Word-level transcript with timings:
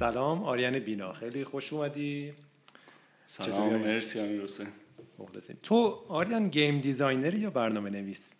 سلام 0.00 0.44
آریان 0.44 0.78
بینا. 0.78 1.12
خیلی 1.12 1.44
خوش 1.44 1.72
اومدی. 1.72 2.32
سلام 3.26 3.76
مرسی 3.76 4.20
امیر 4.20 4.42
حسین. 4.42 4.66
مخلصیم. 5.18 5.58
تو 5.62 6.04
آریان 6.08 6.48
game 6.48 6.80
designer 6.80 7.34
یا 7.34 7.50
برنامه 7.50 7.90
نویس؟ 7.90 8.34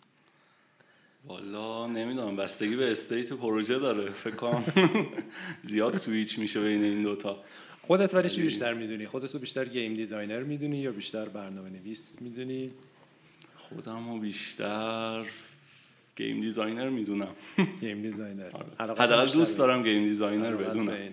والا 1.25 1.87
نمی‌دونم 1.87 2.35
بستگی 2.35 2.75
به 2.75 2.91
state 2.91 3.33
پروژه 3.33 3.79
داره. 3.79 4.09
فکر 4.09 4.35
کنم 4.35 4.63
زیاد 5.69 5.93
سویچ 5.97 6.39
میشه 6.39 6.59
بین 6.59 6.83
این 6.83 7.01
دوتا. 7.01 7.43
خودت 7.81 8.13
ولی 8.13 8.29
چی 8.29 8.41
بیشتر 8.41 8.73
می‌دونی؟ 8.73 9.05
خودت 9.05 9.35
بیشتر 9.35 9.65
game 9.65 9.93
designer 9.93 10.43
می‌دونی 10.43 10.77
یا 10.77 10.91
بیشتر 10.91 11.29
برنامه 11.29 11.69
نویس 11.69 12.21
می‌دونی؟ 12.21 12.71
خودم 13.69 14.13
رو 14.13 14.19
بیشتر 14.19 15.25
game 16.15 16.41
designer 16.41 16.89
می‌دونم. 16.89 17.35
game 17.81 18.01
designer. 18.01 18.49
حداقل 18.79 19.25
دوست 19.31 19.57
دارم 19.57 19.83
game 19.83 20.05
designer 20.05 20.55
بدونم. 20.55 21.09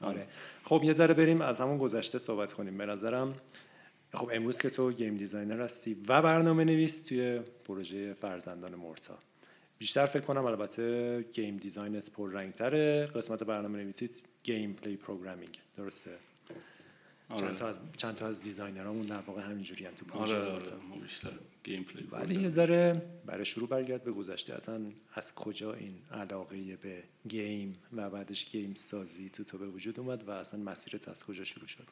آره. 0.00 0.26
خب 0.64 0.80
یه 0.84 0.92
ذره 0.92 1.14
بریم 1.14 1.40
از 1.40 1.60
همون 1.60 1.78
گذشته 1.78 2.18
صحبت 2.18 2.52
کنیم. 2.52 2.78
به 2.78 2.86
نظرم 2.86 3.34
خب 4.14 4.30
امروز 4.32 4.58
که 4.58 4.70
تو 4.70 4.92
game 4.92 5.16
designer 5.16 5.60
هستی 5.60 5.96
و 6.08 6.22
برنامه 6.22 6.64
نویس 6.64 7.00
توی 7.00 7.40
پروژه 7.64 8.14
فرزندان 8.14 8.74
مرتا 8.74 9.18
بیشتر 9.78 10.06
فکر 10.06 10.22
کنم 10.22 10.44
البته 10.44 11.22
game 11.32 11.56
design 11.56 12.00
پر 12.00 12.32
رنگتره 12.32 13.06
قسمت 13.06 13.42
برنامه 13.42 13.78
نویسی 13.78 14.10
gameplay 14.42 14.96
programming. 14.96 15.58
درسته؟ 15.76 16.10
آره. 17.30 17.40
چند 17.40 17.56
تا 17.56 17.68
از 17.68 17.80
چند 17.96 18.14
تا 18.14 18.26
از 18.26 18.42
designer 18.42 18.86
امون 18.86 19.02
در 19.02 19.20
واقع 19.26 19.42
همینجوری 19.42 19.86
هم 19.86 19.92
تو 19.92 20.04
پروژه 20.04 20.36
آره, 20.36 20.52
آره. 20.52 21.02
بیشتر 21.02 21.32
gameplay 21.64 22.08
ولی 22.10 22.40
یه 22.42 22.48
ذره 22.48 23.02
برای 23.26 23.44
شروع 23.44 23.68
برگرد 23.68 24.04
به 24.04 24.12
گذشته 24.12 24.54
اصلا 24.54 24.80
از 25.14 25.34
کجا 25.34 25.74
این 25.74 25.94
علاقه 26.12 26.76
به 26.76 27.02
game 27.28 27.76
و 27.92 28.10
بعدش 28.10 28.50
game 28.50 28.74
سازی 28.74 29.30
تو 29.30 29.44
تو 29.44 29.58
به 29.58 29.66
وجود 29.66 30.00
اومد 30.00 30.28
و 30.28 30.30
اصلا 30.30 30.60
مسیرت 30.60 31.08
از 31.08 31.24
کجا 31.24 31.44
شروع 31.44 31.66
شد؟ 31.66 31.88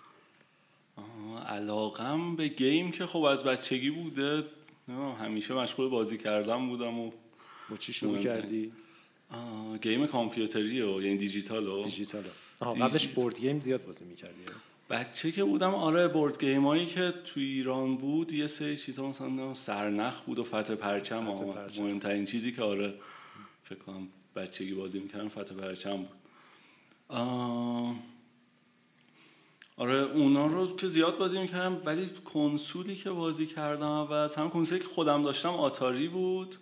علاقم 1.47 2.37
به 2.37 2.49
گیم 2.49 2.91
که 2.91 3.07
خب 3.07 3.23
از 3.23 3.45
بچگی 3.45 3.91
بوده. 3.91 4.45
همیشه 5.21 5.55
مشغول 5.55 5.89
بازی 5.89 6.19
کردن 6.19 6.69
بودم 6.69 6.99
و 6.99 7.11
با 7.71 7.77
چی 7.77 7.93
شروع 7.93 8.19
کردی؟ 8.19 8.73
game 9.83 10.07
کامپیوتری 10.07 10.83
و 10.83 11.03
یعنی 11.03 11.17
دیجیتال 11.17 11.67
و 11.67 11.83
دیجیتال 11.83 12.25
قبلش 12.61 13.09
board 13.09 13.41
game 13.41 13.61
زیاد 13.61 13.85
بازی 13.85 14.05
می‌کردی؟ 14.05 14.43
بچه 14.91 15.33
که 15.33 15.45
بودم 15.45 15.75
آره 15.75 16.09
بورد 16.09 16.45
گیم 16.45 16.67
هایی 16.67 16.87
که 16.87 17.15
تو 17.25 17.41
ایران 17.41 17.97
بود 17.97 18.33
یه 18.33 18.47
سری 18.47 18.77
چیزا 18.77 19.09
مثلا 19.09 19.55
سرنخ 19.55 20.21
بود 20.23 20.39
و 20.39 20.45
فتح 20.45 20.75
پرچم, 20.75 21.35
مهمترین 21.79 22.25
چیزی 22.25 22.53
که 22.53 22.63
آره 22.63 22.95
فکر 23.65 23.79
کنم 23.79 24.09
بچگی 24.37 24.75
بازی 24.75 24.99
می‌کردم 24.99 25.29
فتح 25.29 25.55
پرچم 25.55 25.97
بود. 25.97 26.09
آره 29.77 29.95
اونا 29.95 30.47
رو 30.47 30.77
که 30.77 30.89
زیاد 30.89 31.19
بازی 31.19 31.39
می‌کردم 31.39 31.83
ولی 31.85 32.11
کنسولی 32.25 32.97
که 32.97 33.11
بازی 33.11 33.47
کردم 33.47 33.87
و 33.87 34.13
از 34.13 34.35
هم 34.35 34.51
کنسولی 34.51 34.81
که 34.81 34.87
خودم 34.87 35.23
داشتم 35.23 35.49
آتاری 35.49 36.09
بود. 36.09 36.57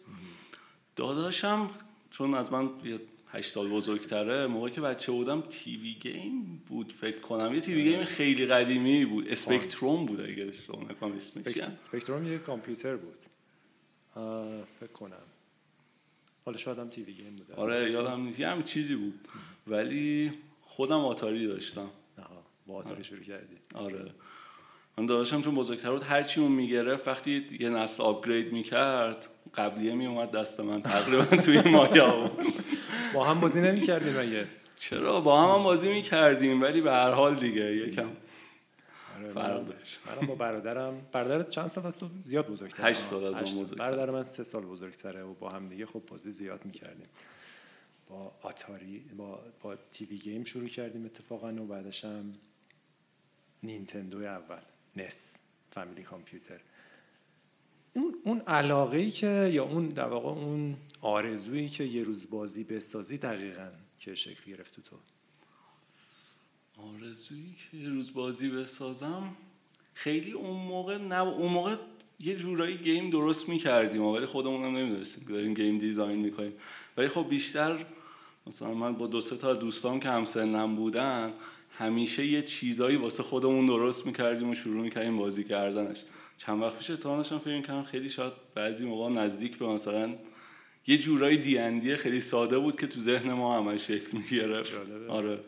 داداشم 0.96 1.70
چون 2.10 2.34
از 2.34 2.52
من 2.52 2.70
یه 2.84 3.00
هشت 3.34 3.52
سال 3.52 3.68
بزرگتره. 3.68 4.46
موقعی 4.46 4.72
که 4.72 4.80
بچه 4.80 5.12
بودم 5.12 5.40
TV 5.40 5.94
game 5.94 6.62
بود 6.68 6.92
فکر 7.00 7.20
کنم. 7.20 7.54
یه 7.54 7.60
TV 7.60 7.82
game 7.82 8.04
خیلی 8.04 8.46
قدیمی 8.46 9.04
بود. 9.04 9.28
اسپکتروم 9.28 10.06
بود 10.06 10.20
اگه 10.20 10.52
اشتباه 10.52 10.82
نکنم. 10.82 11.12
اسپکتروم 11.16 12.32
یه 12.32 12.38
کامپیوتر 12.38 12.96
بود. 12.96 13.18
فکر 14.80 14.92
کنم. 14.92 15.16
حالا 16.44 16.58
شاید 16.58 16.78
هم 16.78 16.88
TV 16.88 17.12
game 17.12 17.36
بود 17.36 17.52
آره 17.52 17.90
یادم 17.90 18.22
نیست. 18.22 18.40
یه 18.40 18.48
همچین 18.48 18.62
چیزی 18.62 18.94
بود. 18.94 19.28
ولی 19.66 20.32
خودم 20.62 21.04
آتاری 21.04 21.46
داشتم. 21.46 21.90
با 22.66 22.74
آتاری 22.74 23.04
شروع 23.04 23.22
کردی. 23.22 23.56
آره. 23.74 24.10
من 24.98 25.06
داداشم 25.06 25.42
چون 25.42 25.54
بزرگتر 25.54 25.92
بود 25.92 26.02
هرچی 26.02 26.40
اون 26.40 26.52
می‌گرفت 26.52 27.08
وقتی 27.08 27.46
یه 27.60 27.68
نسل 27.68 28.02
upgrade 28.02 28.52
می‌کرد 28.52 29.28
قبلیه 29.56 29.94
میومد 29.94 30.30
دست 30.30 30.60
من 30.60 30.82
تقریبا 30.82 31.24
توی 31.36 31.60
مایا 31.60 32.30
با 33.14 33.24
هم 33.24 33.40
بازی 33.40 33.60
نمی‌کردیم 33.60 34.18
مگه؟ 34.20 34.46
چرا؟ 34.76 35.20
با 35.20 35.42
هم, 35.42 35.58
هم 35.58 35.64
بازی 35.64 35.88
می‌کردیم 35.88 36.62
ولی 36.62 36.80
به 36.80 36.90
هر 36.90 37.10
حال 37.10 37.34
دیگه 37.34 37.76
یکم 37.76 38.10
آره 39.16 39.32
فرق 39.32 39.66
داشت. 39.66 39.98
منم 40.06 40.26
با 40.26 40.34
برادرم. 40.34 41.06
برادرت 41.12 41.48
چند 41.48 41.66
سال 41.66 41.86
از 41.86 41.98
تو 41.98 42.08
زیاد 42.24 42.46
بزرگتره. 42.46 42.86
8 42.86 43.00
سال 43.00 43.24
از 43.24 43.34
من 43.34 43.42
بزرگتره. 43.42 43.76
برادر 43.78 44.10
من 44.10 44.24
3 44.24 44.44
سال 44.44 44.62
بزرگتره 44.64 45.22
و 45.22 45.34
با 45.34 45.50
هم 45.50 45.68
دیگه 45.68 45.86
خب 45.86 46.02
بازی 46.06 46.30
زیاد 46.30 46.64
می‌کردیم. 46.64 47.06
با 48.08 48.32
آتاری 48.42 48.98
با 49.16 49.40
با 49.62 49.76
تیوی 49.92 50.18
گیم 50.18 50.44
شروع 50.44 50.68
کردیم 50.68 51.04
اتفاقا 51.04 51.48
و 51.48 51.66
بعدش 51.66 52.04
هم 52.04 52.34
نینتندو 53.62 54.18
اول 54.18 54.62
نس 54.96 55.38
فامیلی 55.70 56.02
کامپیوتر. 56.02 56.60
اون 57.94 58.14
اون 58.24 58.40
علاقه 58.40 59.10
که 59.10 59.50
یا 59.52 59.64
اون 59.64 59.88
در 59.88 60.08
واقع 60.08 60.28
اون 60.28 60.76
آرزویی 61.00 61.68
که 61.68 61.84
یه 61.84 62.02
روز 62.02 62.30
بازی 62.30 62.64
بسازی 62.64 63.18
دقیقا 63.18 63.70
که 64.00 64.14
شکل 64.14 64.50
گرفت 64.50 64.80
تو 64.80 64.96
آرزویی 66.76 67.54
که 67.70 67.76
یه 67.76 67.88
روز 67.88 68.14
بازی 68.14 68.48
بسازم؟ 68.48 69.36
خیلی 69.94 70.32
اون 70.32 70.56
موقع 70.56 70.98
نه 70.98 71.22
اون 71.22 71.52
موقع 71.52 71.76
یه 72.20 72.36
جورایی 72.36 72.76
گیم 72.76 73.10
درست 73.10 73.48
می‌کردیم 73.48 74.02
ولی 74.02 74.26
خودمون 74.26 74.62
هم 74.62 74.76
نمی‌دونستیم 74.76 75.24
داریم 75.28 75.54
گیم 75.54 75.78
دیزاین 75.78 76.18
می‌کنیم. 76.18 76.52
ولی 76.96 77.08
خب 77.08 77.28
بیشتر 77.28 77.86
مثلا 78.46 78.74
من 78.74 78.92
با 78.92 79.06
دو 79.06 79.20
تا 79.20 79.54
دوستان 79.54 80.00
که 80.00 80.08
همسنم 80.08 80.76
بودن 80.76 81.34
همیشه 81.70 82.26
یه 82.26 82.42
چیزایی 82.42 82.96
واسه 82.96 83.22
خودمون 83.22 83.66
درست 83.66 84.06
می‌کردیم 84.06 84.50
و 84.50 84.54
شروع 84.54 84.82
می‌کردیم 84.82 85.16
بازی 85.16 85.44
کردنش. 85.44 86.02
چند 86.38 86.62
وقت 86.62 86.78
پیش 86.78 86.90
اتهامشم 86.90 87.38
فکر 87.38 87.60
کردم 87.60 87.82
خیلی 87.82 88.10
شاید 88.10 88.32
بعضی 88.54 88.84
موقع 88.84 89.08
نزدیک 89.10 89.58
به 89.58 89.66
مثلا 89.66 90.14
یه 90.86 90.98
جورایی 90.98 91.38
دیندی 91.38 91.96
خیلی 91.96 92.20
ساده 92.20 92.58
بود 92.58 92.80
که 92.80 92.86
تو 92.86 93.00
ذهن 93.00 93.32
ما 93.32 93.58
همش 93.58 93.86
شکل 93.86 94.18
می‌گرفت. 94.18 94.74
آره. 95.08 95.40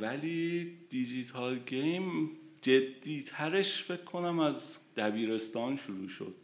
ولی 0.00 0.76
دیجیتال 0.88 1.58
گیم 1.58 2.30
جدی 2.62 3.22
ترش 3.22 3.82
فکر 3.82 4.04
کنم 4.04 4.38
از 4.38 4.76
دبیرستان 4.96 5.76
شروع 5.76 6.08
شد 6.08 6.34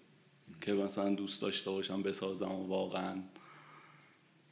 که 0.61 0.73
مثلا 0.73 1.15
دوست 1.15 1.43
داشته 1.43 1.71
باشم 1.71 2.03
بسازم 2.03 2.53
و 2.53 2.67
واقعا 2.67 3.23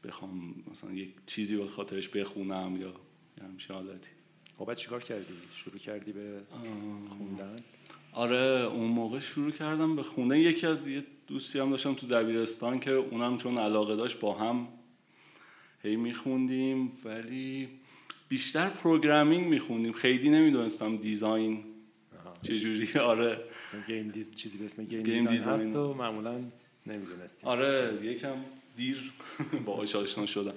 بخوام 0.04 0.54
مثلا 0.70 0.92
یک 0.92 1.14
چیزی 1.26 1.56
به 1.56 1.66
خاطرش 1.66 2.08
بخونم 2.08 2.76
یا 2.80 2.94
همچین 3.42 3.76
حالتی. 3.76 4.10
خب 4.58 4.74
چیکار 4.74 5.02
کردی؟ 5.02 5.34
شروع 5.52 5.78
کردی 5.78 6.12
به 6.12 6.42
خوندن؟ 7.08 7.56
آره 8.14 8.68
اون 8.72 8.88
موقع 8.88 9.18
شروع 9.18 9.50
کردم 9.50 9.96
به 9.96 10.02
خوندن 10.02 10.36
یکی 10.36 10.66
از 10.66 10.86
یه 10.86 11.04
دوستی 11.26 11.58
هم 11.58 11.70
داشتم 11.70 11.94
تو 11.94 12.06
دبیرستان 12.06 12.80
که 12.80 12.90
اونم 12.90 13.36
چون 13.36 13.58
علاقه 13.58 13.96
داشت 13.96 14.20
با 14.20 14.34
هم 14.34 14.68
هی 15.82 15.96
میخوندیم 15.96 16.92
ولی 17.04 17.68
بیشتر 18.28 18.68
programming 18.68 19.46
میخوندیم. 19.46 19.92
خیلی 19.92 20.30
نمی‌دونستم 20.30 20.96
design 20.96 21.64
چجوری. 22.42 22.88
آره. 23.12 23.40
game 23.86 24.08
des 24.08 24.34
چیزی 24.34 24.58
به 24.58 24.64
اسم 24.66 24.84
game, 24.84 25.02
game 25.02 25.24
design 25.24 25.54
هست 25.54 25.76
و 25.76 25.94
معمولا 25.94 26.40
نمی‌دونستیم. 26.86 27.48
آره 27.48 27.98
یکم 28.02 28.36
دیر 28.76 29.12
باهاش 29.66 29.96
آشنا 29.96 30.26
شدم. 30.26 30.54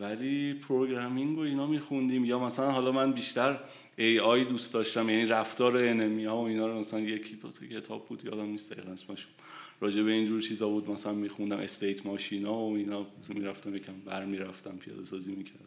ولی 0.00 0.54
programming 0.54 1.38
و 1.38 1.40
اینا 1.40 1.66
میخوندیم. 1.66 2.24
یا 2.24 2.38
مثلا 2.38 2.70
حالا 2.70 2.92
من 2.92 3.12
بیشتر 3.12 3.60
AI 3.96 4.44
دوست 4.44 4.72
داشتم 4.72 5.10
یعنی 5.10 5.26
رفتار 5.26 5.76
enemy 5.76 6.24
ها 6.24 6.36
و 6.36 6.46
اینا 6.46 6.66
رو 6.66 6.78
مثلا 6.78 7.00
یکی 7.00 7.36
دو 7.36 7.50
تا 7.50 7.66
کتاب 7.66 8.06
بود 8.06 8.24
یادم 8.24 8.46
نیست 8.46 8.72
دقیقا 8.72 8.92
اسمشون. 8.92 9.32
راجع 9.80 10.02
به 10.02 10.12
اینجور 10.12 10.40
چیزا 10.40 10.68
بود 10.68 10.90
مثلا 10.90 11.12
میخوندم 11.12 11.56
state 11.56 12.06
machine 12.06 12.48
ا 12.48 12.54
و 12.54 12.76
اینا. 12.76 13.06
می‌رفتم 13.28 13.76
یکم 13.76 13.92
بر 14.06 14.24
می‌رفتم 14.24 14.76
پیاده 14.76 15.04
سازی 15.04 15.32
می‌کردم. 15.32 15.64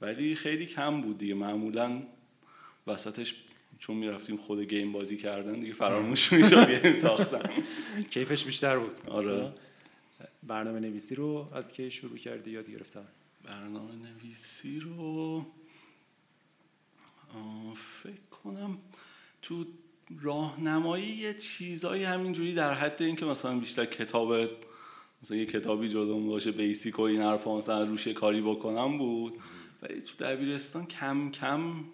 ولی 0.00 0.34
خیلی 0.34 0.66
کم 0.66 1.00
بود 1.00 1.18
دیگه. 1.18 1.34
معمولا 1.34 2.02
وسطش 2.86 3.34
چون 3.78 3.96
می‌رفتیم 3.96 4.36
خود 4.36 4.60
game 4.60 4.92
بازی 4.92 5.16
کردن 5.16 5.60
دیگه 5.60 5.72
فراموش 5.72 6.32
می‌شد 6.32 6.82
game 6.82 6.94
ساختن 6.94 7.50
کیفش 8.10 8.44
بیشتر 8.44 8.78
بود. 8.78 8.94
آره. 9.08 9.52
برنامه 10.42 10.80
نویسی 10.80 11.14
رو 11.14 11.48
از 11.54 11.72
کی 11.72 11.90
شروع 11.90 12.16
کردی؟ 12.16 12.50
یاد 12.50 12.70
گرفتن. 12.70 13.06
برنامه 13.46 13.92
نویسی 13.94 14.80
رو 14.80 15.46
فکر 18.02 18.26
کنم 18.42 18.78
تو 19.42 19.64
راهنمایی 20.20 21.06
یه 21.06 21.34
چیزایی 21.34 22.04
همینجوری 22.04 22.54
در 22.54 22.74
حد 22.74 23.02
اینکه 23.02 23.26
مثلا 23.26 23.58
بیشتر 23.58 23.84
کتاب 23.84 24.32
مثلا 25.22 25.36
یه 25.36 25.46
کتابی 25.46 25.88
جلوم 25.88 26.28
باشه 26.28 26.52
بیسیک 26.52 26.98
و 26.98 27.02
این 27.02 27.22
حرفا 27.22 27.58
مثلا 27.58 27.84
روش 27.84 28.08
کاری 28.08 28.40
بکنم 28.40 28.98
بود. 28.98 29.34
ولی 29.82 30.00
تو 30.00 30.24
دبیرستان 30.24 30.86
کم 30.86 31.30
کم 31.30 31.84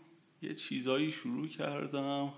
یه 0.43 0.55
چیزایی 0.55 1.13
شروع 1.13 1.49
کردم. 1.49 2.33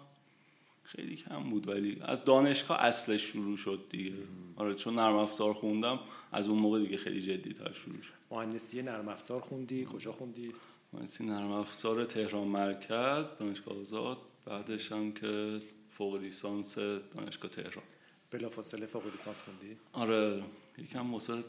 خیلی 0.82 1.16
کم 1.16 1.50
بود 1.50 1.68
ولی 1.68 1.98
از 2.02 2.24
دانشگاه 2.24 2.80
اصلش 2.80 3.22
شروع 3.22 3.56
شد 3.56 3.84
دیگه. 3.90 4.12
آره 4.56 4.74
چون 4.74 4.94
نرم 4.94 5.16
افزار 5.16 5.52
خوندم 5.52 6.00
از 6.32 6.48
اون 6.48 6.58
موقع 6.58 6.80
دیگه 6.80 6.96
خیلی 6.96 7.20
جدی 7.20 7.52
تر 7.52 7.72
شروع 7.72 8.02
شد. 8.02 8.23
مهندسی 8.34 8.82
نرم 8.82 9.08
افزار 9.08 9.40
خوندی؟ 9.40 9.84
کجا 9.84 10.12
خوندی؟ 10.12 10.52
مهندسی 10.92 11.24
نرم 11.24 11.52
افزار 11.52 12.04
تهران 12.04 12.48
مرکز 12.48 13.38
دانشگاه 13.38 13.78
آزاد. 13.80 14.18
بعدش 14.44 14.92
هم 14.92 15.12
که 15.12 15.60
فوق 15.90 16.16
لیسانس 16.16 16.74
دانشگاه 16.78 17.50
تهران. 17.50 17.84
بلافاصله 18.30 18.86
فوق 18.86 19.06
لیسانس 19.06 19.40
خوندی؟ 19.40 19.76
آره 19.92 20.42
یکم 20.78 21.14
واسه 21.14 21.44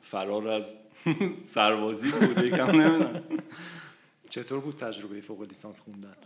فرار 0.00 0.48
از 0.48 0.82
سربازی 1.54 2.10
بود 2.10 2.44
یکم 2.44 2.80
نمی‌دونم. 2.80 3.22
چطور 4.28 4.60
بود 4.60 4.74
تجربه 4.74 5.20
فوق 5.20 5.42
لیسانس 5.42 5.80
خوندن؟ 5.80 6.16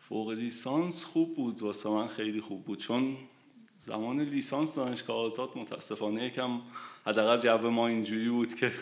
فوق 0.00 0.30
لیسانس 0.30 1.04
خوب 1.04 1.34
بود 1.34 1.62
واسه 1.62 1.88
من 1.88 2.06
خیلی 2.06 2.40
خوب 2.40 2.64
بود. 2.64 2.78
چون 2.78 3.16
زمان 3.78 4.20
لیسانس 4.20 4.74
دانشگاه 4.74 5.16
آزاد 5.16 5.50
متاسفانه 5.56 6.24
یکم 6.24 6.60
حداقل 7.06 7.58
جو 7.58 7.70
ما 7.70 7.88
اینجوری 7.88 8.28
بود 8.28 8.54
که 8.54 8.72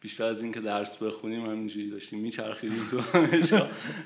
بیشتر 0.00 0.24
از 0.24 0.42
اینکه 0.42 0.60
درس 0.60 0.96
بخونیم 0.96 1.46
همینجوری 1.46 1.90
داشتیم. 1.90 2.18
میچرخیدیم 2.18 2.86
تو 2.90 3.00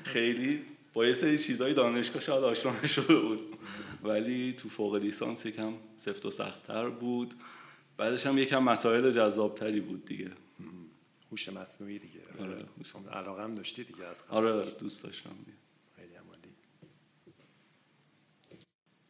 خیلی 0.03 0.61
با 0.93 1.05
یه 1.05 1.13
سری 1.13 1.37
چیزای 1.37 1.73
دانشگاه 1.73 2.21
شاید 2.21 2.43
آشنا 2.43 2.87
شده 2.87 3.19
بود. 3.19 3.41
ولی 4.03 4.53
تو 4.53 4.69
فوق 4.69 4.95
لیسانس 4.95 5.45
یکم 5.45 5.73
سفت 5.97 6.25
و 6.25 6.31
سختتر 6.31 6.89
بود. 6.89 7.33
بعدش 7.97 8.25
هم 8.25 8.37
یکم 8.37 8.63
مسائل 8.63 9.11
جذابتری 9.11 9.79
بود 9.79 10.05
دیگه. 10.05 10.31
هوش 11.31 11.49
مصنوعی 11.49 11.99
دیگه. 11.99 12.21
آره 12.39 12.57
علاقه 13.11 13.43
هم 13.43 13.55
داشتی 13.55 13.83
دیگه 13.83 14.05
از. 14.05 14.23
آره 14.29 14.71
دوست 14.71 15.03
داشتم 15.03 15.29
دیگه. 15.45 15.57
خیلی 15.95 16.15
عمالی 16.15 16.55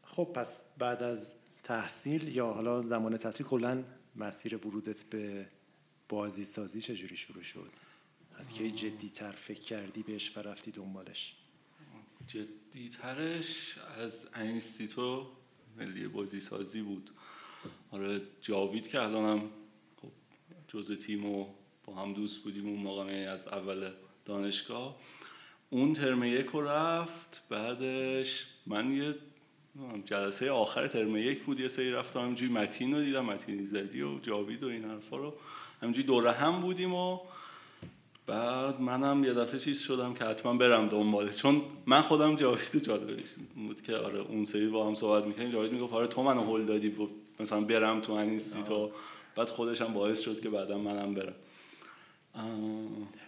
خب 0.04 0.32
پس 0.36 0.74
بعد 0.78 1.04
از 1.04 1.40
تحصیل 1.64 2.28
یا 2.28 2.46
حالا 2.46 2.82
زمان 2.82 3.18
تحصیل 3.18 3.46
کلا 3.46 3.84
مسیر 4.16 4.56
ورودت 4.68 5.04
به 5.04 5.48
بازی 6.10 6.46
سازی 6.46 6.82
چجوری 6.82 7.18
شروع 7.18 7.44
شد؟ 7.44 7.72
از 8.38 8.54
کی 8.54 8.72
جدی 8.72 9.10
تر 9.10 9.32
فکر 9.32 9.62
کردی 9.62 10.04
بهش 10.04 10.38
و 10.38 10.40
رفتی 10.40 10.72
دنبالش؟ 10.72 11.36
جدی 12.28 12.90
ترش 12.90 13.78
از 13.98 14.28
انستیتو 14.34 15.28
ملی 15.78 16.08
بازی 16.08 16.42
سازی 16.42 16.82
بود. 16.82 17.10
آره 17.92 18.22
جاوید 18.42 18.88
که 18.88 19.02
الانم 19.02 19.50
خب 20.02 20.12
جز 20.68 21.00
تیم 21.00 21.26
و 21.26 21.48
با 21.84 21.96
هم 21.96 22.14
دوست 22.14 22.38
بودیم 22.38 22.68
اون 22.68 22.80
موقع 22.80 23.30
از 23.34 23.48
اول 23.48 23.92
دانشگاه. 24.26 25.00
اون 25.70 25.94
ترم 25.94 26.24
یک 26.24 26.50
رفت 26.56 27.42
بعدش 27.50 28.48
من 28.66 28.92
یه 28.92 29.16
جلسه 30.06 30.52
آخر 30.52 30.88
ترم 30.88 31.18
یک 31.18 31.44
بود 31.44 31.60
یه 31.60 31.68
سری 31.68 31.92
رفتم 31.92 32.20
همینجوری 32.20 32.52
متین 32.52 32.94
رو 32.94 33.02
دیدم 33.02 33.26
متین 33.26 33.66
زدی 33.66 34.02
و 34.02 34.20
جاوید 34.20 34.64
و 34.64 34.68
این 34.68 34.86
حرفا 34.86 35.18
رو. 35.18 35.34
همینجوری 35.82 36.08
دوره 36.08 36.32
هم 36.32 36.62
بودیم 36.62 36.94
و 36.94 37.20
بعد 38.28 38.82
منم 38.82 39.24
یه 39.24 39.34
دفعه 39.34 39.60
چیز 39.60 39.80
شدم 39.80 40.14
که 40.14 40.26
حتما 40.26 40.54
برم 40.54 40.88
دنباله 40.88 41.34
چون 41.34 41.62
من 41.86 42.02
خودم 42.02 42.36
جاوید 42.36 42.84
جالبش 42.84 43.30
بود 43.56 43.82
که 43.82 43.96
آره 43.96 44.20
اون 44.20 44.46
سری 44.46 44.68
با 44.68 44.88
هم 44.88 44.96
صحبت 44.96 45.26
می‌کنیم 45.26 45.50
جاوید 45.50 45.72
می‌گفت 45.72 45.94
آره 45.94 46.08
تو 46.08 46.24
منو 46.24 46.42
هول 46.42 46.66
دادی 46.66 46.88
و 46.88 47.08
مثلا 47.40 47.62
برم 47.62 48.02
تو 48.02 48.14
این 48.14 48.42
تو 48.68 48.92
بعد 49.36 49.50
خودش 49.50 49.82
هم 49.82 49.94
باعث 49.94 50.20
شد 50.20 50.42
که 50.42 50.50
بعدا 50.50 50.78
منم 50.78 51.14
برم. 51.14 51.36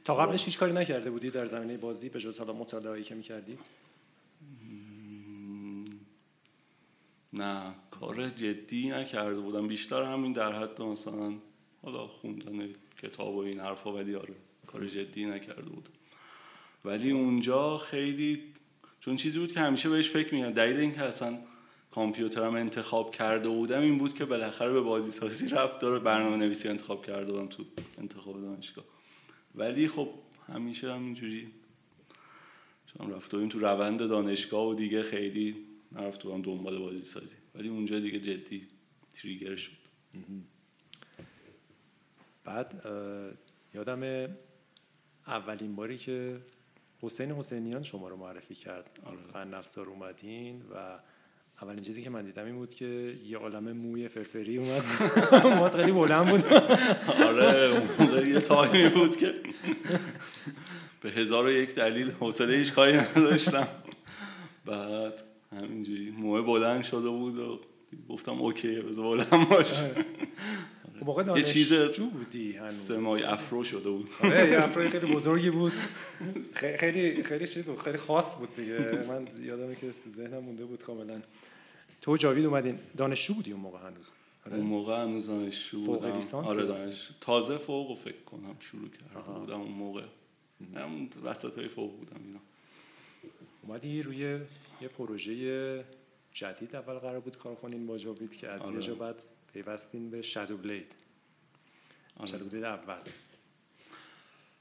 تا 0.05 0.15
قبلش 0.15 0.45
هیچ 0.45 0.57
کاری 0.57 0.73
نکرده 0.73 1.11
بودی 1.11 1.29
در 1.29 1.45
زمینه 1.45 1.77
بازی 1.77 2.09
به 2.09 2.19
جز 2.19 2.37
حالا 2.39 2.53
مطالعاتی 2.53 3.03
که 3.03 3.15
می‌کردی؟ 3.15 3.57
نه 7.37 7.75
کار 7.91 8.29
جدی 8.29 8.89
نکرده 8.89 9.39
بودم. 9.39 9.67
بیشتر 9.67 10.03
همین 10.03 10.33
در 10.33 10.51
حد 10.51 10.81
مثلا 10.81 11.33
حالا 11.83 12.07
خوندن 12.07 12.69
کتاب 13.03 13.35
و 13.35 13.37
این 13.37 13.59
حرفا 13.59 13.93
ولی 13.93 14.15
آره 14.15 14.33
کار 14.67 14.87
جدی 14.87 15.25
نکرده 15.25 15.69
بودم. 15.69 15.91
ولی 16.85 17.11
اونجا 17.11 17.77
خیلی 17.77 18.43
چون 18.99 19.15
چیزی 19.15 19.39
بود 19.39 19.51
که 19.51 19.59
همیشه 19.59 19.89
بهش 19.89 20.09
فکر 20.09 20.33
می‌کردم. 20.33 20.53
دلیل 20.53 20.77
اینکه 20.77 21.01
اصلا 21.01 21.37
کامپیوترم 21.91 22.55
انتخاب 22.55 23.15
کرده 23.15 23.49
بودم 23.49 23.81
این 23.81 23.97
بود 23.97 24.13
که 24.13 24.25
بالاخره 24.25 24.73
به 24.73 24.81
بازی 24.81 25.11
سازی 25.11 25.47
رفت 25.47 25.79
داره 25.79 25.99
برنامه 25.99 26.37
نویسی 26.37 26.69
انتخاب 26.69 27.05
کرده 27.05 27.31
بودم 27.31 27.47
تو 27.47 27.63
انتخاب 27.97 28.41
دانشگاه. 28.41 28.85
ولی 29.55 29.87
خب 29.87 30.09
همیشه 30.53 30.93
همینجوری 30.93 31.51
چون 32.97 33.11
رفتیم 33.11 33.49
تو 33.49 33.59
روند 33.59 33.99
دانشگاه 33.99 34.67
و 34.67 34.73
دیگه 34.73 35.03
خیلی 35.03 35.66
نرفتم 35.91 36.41
دنبال 36.41 36.79
بازی 36.79 37.03
سازی. 37.03 37.35
ولی 37.55 37.69
اونجا 37.69 37.99
دیگه 37.99 38.19
جدی 38.19 38.67
تریگر 39.13 39.55
شد. 39.55 39.71
بعد 42.43 42.81
یادم 43.73 44.29
اولین 45.27 45.75
باری 45.75 45.97
که 45.97 46.37
حسین 47.01 47.31
حسینیان 47.31 47.83
شما 47.83 48.09
رو 48.09 48.15
معرفی 48.17 48.55
کرد. 48.55 48.99
آره. 49.05 49.17
فن 49.33 49.53
افزار 49.53 49.87
اومدین 49.87 50.61
و 50.61 50.99
اولین 51.61 51.83
چیزی 51.83 52.03
که 52.03 52.09
من 52.09 52.25
دیدم 52.25 52.45
این 52.45 52.55
بود 52.55 52.73
که 52.73 53.19
یه 53.25 53.37
عالم 53.37 53.71
موی 53.71 54.07
فرفری 54.07 54.57
اومد. 54.57 54.83
اومد 55.45 55.75
خیلی 55.75 55.91
بلند 55.91 56.29
بود. 56.29 56.45
آره 57.23 58.29
یه 58.29 58.39
تایمی 58.39 58.89
بود 58.89 59.17
که 59.17 59.33
به 61.01 61.09
هزار 61.09 61.45
و 61.45 61.51
یک 61.51 61.75
دلیل 61.75 62.11
حوصله 62.11 62.55
هیچ 62.55 62.73
کاری 62.73 62.97
نداشتم. 62.97 63.67
بعد 64.65 65.23
همینجوری. 65.57 66.11
موه 66.11 66.41
بلند 66.41 66.83
شده 66.83 67.09
بود 67.09 67.37
و 67.37 67.59
گفتم 68.09 68.41
اوکی 68.41 68.81
بذار 68.81 69.03
بلند 69.03 69.49
باشه. 69.49 69.95
اون 70.99 71.05
موقع 71.05 71.37
یه 71.37 71.43
چیز 71.43 71.73
بودی 72.13 72.59
سمای 72.87 73.23
افرو 73.23 73.63
شده 73.63 73.89
بود. 73.89 74.09
آره 74.23 74.51
یه 74.51 74.63
افرای 74.63 74.89
خیلی 74.89 75.13
بزرگی 75.13 75.49
بود. 75.49 75.71
خیلی 76.53 77.23
خیلی 77.23 77.47
چیز 77.47 77.69
بود 77.69 77.79
خیلی 77.79 77.97
خاص 77.97 78.37
بود 78.37 78.55
دیگه. 78.55 78.77
من 79.09 79.27
یادمه 79.45 79.75
که 79.75 79.91
تو 80.03 80.09
ذهنم 80.09 80.43
مونده 80.43 80.65
بود 80.65 80.83
کاملا. 80.83 81.21
تو 82.01 82.17
جاوید 82.17 82.45
اومدین. 82.45 82.79
دانشجو 82.97 83.33
بودی 83.33 83.51
اون 83.51 83.61
موقع 83.61 83.79
هنوز. 83.79 84.09
آره. 84.45 84.55
اون 84.55 84.65
موقع 84.65 85.03
هنوز 85.03 85.27
دانشجو 85.27 85.85
فوق 85.85 86.01
بودم. 86.01 86.15
لیسانس 86.15 86.49
آره؟ 86.49 86.65
دانش 86.65 87.09
تازه 87.21 87.57
فوق 87.57 87.97
فکر 87.97 88.21
کنم 88.25 88.55
شروع 88.59 88.89
کرده 88.89 89.39
بودم 89.39 89.61
اون 89.61 89.71
موقع. 89.71 90.03
هم 90.75 91.09
وسط 91.23 91.57
های 91.57 91.67
فوق 91.67 91.97
بودم 91.97 92.21
اینا. 92.25 92.39
اومدی 93.63 94.01
روی 94.01 94.39
یه 94.81 94.87
پروژه 94.87 95.85
جدید 96.31 96.75
اول 96.75 96.97
قرار 96.97 97.19
بود 97.19 97.37
کار 97.37 97.55
کنین 97.55 97.87
با 97.87 97.97
جاوید 97.97 98.35
که 98.35 98.47
از 98.47 98.61
یه 98.61 98.67
آره. 98.67 98.81
جا 98.81 98.95
بعد 98.95 99.21
پیوستین 99.53 100.09
به 100.09 100.21
شادو 100.21 100.57
بلید 100.57 100.95
آره. 102.17 102.31
شادو 102.31 102.45
بلید 102.45 102.63
اول. 102.63 103.01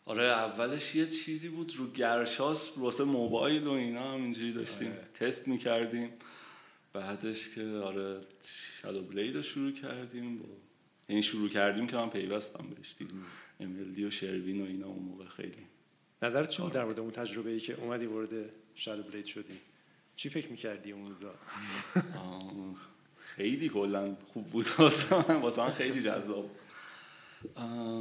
آره 0.04 0.22
اولش 0.22 0.94
یه 0.94 1.06
چیزی 1.06 1.48
بود 1.48 1.76
رو 1.76 1.90
گرشاس 1.90 2.78
واسه 2.78 3.04
موبایل 3.04 3.66
و 3.66 3.70
اینا 3.70 4.12
هم 4.12 4.22
اینجوری 4.22 4.52
داشتیم. 4.52 4.88
آره. 4.88 5.08
تست 5.14 5.48
می‌کردیم. 5.48 6.10
بعدش 6.92 7.48
که 7.48 7.64
آره 7.64 8.20
شادو 8.82 9.02
بلید 9.02 9.36
رو 9.36 9.42
شروع 9.42 9.72
کردیم. 9.72 10.38
با 10.38 10.44
یعنی 11.08 11.22
شروع 11.22 11.48
کردیم 11.48 11.86
که 11.86 11.96
من 11.96 12.10
پیوستم 12.10 12.66
بهش 12.76 12.94
دیگه. 12.98 13.10
MLD 13.60 14.00
و 14.00 14.10
شروین 14.10 14.60
و 14.60 14.64
اینا 14.64 14.86
اون 14.86 15.02
موقع 15.02 15.24
خیلی. 15.28 15.66
نظرت 16.22 16.48
چی 16.48 16.62
بود 16.62 16.70
آره. 16.70 16.74
در 16.74 16.84
مورد 16.84 17.00
اون 17.00 17.10
تجربه 17.10 17.50
ای 17.50 17.60
که 17.60 17.74
اومدی 17.74 18.06
وارد 18.06 18.56
شادو 18.74 19.02
بلید 19.02 19.24
شدی؟ 19.24 19.60
چی 20.16 20.28
فکر 20.28 20.50
می‌کردی 20.50 20.92
اون 20.92 21.06
روزا؟ 21.06 21.34
خیلی 23.16 23.68
کلا 23.68 24.16
خوب 24.32 24.46
بود. 24.46 24.66
واسه 24.78 25.16
من 25.32 25.40
واسه 25.40 25.62
من 25.62 25.70
خیلی 25.70 26.02
جذاب 26.02 26.50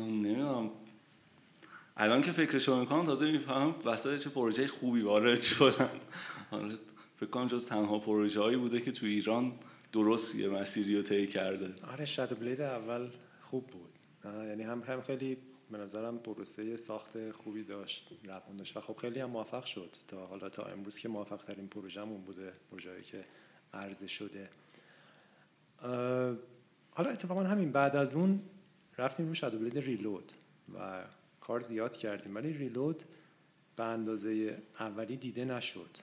نمی‌دونم. 0.07 0.69
الان 1.97 2.21
که 2.21 2.31
فکرشو 2.31 2.79
می‌کنم 2.79 3.05
تازه 3.05 3.31
می‌فهمم 3.31 3.75
وسط 3.85 4.19
چه 4.19 4.29
پروژه 4.29 4.67
خوبی 4.67 5.01
وارد 5.01 5.41
شدن 5.41 5.89
آره، 6.51 6.77
فکر 7.19 7.29
کنم 7.29 7.47
جز 7.47 7.65
تنها 7.65 7.99
پروژه 7.99 8.41
هایی 8.41 8.57
بوده 8.57 8.81
که 8.81 8.91
تو 8.91 9.05
ایران 9.05 9.53
درست 9.93 10.35
یه 10.35 10.49
مسیری 10.49 10.95
رو 10.95 11.01
طی 11.01 11.27
کرده. 11.27 11.73
آره 11.91 12.05
شادو 12.05 12.35
بلید 12.35 12.61
اول 12.61 13.09
خوب 13.41 13.67
بود. 13.67 13.89
یعنی 14.25 14.63
هم 14.63 14.83
هم 14.87 15.01
خیلی 15.01 15.37
به 15.71 15.77
نظرم 15.77 16.19
پروسه 16.19 16.77
ساخت 16.77 17.31
خوبی 17.31 17.63
داشت 17.63 18.09
روان 18.23 18.57
داشت. 18.57 18.77
و 18.77 18.81
خب 18.81 18.95
خیلی 18.95 19.19
هم 19.19 19.29
موفق 19.29 19.65
شد 19.65 19.95
تا 20.07 20.25
حالا 20.25 20.49
تا 20.49 20.63
امروز 20.63 20.97
که 20.97 21.09
موفق 21.09 21.41
ترین 21.41 21.67
پروژهمون 21.67 22.21
بوده 22.21 22.53
پروژه‌ای 22.71 23.03
که 23.03 23.25
عرضه 23.73 24.07
شده. 24.07 24.49
حالا 26.91 27.09
اتفاقا 27.09 27.43
همین 27.43 27.71
بعد 27.71 27.95
از 27.95 28.15
اون 28.15 28.41
رفتیم 28.97 29.27
رو 29.27 29.33
شادو 29.33 29.59
بلید 29.59 29.77
ریلود 29.77 30.31
و 30.75 31.03
کار 31.41 31.59
زیاد 31.59 31.95
کردیم. 31.97 32.35
ولی 32.35 32.53
ریلود 32.53 33.03
به 33.75 33.83
اندازه 33.83 34.61
اولی 34.79 35.17
دیده 35.17 35.45
نشد 35.45 35.97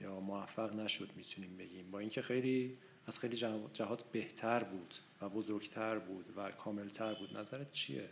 یا 0.00 0.20
موفق 0.20 0.74
نشد 0.74 1.10
می‌تونیم 1.16 1.56
بگیم. 1.56 1.90
با 1.90 1.98
اینکه 1.98 2.22
خیلی 2.22 2.78
از 3.06 3.18
خیلی 3.18 3.36
جه- 3.36 3.70
جهات 3.72 4.04
بهتر 4.04 4.64
بود 4.64 4.94
و 5.20 5.28
بزرگتر 5.28 5.98
بود 5.98 6.30
و 6.36 6.50
کاملتر 6.50 7.14
بود. 7.14 7.38
نظرت 7.38 7.72
چیه؟ 7.72 8.08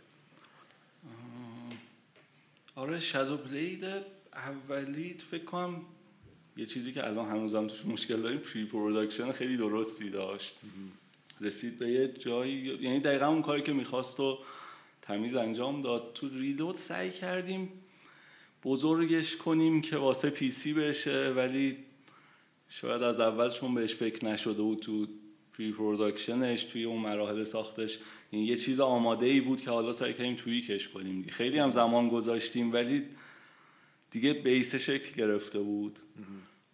آره 2.75 2.99
Shadow 2.99 3.37
Blade 3.37 3.85
اولی 4.33 5.15
فکر 5.31 5.43
کنم 5.43 5.81
یه 6.57 6.65
چیزی 6.65 6.93
که 6.93 7.07
الان 7.07 7.29
هنوزم 7.29 7.67
توش 7.67 7.85
مشکل 7.85 8.21
داریم 8.21 8.39
pre-production 8.39 9.31
خیلی 9.31 9.57
درستی 9.57 10.09
داشت. 10.09 10.55
رسید 11.41 11.79
به 11.79 11.89
یه 11.89 12.07
جایی 12.07 12.77
یعنی 12.81 12.99
دقیقا 12.99 13.25
اون 13.27 13.41
کاری 13.41 13.61
که 13.61 13.73
می‌خواست 13.73 14.19
و 14.19 14.39
تمیز 15.01 15.35
انجام 15.35 15.81
داد. 15.81 16.11
تو 16.13 16.29
Reload 16.29 16.75
سعی 16.75 17.11
کردیم 17.11 17.69
بزرگش 18.63 19.35
کنیم 19.35 19.81
که 19.81 19.97
واسه 19.97 20.29
PC 20.29 20.73
بشه 20.73 21.29
ولی 21.29 21.77
شاید 22.69 23.03
از 23.03 23.19
اول 23.19 23.49
چون 23.49 23.75
بهش 23.75 23.93
فکر 23.93 24.25
نشده 24.25 24.61
بود 24.61 24.79
تو 24.79 25.07
pre-production 25.59 25.71
ش 25.71 26.63
توی 26.63 26.83
اون 26.83 27.01
مراحل 27.01 27.43
ساختش. 27.43 27.99
این 28.31 28.45
یه 28.45 28.55
چیز 28.55 28.79
آماده 28.79 29.25
ای 29.25 29.41
بود 29.41 29.61
که 29.61 29.71
حالا 29.71 29.93
سعی 29.93 30.13
کنیم 30.13 30.35
تویک 30.35 30.61
ش 30.61 30.87
کنیم 30.87 31.25
خیلی 31.29 31.59
هم 31.59 31.71
زمان 31.71 32.09
گذاشتیم 32.09 32.73
ولی 32.73 33.05
دیگه 34.11 34.33
base 34.33 34.75
شکل 34.75 35.15
گرفته 35.15 35.59
بود. 35.59 35.99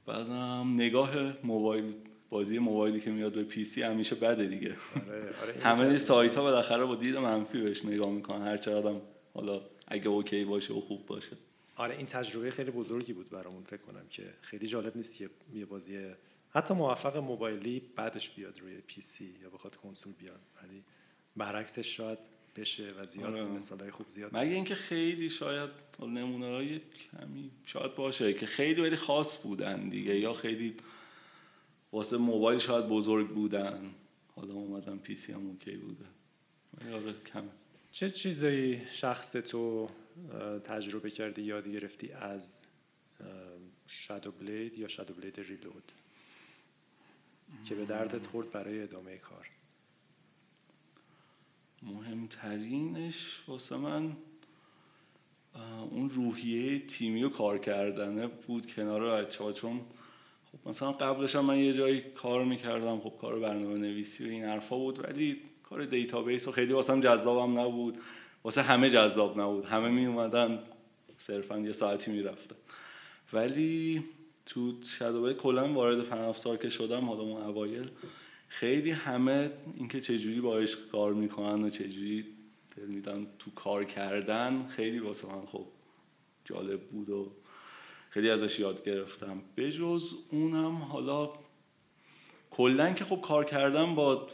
بعدم 0.06 0.74
نگاه 0.74 1.12
موبایل 1.44 1.94
بازی 2.30 2.60
موبایلی 2.60 3.00
که 3.00 3.12
میاد 3.12 3.34
به 3.34 3.44
PC 3.44 3.82
همیشه 3.82 4.16
بده 4.16 4.46
دیگه. 4.46 4.76
آره، 5.08 5.34
آره، 5.42 5.54
همه 5.70 5.98
سایت 5.98 6.36
ها 6.36 6.44
بالاخره 6.44 6.86
با 6.86 6.96
دید 6.96 7.18
منفی 7.18 7.62
بهش 7.62 7.86
نگاه 7.86 8.12
می‌کنن. 8.12 8.42
هر 8.42 8.58
چقدر 8.58 8.96
حالا 9.34 9.62
اگه 9.88 10.08
okay 10.08 10.46
باشه 10.46 10.74
و 10.74 10.82
خوب 10.82 11.06
باشه. 11.06 11.38
آره 11.76 11.98
این 11.98 12.06
تجربه 12.06 12.52
خیلی 12.52 12.72
بزرگی 12.72 13.14
بود 13.14 13.30
برامون 13.30 13.64
فکر 13.64 13.82
کنم 13.82 14.06
که 14.10 14.24
خیلی 14.42 14.68
جالب 14.68 14.98
نیست 14.98 15.16
که 15.16 15.30
یه 15.56 15.66
بازی 15.66 15.98
حتی 16.56 16.74
موفق 16.74 17.18
موبایلی 17.18 17.80
بعدش 17.96 18.30
بیاد 18.30 18.60
روی 18.60 18.82
PC 18.82 19.36
یا 19.42 19.50
بخواد 19.50 19.76
کنسول 19.76 20.14
بیاد. 20.14 20.40
ولی 20.64 20.84
برعکسش 21.36 21.98
شاید 21.98 22.20
بشه 22.56 22.92
و 23.00 23.06
زیاد 23.06 23.34
آره. 23.34 23.44
مثالای 23.44 23.92
خوب 23.92 24.10
زیاد 24.10 24.38
مگه 24.38 24.54
اینکه 24.54 24.76
خیلی 24.76 25.30
شاید 25.30 25.70
نمونه 26.00 26.46
های 26.46 26.80
کمی 26.80 27.52
شاید 27.66 27.96
باشه 27.96 28.34
که 28.34 28.46
خیلی 28.46 28.82
ولی 28.82 28.96
خاص 28.96 29.38
بودن 29.38 29.90
دیگه 29.90 30.20
یا 30.20 30.34
خیلی 30.34 30.76
واسه 31.92 32.18
موبایل 32.18 32.60
شاید 32.60 32.88
بزرگ 32.88 33.30
بودن. 33.30 33.92
حالا 34.36 34.54
اومدن 34.54 34.98
PC 34.98 35.32
هم 35.32 35.48
okay 35.48 35.78
بوده. 35.78 36.06
آره 36.94 37.14
کمه. 37.34 37.52
چه 37.92 38.10
چیزایی 38.10 38.82
شخص 38.94 39.32
تو 39.32 39.90
تجربه 40.64 41.10
کردی 41.10 41.42
یاد 41.42 41.68
گرفتی 41.70 42.12
از 42.12 42.64
Shadow 43.88 44.32
Blade 44.32 44.78
یا 44.78 44.88
Shadow 44.88 45.14
Blade 45.14 45.40
Reload 45.40 45.92
که 47.66 47.76
به 47.76 47.86
دردت 47.86 48.26
خورد 48.26 48.52
برای 48.52 48.84
ادامه 48.84 49.18
کار. 49.18 49.48
مهمترینش 51.84 53.28
واسه 53.48 53.78
من 53.78 54.18
اون 55.92 56.10
روحیه 56.10 56.80
تیمی 56.80 57.24
و 57.24 57.30
کار 57.30 57.58
کردنه 57.58 58.28
بود 58.28 58.74
کنار 58.74 59.24
بچه 59.24 59.44
ها 59.44 59.54
چون 59.54 59.82
خب 60.52 60.70
مثلا 60.70 60.92
قبلش 60.92 61.36
من 61.36 61.58
یه 61.58 61.74
جایی 61.74 62.02
کار 62.02 62.46
می‌کردم 62.46 63.00
خب 63.00 63.14
کار 63.22 63.40
برنامه 63.40 63.78
نویسی 63.78 64.26
و 64.26 64.28
این 64.28 64.44
حرفا 64.44 64.78
بود 64.78 65.04
ولی 65.04 65.42
کار 65.64 65.86
database 65.86 66.48
و 66.48 66.52
خیلی 66.52 66.74
واسه 66.74 67.02
جذابم 67.02 67.60
نبود. 67.60 67.98
واسه 68.44 68.62
همه 68.62 68.90
جذاب 68.90 69.40
نبود. 69.40 69.66
همه 69.66 69.90
می 69.90 70.06
اومدن 70.06 70.64
صرفا 71.20 71.60
یه 71.60 71.72
ساعتی 71.72 72.12
می‌رفتن. 72.12 72.56
ولی 73.34 74.04
تو 74.46 74.74
شادوبای 75.00 75.34
کلا 75.34 75.74
وارد 75.74 76.02
فن 76.02 76.58
که 76.58 76.70
شدم 76.70 77.06
حالا 77.06 77.22
اون 77.22 77.42
اوایل 77.42 77.90
خیلی 78.48 78.92
همه 78.92 79.52
اینکه 79.74 80.02
چجوری 80.02 80.42
باش 80.42 80.78
کار 80.92 81.14
می‌کنن 81.14 81.64
و 81.64 81.70
چجوری 81.70 82.26
دل 82.78 82.86
میدن 82.86 83.28
تو 83.40 83.52
کار 83.52 83.84
کردن 83.84 84.66
خیلی 84.68 85.00
واسه 85.00 85.28
من 85.28 85.46
خب 85.46 85.66
جالب 86.46 86.82
بود 86.82 87.10
و 87.10 87.32
خیلی 88.10 88.30
ازش 88.30 88.60
یاد 88.60 88.84
گرفتم. 88.84 89.42
بجز 89.58 90.14
اونم 90.32 90.76
حالا 90.76 91.34
کلا 92.52 92.94
که 92.94 93.06
خب 93.06 93.22
کار 93.22 93.46
کردم 93.46 93.96
با 93.96 94.28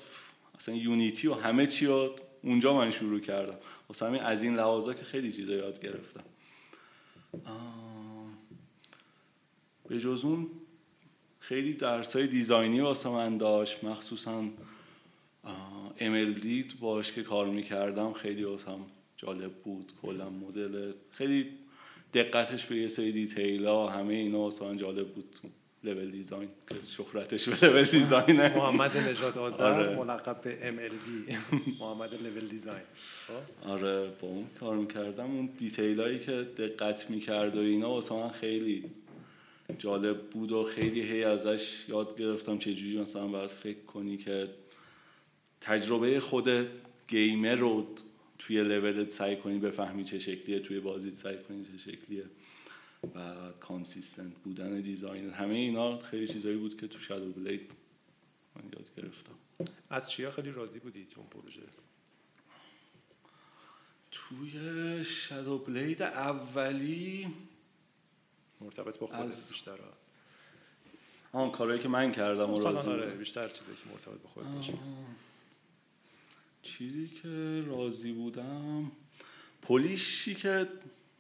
اصلا 0.60 0.76
یونیتی 0.76 1.28
و 1.28 1.34
همه 1.34 1.68
چی 1.68 1.86
اونجا 2.44 2.74
من 2.74 2.92
شروع 2.92 3.20
کردم. 3.20 3.58
واسه 3.90 4.06
همین 4.06 4.22
از 4.22 4.44
این 4.44 4.56
لحاظا 4.56 4.94
که 4.94 5.04
خیلی 5.04 5.32
چیزا 5.32 5.54
یاد 5.54 5.80
گرفتم. 5.80 6.24
به 9.92 10.00
جز 10.00 10.26
اون 10.26 10.48
خیلی 11.40 11.74
درس 11.74 12.16
های 12.16 12.28
دیزاینی 12.28 12.82
واسه 12.82 13.10
من 13.10 13.38
داشت 13.38 13.84
مخصوصا 13.84 14.44
MLD 16.00 16.76
باش 16.80 17.12
که 17.12 17.24
کار 17.24 17.48
می‌کردم 17.48 18.14
خیلی 18.14 18.44
واسم 18.44 18.80
جالب 19.18 19.52
بود 19.54 19.92
کلا 20.02 20.30
مدل 20.30 20.92
خیلی 21.12 21.50
دقتش 22.14 22.66
به 22.66 22.76
یه 22.76 22.88
سری 22.88 23.12
دیتیل 23.12 23.66
ها 23.66 23.90
همه 23.90 24.14
اینا 24.14 24.40
واسه 24.40 24.66
من 24.66 24.78
جالب 24.78 25.08
بود. 25.08 25.40
level 25.84 26.12
design 26.12 26.50
که 26.70 26.76
شهرتش 26.98 27.50
به 27.50 27.68
level 27.68 27.84
design 27.84 28.38
ه. 28.38 28.56
محمد 28.58 28.98
نژاد 28.98 29.38
آذر 29.38 29.64
آره. 29.64 29.96
ملقب 29.96 30.42
به 30.42 30.74
MLD 30.78 31.34
محمد 31.82 32.14
level 32.14 32.48
design. 32.48 32.84
خب؟ 33.28 33.70
آره 33.70 34.10
با 34.22 34.28
اون 34.28 34.48
کار 34.60 34.76
می‌کردم. 34.78 35.26
اون 35.26 35.50
detail 35.58 36.02
هایی 36.02 36.20
که 36.20 36.32
دقت 36.32 37.10
می‌کرد 37.10 37.56
و 37.56 37.60
اینا 37.60 37.90
واسه 37.90 38.16
من 38.16 38.30
خیلی 38.30 38.84
جالب 39.78 40.30
بود 40.30 40.52
و 40.52 40.64
خیلی 40.64 41.02
هی 41.02 41.24
ازش 41.24 41.86
یاد 41.88 42.18
گرفتم 42.18 42.58
چجوری 42.58 43.02
مثلا 43.02 43.28
باید 43.28 43.50
فکر 43.50 43.82
کنی 43.82 44.18
که 44.18 44.50
تجربه 45.62 46.20
خود 46.20 46.50
gamer 47.08 47.56
رو 47.56 47.88
توی 48.40 48.64
لولت 48.64 49.12
سعی 49.12 49.36
کنی 49.36 49.60
بفهمی 49.60 50.04
چه 50.04 50.20
شکلیه 50.20 50.60
توی 50.60 50.80
بازی 50.80 51.16
سعی 51.16 51.38
کنی 51.38 51.66
چه 51.66 51.78
شکلیه 51.78 52.26
و 53.16 53.34
consistent 53.60 54.34
بودن 54.44 54.82
design. 54.82 55.30
همه 55.30 55.56
اینا 55.56 56.00
خیلی 56.00 56.28
چیزایی 56.28 56.58
بود 56.58 56.80
که 56.80 56.88
تو 56.88 57.00
Shadow 57.00 57.32
Blade 57.32 57.72
من 58.56 58.64
یاد 58.64 58.90
گرفتم. 58.98 59.36
از 59.90 60.10
چیا 60.10 60.32
خیلی 60.32 60.52
راضی 60.52 60.80
بودی 60.80 61.06
تو 61.06 61.22
اون 61.22 61.30
پروژه؟ 61.30 61.62
توی 64.12 64.52
Shadow 65.04 65.58
Blade 65.58 66.02
اولی 66.02 67.28
مرتبط 68.62 69.00
با 69.00 69.08
خودت 69.08 69.50
بیشتر 69.50 69.78
آن 71.34 71.52
کارهایی 71.52 71.82
که 71.82 71.90
من 71.90 72.12
کردم 72.12 72.54
و 72.54 72.60
راضی 72.60 72.90
آره 72.90 73.12
بیشتر 73.12 73.48
چیزی 73.48 73.72
که 73.84 73.90
مرتبط 73.92 74.22
با 74.22 74.30
خودت 74.30 74.48
باشه 74.48 74.74
چیزی 76.62 77.08
که 77.08 77.64
راضی 77.68 78.12
بودم 78.12 78.92
polish 79.62 80.25
ی 80.25 80.36
که 80.36 80.68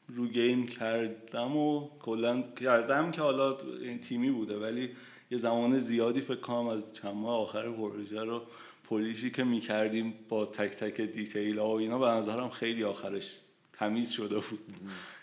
رو 0.08 0.28
game 0.28 0.68
کردم 0.68 1.58
و 1.58 1.90
کلا 2.00 2.42
کردم 2.42 3.12
که 3.12 3.22
حالا 3.22 3.58
این 3.82 4.00
تیمی 4.00 4.32
بوده 4.32 4.58
ولی 4.58 4.90
یه 5.32 5.38
زمان 5.38 5.80
زیادی 5.80 6.22
فکر 6.22 6.40
کنم 6.40 6.68
از 6.68 6.94
چند 6.94 7.14
ماه 7.14 7.40
آخر 7.40 7.72
پروژه 7.72 8.24
رو 8.24 8.44
polish 8.84 9.25
ی 9.25 9.32
که 9.32 9.44
می‌کردیم 9.44 10.14
با 10.30 10.46
تک 10.46 10.72
تک 10.72 11.02
detail 11.02 11.60
ها 11.60 11.70
و 11.70 11.78
اینا 11.78 12.00
به 12.00 12.06
نظرم 12.06 12.50
خیلی 12.50 12.84
آخرش 12.84 13.38
تمیز 13.74 14.10
شده 14.12 14.40
بود. 14.40 14.60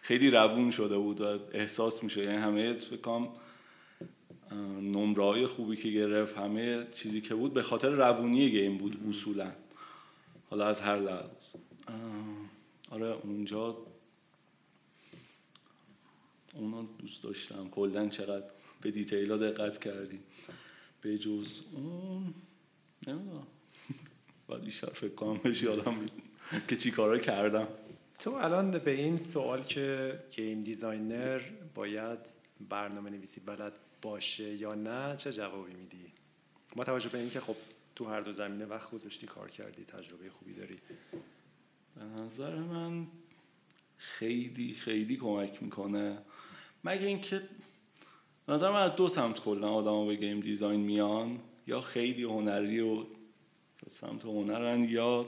خیلی 0.08 0.30
روون 0.30 0.70
شده 0.70 0.98
بود 0.98 1.20
و 1.20 1.38
احساس 1.52 2.02
میشه 2.02 2.22
یعنی 2.24 2.36
فکر 2.36 2.74
کنم 2.74 3.28
نمره 4.82 5.24
های 5.24 5.46
خوبی 5.46 5.76
که 5.76 5.90
گرفت 5.90 6.36
همه 6.36 6.86
چیزی 6.92 7.20
که 7.20 7.34
بود 7.34 7.54
به 7.54 7.62
خاطر 7.62 7.90
روونی 7.90 8.50
game 8.50 8.78
بود 8.78 9.00
اصولا. 9.08 9.52
حالا 10.50 10.66
از 10.66 10.80
هر 10.80 10.96
لحاظ 10.96 11.54
آره 12.90 13.06
اونجا 13.06 13.76
اونا 16.54 16.88
دوست 16.98 17.22
داشتم. 17.22 17.68
کلا 17.70 18.08
چقدر 18.08 18.46
به 18.80 18.90
detail 18.90 19.36
دقت 19.36 19.80
کردیم. 19.80 20.20
به 21.00 21.18
جز 21.18 21.48
اون 21.72 22.34
نمی‌دونم. 23.06 23.46
باید 24.46 24.64
بیشتر 24.64 24.90
فکر 24.90 25.14
کنم 25.14 25.40
که 26.68 26.76
چی 26.76 26.90
کارا 26.90 27.18
کردم. 27.18 27.68
تو 28.18 28.32
الان 28.32 28.70
به 28.70 28.90
این 28.90 29.16
سوال 29.16 29.62
که 29.62 30.18
game 30.32 30.62
designer 30.62 31.40
باید 31.74 32.18
برنامه 32.68 33.10
نویسی 33.10 33.40
بلد 33.40 33.78
باشه 34.02 34.54
یا 34.54 34.74
نه 34.74 35.16
چه 35.16 35.32
جوابی 35.32 35.74
میدی؟ 35.74 36.12
ما 36.76 36.84
توجه 36.84 37.08
به 37.08 37.18
اینکه 37.18 37.40
خب 37.40 37.56
تو 37.94 38.04
هر 38.04 38.20
دو 38.20 38.32
زمینه 38.32 38.66
وقت 38.66 38.90
گذاشتی 38.90 39.26
کار 39.26 39.50
کردی 39.50 39.84
تجربه 39.84 40.30
خوبی 40.30 40.54
داری. 40.54 40.78
به 41.96 42.04
نظر 42.04 42.54
من 42.54 43.06
خیلی 43.96 44.74
خیلی 44.74 45.16
کمک 45.16 45.62
می‌کنه. 45.62 46.18
مگه 46.84 47.06
اینکه 47.06 47.40
نظر 48.48 48.70
من 48.70 48.82
از 48.82 48.96
دو 48.96 49.08
سمت 49.08 49.40
کلا 49.40 49.72
آدم 49.72 50.06
به 50.06 50.16
گیم 50.16 50.40
دیزاین 50.40 50.80
میان 50.80 51.40
یا 51.66 51.80
خیلی 51.80 52.22
هنری 52.22 52.80
و 52.80 53.04
سمت 53.88 54.24
هنرن 54.24 54.84
یا 54.84 55.26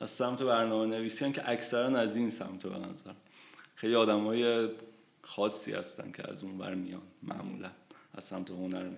از 0.00 0.10
سمت 0.10 0.42
برنامه 0.42 0.96
نویسی 0.96 1.32
که 1.32 1.50
اکثرا 1.50 1.98
از 1.98 2.16
این 2.16 2.30
سمت 2.30 2.66
به 2.66 2.78
نظر. 2.78 3.12
خیلی 3.74 3.94
آدم 3.94 4.24
های 4.24 4.68
خاصی 5.22 5.72
هستن 5.72 6.12
که 6.12 6.30
از 6.30 6.44
اون 6.44 6.58
بر 6.58 6.74
میان 6.74 7.02
معمولا 7.22 7.70
از 8.14 8.24
سمت 8.24 8.50
هنر 8.50 8.90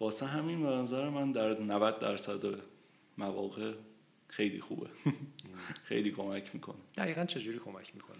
واسه 0.00 0.26
همین 0.26 0.62
به 0.62 0.68
نظر 0.68 1.08
من 1.08 1.32
در 1.32 1.60
90 1.60 1.98
درصد 1.98 2.44
مواقع 3.18 3.72
خیلی 4.28 4.60
خوبه. 4.60 4.86
خیلی 5.88 6.10
کمک 6.10 6.54
می‌کنه. 6.54 6.76
دقیقا 6.96 7.24
چجوری 7.24 7.58
کمک 7.58 7.94
می‌کنه؟ 7.94 8.18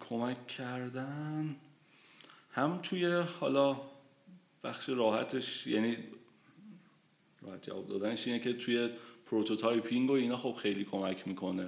کمک 0.00 0.46
کردن 0.46 1.56
هم 2.52 2.78
توی 2.82 3.06
حالا 3.40 3.80
بخش 4.64 4.88
راحتش 4.88 5.66
یعنی 5.66 5.96
راحت 7.42 7.62
جواب 7.66 7.86
دادنش 7.86 8.26
اینه 8.26 8.38
که 8.38 8.52
توی 8.52 8.90
prototyping 9.32 10.10
و 10.10 10.12
اینا 10.12 10.36
خب 10.36 10.52
خیلی 10.52 10.84
کمک 10.84 11.28
می‌کنه. 11.28 11.66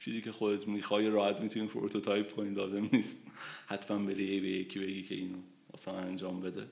چیزی 0.00 0.20
که 0.20 0.32
خودت 0.32 0.68
می‌خوای 0.68 1.10
راحت 1.10 1.40
می‌تونی 1.40 1.66
prototype 1.66 2.32
کنی 2.32 2.50
لازم 2.50 2.88
نیست. 2.92 3.18
حتما 3.66 3.98
بری 3.98 4.40
به 4.40 4.48
یکی 4.48 4.78
بگی 4.78 5.02
که 5.02 5.14
اینو 5.14 5.38
مثلا 5.74 5.94
انجام 5.94 6.40
بده. 6.40 6.66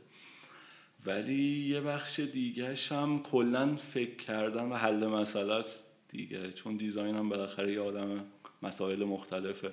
ولی 1.06 1.68
یه 1.68 1.80
بخش 1.80 2.20
دیگه 2.20 2.74
هم 2.90 3.22
کلا 3.22 3.76
فکر 3.76 4.16
کردن 4.16 4.72
و 4.72 4.74
حل 4.74 5.06
مسئله 5.06 5.52
است 5.52 5.84
دیگه. 6.08 6.52
چون 6.52 6.76
design 6.76 7.14
هم 7.14 7.28
بالاخره 7.28 7.72
یه 7.72 7.80
عالم 7.80 8.24
مسائل 8.62 9.04
مختلفه. 9.04 9.70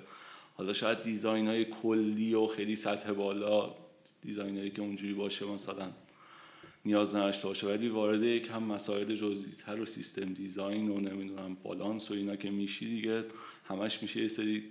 حالا 0.54 0.72
شاید 0.72 1.02
design 1.02 1.46
های 1.46 1.64
کلی 1.64 2.34
و 2.34 2.46
خیلی 2.46 2.76
سطح 2.76 3.12
بالا 3.12 3.74
designer 4.22 4.65
ی 4.65 4.70
که 4.70 4.82
اونجوری 4.82 5.14
باشه 5.14 5.46
مثلا 5.46 5.90
نیاز 6.84 7.14
نداشته 7.14 7.48
باشه. 7.48 7.66
ولی 7.66 7.88
وارد 7.88 8.22
یکم 8.22 8.62
مسائل 8.62 9.14
جزئی 9.14 9.52
تر 9.66 9.80
و 9.80 9.86
system 9.86 10.34
design 10.34 10.88
و 10.88 11.00
نمی‌دونم 11.00 11.56
بالانس 11.62 12.10
و 12.10 12.14
اینا 12.14 12.36
که 12.36 12.50
میشی 12.50 12.86
دیگه 12.86 13.24
همش 13.64 14.02
میشه 14.02 14.20
یه 14.20 14.28
سری 14.28 14.64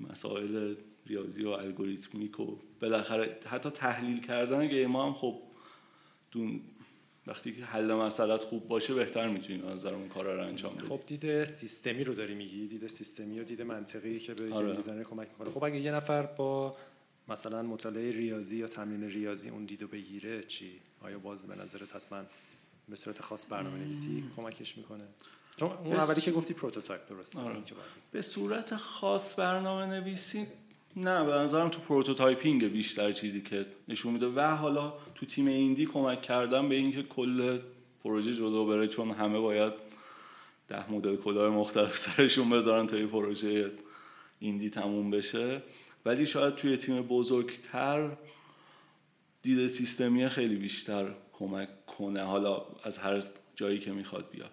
مسائل 0.00 0.74
ریاضی 1.06 1.44
و 1.44 1.48
algorithmic 1.48 2.40
و 2.40 2.56
بالاخره 2.80 3.38
حتی 3.46 3.70
تحلیل 3.70 4.20
کردن 4.20 4.66
game 4.66 4.96
هم 4.96 5.12
خب 5.12 5.38
دون 6.30 6.60
وقتی 7.26 7.52
که 7.52 7.64
حل 7.64 7.92
مسئلت 7.92 8.44
خوب 8.44 8.68
باشه 8.68 8.94
بهتر 8.94 9.28
می‌تونی 9.28 9.58
نظر 9.58 9.94
اون 9.94 10.08
کارا 10.08 10.36
رو 10.36 10.42
انجام 10.46 10.74
بدی. 10.74 10.86
خب 10.86 11.00
دید 11.06 11.44
سیستمی 11.44 12.04
رو 12.04 12.14
داری 12.14 12.34
میگی 12.34 12.66
دید 12.66 12.86
سیستمی 12.86 13.40
و 13.40 13.44
دید 13.44 13.62
منطقی 13.62 14.18
که 14.18 14.34
به 14.34 14.54
آره. 14.54 14.76
designer 14.76 15.02
کمک 15.02 15.28
می‌کنه. 15.28 15.50
خب 15.50 15.64
اگه 15.64 15.80
یه 15.80 15.92
نفر 15.92 16.22
با 16.22 16.76
مثلا 17.28 17.62
مطالعه 17.62 18.12
ریاضی 18.12 18.56
یا 18.56 18.66
تمرین 18.66 19.04
ریاضی 19.04 19.48
اون 19.48 19.64
دیدو 19.64 19.88
بگیره 19.88 20.42
چی 20.42 20.80
آیا 21.00 21.18
باز 21.18 21.46
به 21.46 21.54
نظرت 21.62 21.96
حتما 21.96 22.22
به 22.88 22.96
صورت 22.96 23.22
خاص 23.22 23.46
برنامه 23.50 23.78
نویسی 23.78 24.24
کمکش 24.36 24.78
می‌کنه 24.78 25.04
چون 25.56 25.70
اون 25.70 25.90
بس- 25.96 25.98
اولی 25.98 26.20
که 26.20 26.32
گفتی 26.32 26.54
prototype 26.54 27.08
درست 27.08 27.36
آره. 27.36 27.54
این. 27.54 27.64
به 28.12 28.22
صورت 28.22 28.76
خاص 28.76 29.38
برنامه 29.38 29.86
نویسی 29.86 30.46
نه 30.96 31.24
به 31.24 31.32
نظرم 31.32 31.68
تو 31.68 31.80
prototyping 31.80 32.64
بیشتر 32.64 33.12
چیزی 33.12 33.40
که 33.42 33.66
نشون 33.88 34.12
میده 34.12 34.26
و 34.26 34.40
حالا 34.40 34.92
تو 35.14 35.26
تیم 35.26 35.46
indie 35.46 35.86
کمک 35.86 36.22
کردم 36.22 36.68
به 36.68 36.74
اینکه 36.74 37.02
کل 37.02 37.58
پروژه 38.04 38.34
جلو 38.34 38.66
بره 38.66 38.88
چون 38.88 39.10
همه 39.10 39.38
باید 39.38 39.72
ده 40.68 40.92
مدل 40.92 41.16
کلاه 41.16 41.50
مختلف 41.50 41.98
سرشون 41.98 42.50
بذارن 42.50 42.86
تا 42.86 42.96
یه 42.98 43.06
پروژه 43.06 43.70
indie 44.40 44.70
تموم 44.70 45.10
بشه 45.10 45.62
ولی 46.04 46.26
شاید 46.26 46.54
توی 46.54 46.76
تیم 46.76 47.02
بزرگتر 47.02 48.16
دید 49.42 49.66
سیستمی 49.66 50.28
خیلی 50.28 50.56
بیشتر 50.56 51.14
کمک 51.32 51.86
کنه. 51.86 52.22
حالا 52.22 52.62
از 52.84 52.98
هر 52.98 53.24
جایی 53.56 53.78
که 53.78 53.92
می‌خواد 53.92 54.30
بیاد. 54.30 54.52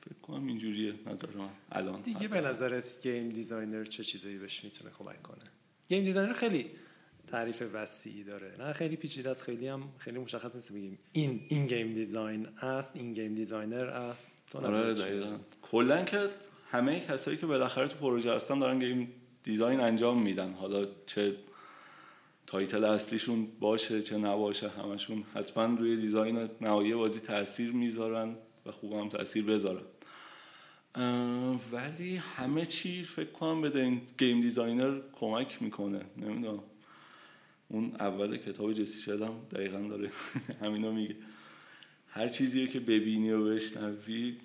فکر 0.00 0.18
کنم 0.22 0.46
اینجوریه 0.46 0.94
نظر 1.06 1.26
من. 1.36 1.48
الان 1.72 2.00
دیگه 2.00 2.28
به 2.28 2.40
نظرت 2.40 3.02
game 3.02 3.28
designer 3.28 3.84
چه 3.84 4.04
چیزایی 4.04 4.38
بهش 4.38 4.64
می‌تونه 4.64 4.90
کمک 4.98 5.22
کنه. 5.22 5.44
game 5.88 6.04
designer 6.04 6.32
خیلی 6.32 6.70
تعریف 7.26 7.62
وسیعی 7.72 8.24
داره. 8.24 8.56
نه 8.58 8.72
خیلی 8.72 8.96
پیچیده 8.96 9.30
است. 9.30 9.42
خیلی 9.42 9.68
هم 9.68 9.82
خیلی 9.98 10.18
مشخص 10.18 10.54
نیست 10.54 10.72
بگیم. 10.72 10.98
این 11.12 11.46
این 11.48 11.66
game 11.66 11.92
design 11.92 12.46
است 12.46 12.96
این 12.96 13.14
game 13.14 13.34
designer 13.34 13.84
است. 13.84 14.28
تو 14.50 14.58
آره؟ 14.58 14.94
دقیقا. 14.94 15.38
کلا 15.62 16.04
که 16.04 16.28
همه 16.70 17.00
کسایی 17.00 17.36
که 17.36 17.46
بالاخره 17.46 17.88
تو 17.88 17.98
پروژه 17.98 18.34
هستن 18.34 18.58
دارن 18.58 18.78
game 18.78 19.12
design 19.42 19.80
انجام 19.80 20.22
میدن. 20.22 20.52
حالا 20.52 20.86
چه 21.06 21.36
title 22.46 22.84
اصلیشون 22.84 23.48
باشه 23.60 24.02
چه 24.02 24.18
نباشه 24.18 24.68
همشون 24.68 25.24
حتما 25.34 25.64
روی 25.64 25.96
design 25.96 26.50
نهایی 26.60 26.94
بازی 26.94 27.20
تاثیر 27.20 27.72
می‌ذارن 27.72 28.36
و 28.66 28.70
خوب 28.72 28.92
هم 28.92 29.08
تاثیر 29.08 29.44
بذارن. 29.44 29.82
ولی 31.72 32.16
همه 32.16 32.66
چی 32.66 33.02
فکر 33.02 33.30
کنم 33.30 33.60
به 33.60 34.00
game 34.18 34.40
designer 34.40 35.00
کمک 35.12 35.62
می‌کنه. 35.62 36.00
نمی‌دونم. 36.16 36.62
اون 37.68 37.92
اول 38.00 38.36
کتاب 38.36 38.72
جسی 38.72 39.00
شل 39.00 39.19
هم 39.19 39.32
دقیقا 39.50 39.78
داره 39.78 40.10
همینو 40.62 40.92
میگه. 40.92 41.16
هر 42.08 42.28
چیزی 42.28 42.68
که 42.68 42.80
ببینی 42.80 43.30
و 43.30 43.44
بشنوی 43.44 44.36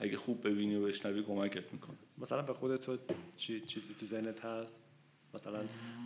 اگه 0.00 0.16
خوب 0.16 0.48
ببینی 0.48 0.74
و 0.74 0.86
بشنوی 0.86 1.22
کمکت 1.22 1.72
می‌کنه. 1.72 1.96
مثلا 2.18 2.42
به 2.42 2.52
خودت 2.52 2.80
تو 2.80 2.98
چی 3.36 3.60
چیزی 3.60 3.94
تو 3.94 4.06
ذهنت 4.06 4.44
هست؟ 4.44 4.86
مثلا 5.34 5.60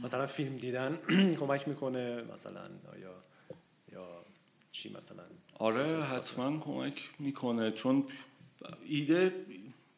مثلا 0.04 0.26
فیلم 0.26 0.56
دیدن 0.56 0.98
کمک 1.40 1.68
می‌کنه 1.68 2.22
مثلا 2.32 2.62
یا 3.02 3.14
یا 3.92 4.24
چی 4.72 4.94
مثلا؟ 4.96 5.22
آره 5.58 6.02
حتما 6.02 6.58
کمک 6.58 7.10
می‌کنه 7.18 7.70
چون 7.70 8.04
ایده 8.88 9.32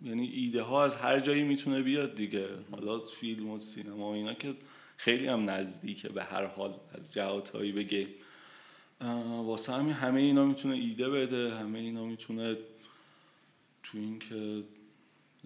یعنی 0.02 0.26
ایده 0.26 0.62
ها 0.62 0.84
از 0.84 0.94
هر 0.94 1.20
جایی 1.20 1.42
می‌تونه 1.42 1.82
بیاد 1.82 2.14
دیگه. 2.14 2.48
حالا 2.70 2.98
فیلم 3.00 3.50
و 3.50 3.60
سینما 3.60 4.10
و 4.10 4.14
اینا 4.14 4.34
که 4.34 4.54
خیلی 4.96 5.26
هم 5.26 5.50
نزدیکه 5.50 6.08
به 6.08 6.24
هر 6.24 6.46
حال 6.46 6.74
از 6.94 7.12
جهاتهایی 7.12 7.72
بگه. 7.72 8.06
واسه 9.44 9.72
همین 9.72 9.92
همه 9.94 10.20
اینا 10.20 10.44
می‌تونه 10.44 10.74
ایده 10.74 11.10
بده 11.10 11.54
همه 11.54 11.78
اینا 11.78 12.04
می‌تونه 12.04 12.56
تو 13.92 13.98
این 13.98 14.18
که 14.18 14.64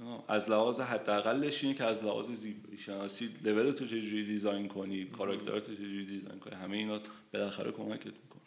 آه، 0.03 0.25
از 0.29 0.51
لحاظ 0.51 0.81
حداقلش 0.81 1.65
اینه 1.65 1.77
که 1.77 1.85
از 1.85 2.05
لحاظ 2.05 2.31
زیبایی 2.31 2.79
شناسی 2.79 3.31
level 3.45 3.73
تو 3.73 3.87
چجوری 3.87 4.25
design 4.25 4.69
کنی 4.69 5.05
کاراکترت 5.05 5.69
رو 5.69 5.75
چجوری 5.75 6.07
design 6.07 6.39
کنی 6.39 6.55
همه 6.55 6.77
اینا 6.77 7.01
بالاخره 7.33 7.73
کمکت 7.73 8.07
می‌کنه. 8.07 8.41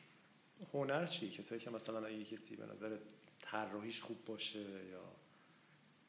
هنر 0.73 1.06
چی؟ 1.06 1.29
کسایی 1.29 1.62
که 1.62 1.69
مثلا 1.69 2.06
اگه 2.06 2.23
کسی 2.23 2.56
به 2.56 2.65
نظر 2.73 2.97
طراحیش 3.39 4.01
خوب 4.01 4.17
باشه 4.25 4.60
یا 4.60 5.03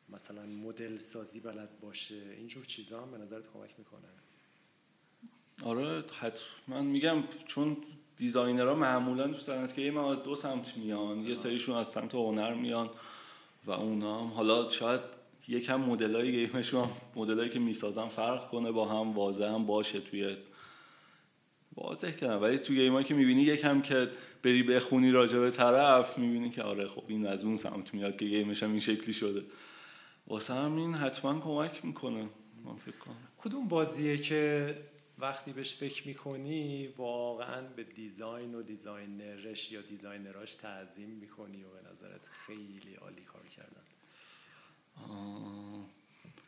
مثلا 0.08 0.46
مدل 0.46 0.98
سازی 0.98 1.40
بلد 1.40 1.80
باشه 1.80 2.22
اینجور 2.36 2.64
چیزا 2.64 3.02
هم 3.02 3.10
به 3.10 3.18
نظرت 3.18 3.52
کمک 3.52 3.74
می‌کنه؟ 3.78 4.08
آره 5.62 6.04
حتما. 6.20 6.82
میگم 6.82 7.24
چون 7.46 7.76
designer 8.16 8.68
ها 8.68 8.74
معمولا 8.74 9.28
تو 9.28 9.40
صنعت 9.40 9.76
game 9.76 9.98
هم 9.98 10.04
از 10.04 10.22
دو 10.22 10.34
سمت 10.34 10.76
میان 10.76 11.18
یه 11.18 11.34
سریشون 11.34 11.76
از 11.76 11.88
سمت 11.88 12.14
هنر 12.14 12.54
میان. 12.54 12.90
و 13.66 13.70
اونا 13.70 14.20
هم 14.20 14.26
حالا 14.26 14.68
شاید 14.68 15.00
یکم 15.48 15.80
مدلای 15.80 16.32
game 16.32 16.60
شون 16.60 16.88
مدلایی 17.16 17.50
که 17.50 17.58
می‌سازن 17.58 18.08
فرق 18.08 18.50
کنه 18.50 18.72
با 18.72 18.88
هم 18.88 19.12
واضح 19.12 19.44
هم 19.44 19.66
باشه 19.66 20.00
توی 20.00 20.36
واضح 21.74 22.10
کنم 22.10 22.42
ولی 22.42 22.58
توی 22.58 22.76
game 22.76 22.95
ایی 22.95 23.04
که 23.04 23.14
می‌بینی 23.14 23.42
یکم 23.42 23.80
که 23.80 24.10
بری 24.42 24.62
بخونی 24.62 25.10
راجع 25.10 25.38
به 25.38 25.50
طرف 25.50 26.18
می‌بینی 26.18 26.50
که 26.50 26.62
آره 26.62 26.88
خب 26.88 27.04
این 27.08 27.26
از 27.26 27.44
اون 27.44 27.56
سمت 27.56 27.94
میاد 27.94 28.16
که 28.16 28.24
game 28.24 28.49
ش 28.49 28.62
هم 28.62 28.70
این 28.70 28.80
شکلی 28.80 29.12
شده. 29.12 29.42
واسه 30.26 30.54
همین 30.54 30.94
حتما 30.94 31.40
کمک 31.40 31.84
می‌کنه. 31.84 32.28
من 32.64 32.76
فکر 32.76 32.96
کنم. 32.96 33.16
کدوم 33.38 33.68
بازیه 33.68 34.16
که 34.16 34.74
وقتی 35.18 35.52
بهش 35.52 35.74
فکر 35.74 36.06
می‌کنی 36.06 36.86
واقعا 36.86 37.62
به 37.76 37.84
design 37.84 38.54
و 38.54 38.62
designer 38.62 39.50
ش 39.50 39.72
یا 39.72 39.80
designer 39.80 40.39
اش 40.39 40.54
تعظیم 40.54 41.08
می‌کنی 41.08 41.64
و 41.64 41.68
به 41.68 41.90
نظرت 41.90 42.26
خیلی 42.46 42.94
عالی؟ 43.02 43.22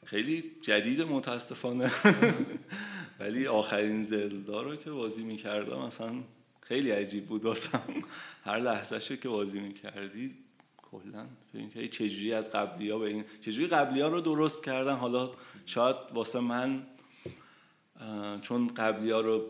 خیلی 0.04 0.50
جدید 0.62 1.02
متاسفانه. 1.02 1.90
ولی 3.20 3.46
آخرین 3.46 4.02
زلدا 4.02 4.62
رو 4.62 4.76
که 4.76 4.90
بازی 4.90 5.22
می‌کردم 5.22 5.86
مثلا 5.86 6.14
خیلی 6.60 6.90
عجیب 6.90 7.26
بود 7.26 7.44
واسم. 7.44 7.82
هر 8.44 8.58
لحظه 8.58 9.16
که 9.16 9.28
بازی 9.28 9.60
می‌کردی 9.60 10.34
کلا. 10.90 11.26
اینکه 11.54 11.88
چجوری 11.88 12.32
از 12.32 12.50
قبلی 12.50 12.90
ها 12.90 12.98
به 12.98 13.08
این 13.08 13.24
چجوری 13.40 13.66
قبلی 13.66 14.00
ها 14.00 14.08
رو 14.08 14.20
درست 14.20 14.64
کردن. 14.64 14.94
حالا 14.94 15.30
شاید 15.66 15.96
واسه 16.14 16.40
من 16.40 16.86
چون 18.42 18.68
قبلی 18.68 19.10
ها 19.10 19.20
رو 19.20 19.44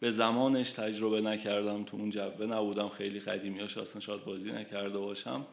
به 0.00 0.10
زمانش 0.10 0.70
تجربه 0.70 1.20
نکردم 1.20 1.84
تو 1.84 1.96
اون 1.96 2.10
جبه 2.10 2.46
نبودم 2.46 2.88
خیلی 2.88 3.20
قدیمی 3.20 3.60
هاش 3.60 3.78
اصلا 3.78 4.00
شاید 4.00 4.24
بازی 4.24 4.52
نکرده 4.52 4.98
باشم. 4.98 5.46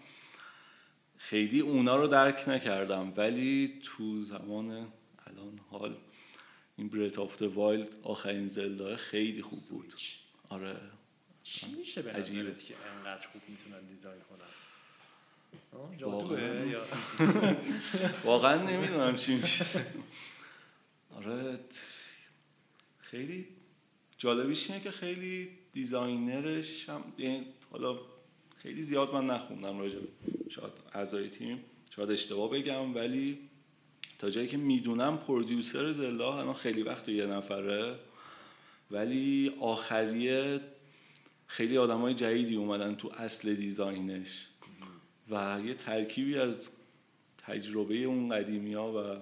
خیلی 1.21 1.60
اونا 1.60 1.95
رو 1.95 2.07
درک 2.07 2.43
نکردم 2.47 3.13
ولی 3.17 3.79
تو 3.84 4.23
زمان 4.23 4.69
الان 5.27 5.60
حال 5.69 5.97
این 6.77 6.89
Breath 6.89 7.19
of 7.19 7.38
the 7.38 7.43
Wild 7.43 7.95
آخرین 8.03 8.47
Zelda 8.47 8.95
خیلی 8.95 9.41
خوب 9.41 9.60
بود. 9.69 9.93
آره. 10.49 10.75
چی 11.43 11.67
میشه 11.77 12.01
به 12.01 12.13
که 12.13 12.75
انقدر 12.97 13.27
خوب 13.27 13.41
می‌تونن 13.47 13.81
design 13.89 14.21
کنن؟ 14.21 14.47
واقعا 18.23 18.63
نمی‌دونم 18.71 19.15
چی 19.15 19.36
میشه. 19.36 19.65
آره 21.15 21.60
خیلی 22.99 23.47
جالبیش 24.17 24.69
اینه 24.69 24.84
که 24.84 24.91
خیلی 24.91 25.49
designer 25.74 26.66
ش 26.66 26.89
هم 26.89 27.13
یعنی 27.17 27.45
حالا 27.71 27.99
خیلی 28.62 28.82
زیاد 28.82 29.13
من 29.13 29.26
نخوندم 29.26 29.80
راجع 29.80 30.00
شاید 30.50 30.74
اعضای 30.93 31.30
تیم. 31.30 31.63
شاید 31.95 32.12
اشتباه 32.12 32.50
بگم 32.50 32.95
ولی 32.95 33.39
تا 34.19 34.30
جایی 34.30 34.47
که 34.47 34.58
می‌دونم 34.58 35.17
پرودیوسر 35.17 35.91
زلدا 35.91 36.39
الان 36.39 36.54
خیلی 36.54 36.84
وقت 36.84 37.10
یه 37.10 37.26
نفره. 37.26 37.95
ولی 38.91 39.54
آخریه 39.60 40.60
خیلی 41.47 41.78
آدمای 41.78 42.13
جدیدی 42.13 42.56
اومدن 42.56 42.95
تو 42.95 43.12
اصل 43.17 43.54
دیزاینش. 43.54 44.47
و 45.30 45.60
یه 45.65 45.74
ترکیبی 45.74 46.38
از 46.38 46.67
تجربه 47.38 47.95
اون 47.95 48.30
قدیمی 48.30 48.74
ها 48.74 48.91
و 48.91 49.17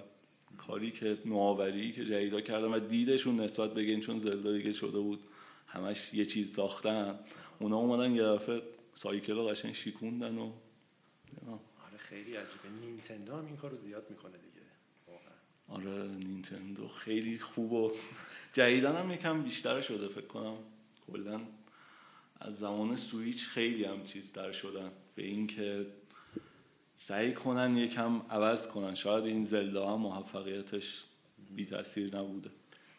کاری 0.58 0.90
که 0.90 1.18
نوآوری 1.24 1.92
که 1.92 2.04
جدیدا 2.04 2.40
کردن 2.40 2.68
و 2.68 2.78
دیدشون 2.78 3.40
نسبت 3.40 3.74
به 3.74 3.96
چون 3.96 4.18
زلدا 4.18 4.52
دیگه 4.52 4.72
شده 4.72 4.98
بود 4.98 5.20
همش 5.66 6.14
یه 6.14 6.24
چیز 6.26 6.54
ساختن. 6.54 7.18
اونا 7.58 7.76
اومدن 7.76 8.14
یه 8.14 8.22
دفعه 8.22 8.62
سایکل 8.94 9.34
قشنگ 9.34 9.74
شیکوندن 9.74 10.38
و 10.38 10.52
آره 11.86 11.98
خیلی 11.98 12.34
عجیبه. 12.34 12.86
نینتندو 12.86 13.36
هم 13.36 13.46
این 13.46 13.56
کارو 13.56 13.76
زیاد 13.76 14.10
می‌کنه 14.10 14.38
دیگه. 14.38 14.66
واقعا. 15.06 15.34
آره 15.68 16.08
نینتندو 16.08 16.88
خیلی 16.88 17.38
خوب 17.38 17.72
و 17.72 17.92
جدیدن 18.52 18.96
هم 18.96 19.12
یکم 19.12 19.42
بیشتر 19.42 19.80
شده 19.80 20.08
فکر 20.08 20.26
کنم 20.26 20.56
کلا. 21.06 21.40
از 22.40 22.58
زمان 22.58 22.96
سویچ 22.96 23.46
خیلی 23.46 23.84
هم 23.84 24.04
چیز 24.04 24.32
در 24.32 24.52
شدن. 24.52 24.92
به 25.14 25.22
اینکه 25.22 25.86
سعی 26.96 27.34
کنن 27.34 27.76
یکم 27.76 28.22
عوض 28.30 28.68
کنن. 28.68 28.94
شاید 28.94 29.24
این 29.24 29.44
زلدا 29.44 29.92
هم 29.92 30.00
موفقیتش 30.00 31.04
بی 31.50 31.66
تاثیر 31.66 32.16
نبوده. 32.16 32.50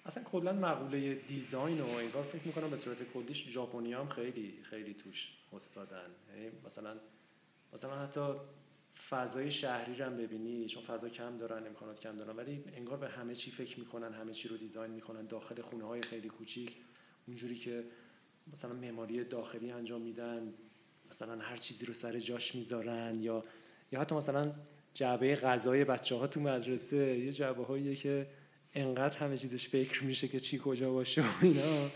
اصلا 0.06 0.23
کلا 0.23 0.54
مقوله 0.54 1.15
دیزاین 1.15 1.82
و 1.82 1.88
انگار 1.88 2.23
فکر 2.23 2.41
می‌کنم 2.47 2.69
به 2.69 2.77
صورت 2.77 3.04
کلیش 3.13 3.49
ژاپنی 3.49 3.93
هم 3.93 4.08
خیلی 4.08 4.54
خیلی 4.63 4.93
توش 4.93 5.32
استادن. 5.53 6.09
یعنی 6.35 6.51
مثلا 6.65 6.99
مثلا 7.73 7.95
حتی 7.95 8.21
فضای 9.09 9.51
شهری 9.51 9.95
رو 9.95 10.05
هم 10.05 10.17
ببینی 10.17 10.65
چون 10.65 10.83
فضا 10.83 11.09
کم 11.09 11.37
دارن 11.37 11.67
امکانات 11.67 11.99
کم 11.99 12.17
دارن 12.17 12.35
ولی 12.35 12.63
انگار 12.73 12.97
به 12.97 13.07
همه 13.07 13.35
چی 13.35 13.51
فکر 13.51 13.79
می‌کنن 13.79 14.13
همه 14.13 14.33
چی 14.33 14.47
رو 14.47 14.57
دیزاین 14.57 14.91
می‌کنن 14.91 15.25
داخل 15.25 15.61
خونه 15.61 15.83
های 15.83 16.01
خیلی 16.01 16.29
کوچیک. 16.29 16.75
اونجوری 17.27 17.55
که 17.55 17.85
مثلا 18.53 18.73
معماری 18.73 19.23
داخلی 19.23 19.71
انجام 19.71 20.01
میدن 20.01 20.53
مثلا 21.09 21.37
هر 21.39 21.57
چیزی 21.57 21.85
رو 21.85 21.93
سر 21.93 22.19
جاش 22.19 22.55
می‌ذارن 22.55 23.19
یا 23.19 23.43
یا 23.91 24.01
حتی 24.01 24.15
مثلا 24.15 24.53
جعبه 24.93 25.35
غذای 25.35 25.85
بچه 25.85 26.15
ها 26.15 26.27
تو 26.27 26.39
مدرسه 26.39 26.97
یه 26.97 27.31
جعبه 27.31 27.63
هاییه 27.63 27.95
که 27.95 28.29
انقدر 28.73 29.17
همه 29.17 29.37
چیزش 29.37 29.69
فکر 29.69 30.03
میشه 30.03 30.27
که 30.27 30.39
چی 30.39 30.61
کجا 30.63 30.91
باشه 30.91 31.21
و 31.21 31.25
اینا. 31.41 31.89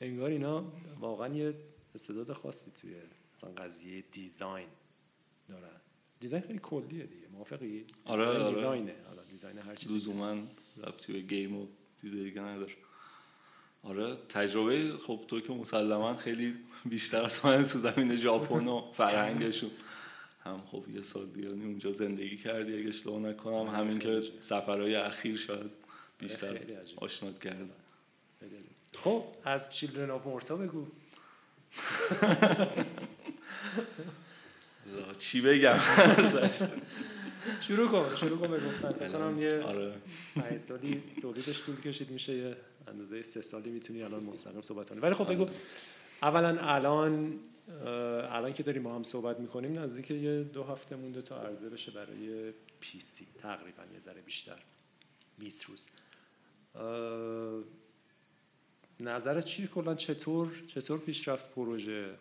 انگار 0.00 0.30
اینا 0.30 0.72
واقعا 1.00 1.28
یه 1.28 1.54
استعداد 1.98 2.32
خاصی 2.32 2.70
توی 2.70 2.94
مثلا 3.36 3.50
قضیه 3.50 4.04
دیزاین 4.12 4.68
دارن. 5.48 5.80
دیزاین 6.20 6.42
خیلی 6.42 6.58
کلیه 6.58 7.04
دیگه. 7.04 7.28
موافقی؟ 7.32 7.84
آره 8.04 8.24
آره. 8.26 8.54
دیزاینه. 8.54 8.94
حالا 9.08 9.22
دیزاین 9.22 9.58
هر 9.58 9.74
چیزی 9.74 9.94
لزوما 9.94 10.36
ربطی 10.76 11.12
به 11.12 11.20
گیم 11.20 11.56
و 11.56 11.66
چیز 12.00 12.12
دیگه 12.12 12.40
نداره. 12.40 12.72
آره 13.82 14.16
تجربه 14.28 14.98
خب 14.98 15.24
تو 15.28 15.40
که 15.40 15.52
مسلما 15.52 16.16
خیلی 16.16 16.54
بیشتر 16.84 17.22
از 17.22 17.44
من 17.44 17.64
تو 17.64 17.78
زمین 17.78 18.16
ژاپن 18.16 18.66
و 18.68 18.92
فرهنگشون. 18.92 19.70
هم 20.44 20.62
خب 20.66 20.84
یه 20.94 21.02
سال 21.02 21.26
بیانی 21.26 21.64
اونجا 21.64 21.92
زندگی 21.92 22.36
کردی 22.36 22.78
اگه 22.78 22.88
اشتباه 22.88 23.20
نکنم 23.20 23.54
آره، 23.54 23.70
همین 23.70 23.98
که 23.98 24.22
سفرهای 24.40 24.94
اخیر 24.94 25.36
شاید 25.36 25.70
بیشتر 26.18 26.60
آشنات 26.96 27.38
کردن 27.38 27.70
خب 28.94 29.24
از 29.44 29.70
چیلدرن 29.72 30.10
آف 30.10 30.26
مورتا 30.26 30.56
بگو. 30.56 30.86
چی 35.18 35.40
بگم؟ 35.40 35.78
شروع 37.60 37.88
کن 37.88 38.16
شروع 38.16 38.38
کن 38.38 38.48
بگفتن 38.48 38.92
فکر 38.92 39.38
یه 39.38 39.62
آره. 39.62 39.94
سالی 40.56 41.02
تولیدش 41.22 41.64
طول 41.64 41.80
کشید 41.80 42.10
میشه 42.10 42.36
یه 42.36 42.56
اندازه 42.88 43.22
سه 43.22 43.42
سالی 43.42 43.70
می‌تونی 43.70 44.02
الان 44.02 44.24
مستقیم 44.24 44.62
صحبت 44.62 44.88
کنی. 44.88 45.00
ولی 45.00 45.14
خب 45.14 45.32
بگو 45.32 45.42
آره. 45.42 45.52
اولا 46.22 46.58
الان 46.60 47.38
الان 48.30 48.52
که 48.52 48.62
داریم 48.62 48.82
با 48.82 48.94
هم 48.94 49.02
صحبت 49.02 49.40
می‌کنیم 49.40 49.78
نزدیک 49.78 50.10
یه 50.10 50.42
دو 50.42 50.64
هفته 50.64 50.96
مونده 50.96 51.22
تا 51.22 51.42
عرضه 51.42 51.68
بشه 51.68 51.90
برای 51.90 52.52
پی 52.80 53.00
سی 53.00 53.26
تقریبا 53.42 53.82
یه 53.94 54.00
ذره 54.00 54.20
بیشتر. 54.20 54.58
20 55.38 55.64
روز. 55.64 55.88
نظرت 59.00 59.44
چی 59.44 59.66
کلا؟ 59.66 59.94
چطور 59.94 60.62
چطور 60.66 60.98
پیشرفت 60.98 61.54
پروژه؟ 61.54 62.14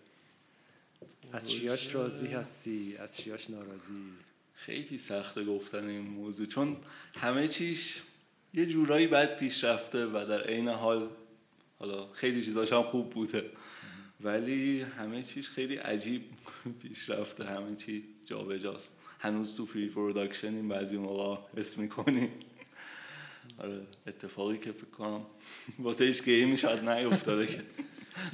از 1.33 1.49
چیاش 1.49 1.95
راضی 1.95 2.27
هستی؟ 2.27 2.97
از 2.97 3.17
چیاش 3.17 3.49
ناراضی؟ 3.49 4.11
خیلی 4.53 4.97
سخته 4.97 5.45
گفتن 5.45 5.87
این 5.87 6.01
موضوع 6.01 6.45
چون 6.45 6.77
همه 7.13 7.47
چیش 7.47 8.01
یه 8.53 8.65
جورایی 8.65 9.07
بد 9.07 9.35
پیش 9.35 9.63
رفته 9.63 10.05
و 10.05 10.25
در 10.29 10.43
عین 10.43 10.67
حال 10.67 11.09
حالا 11.79 12.11
خیلی 12.11 12.41
چیزاش 12.41 12.73
هم 12.73 12.83
خوب 12.83 13.09
بوده. 13.09 13.51
ولی 14.21 14.81
همه 14.81 15.23
چیز 15.23 15.47
خیلی 15.47 15.75
عجیب 15.75 16.21
پیش 16.81 17.09
رفته 17.09 17.45
همه 17.45 17.75
چی 17.75 18.03
جابجاست. 18.25 18.89
هنوز 19.19 19.55
تو 19.55 19.65
pre-production 19.65 20.56
این 20.55 20.67
بعضی 20.67 20.97
موقع 20.97 21.41
اسم 21.57 21.81
می‌کنیم. 21.81 22.29
آره 23.58 23.88
اتفاقی 24.08 24.58
که 24.58 24.72
فکر 24.72 24.89
کنم 24.89 25.26
واسه 25.80 26.06
هیچ 26.06 26.24
game 26.23 26.51
ی 26.51 26.58
شاید 26.58 26.89
نیفتاده 26.89 27.48
که 27.48 27.63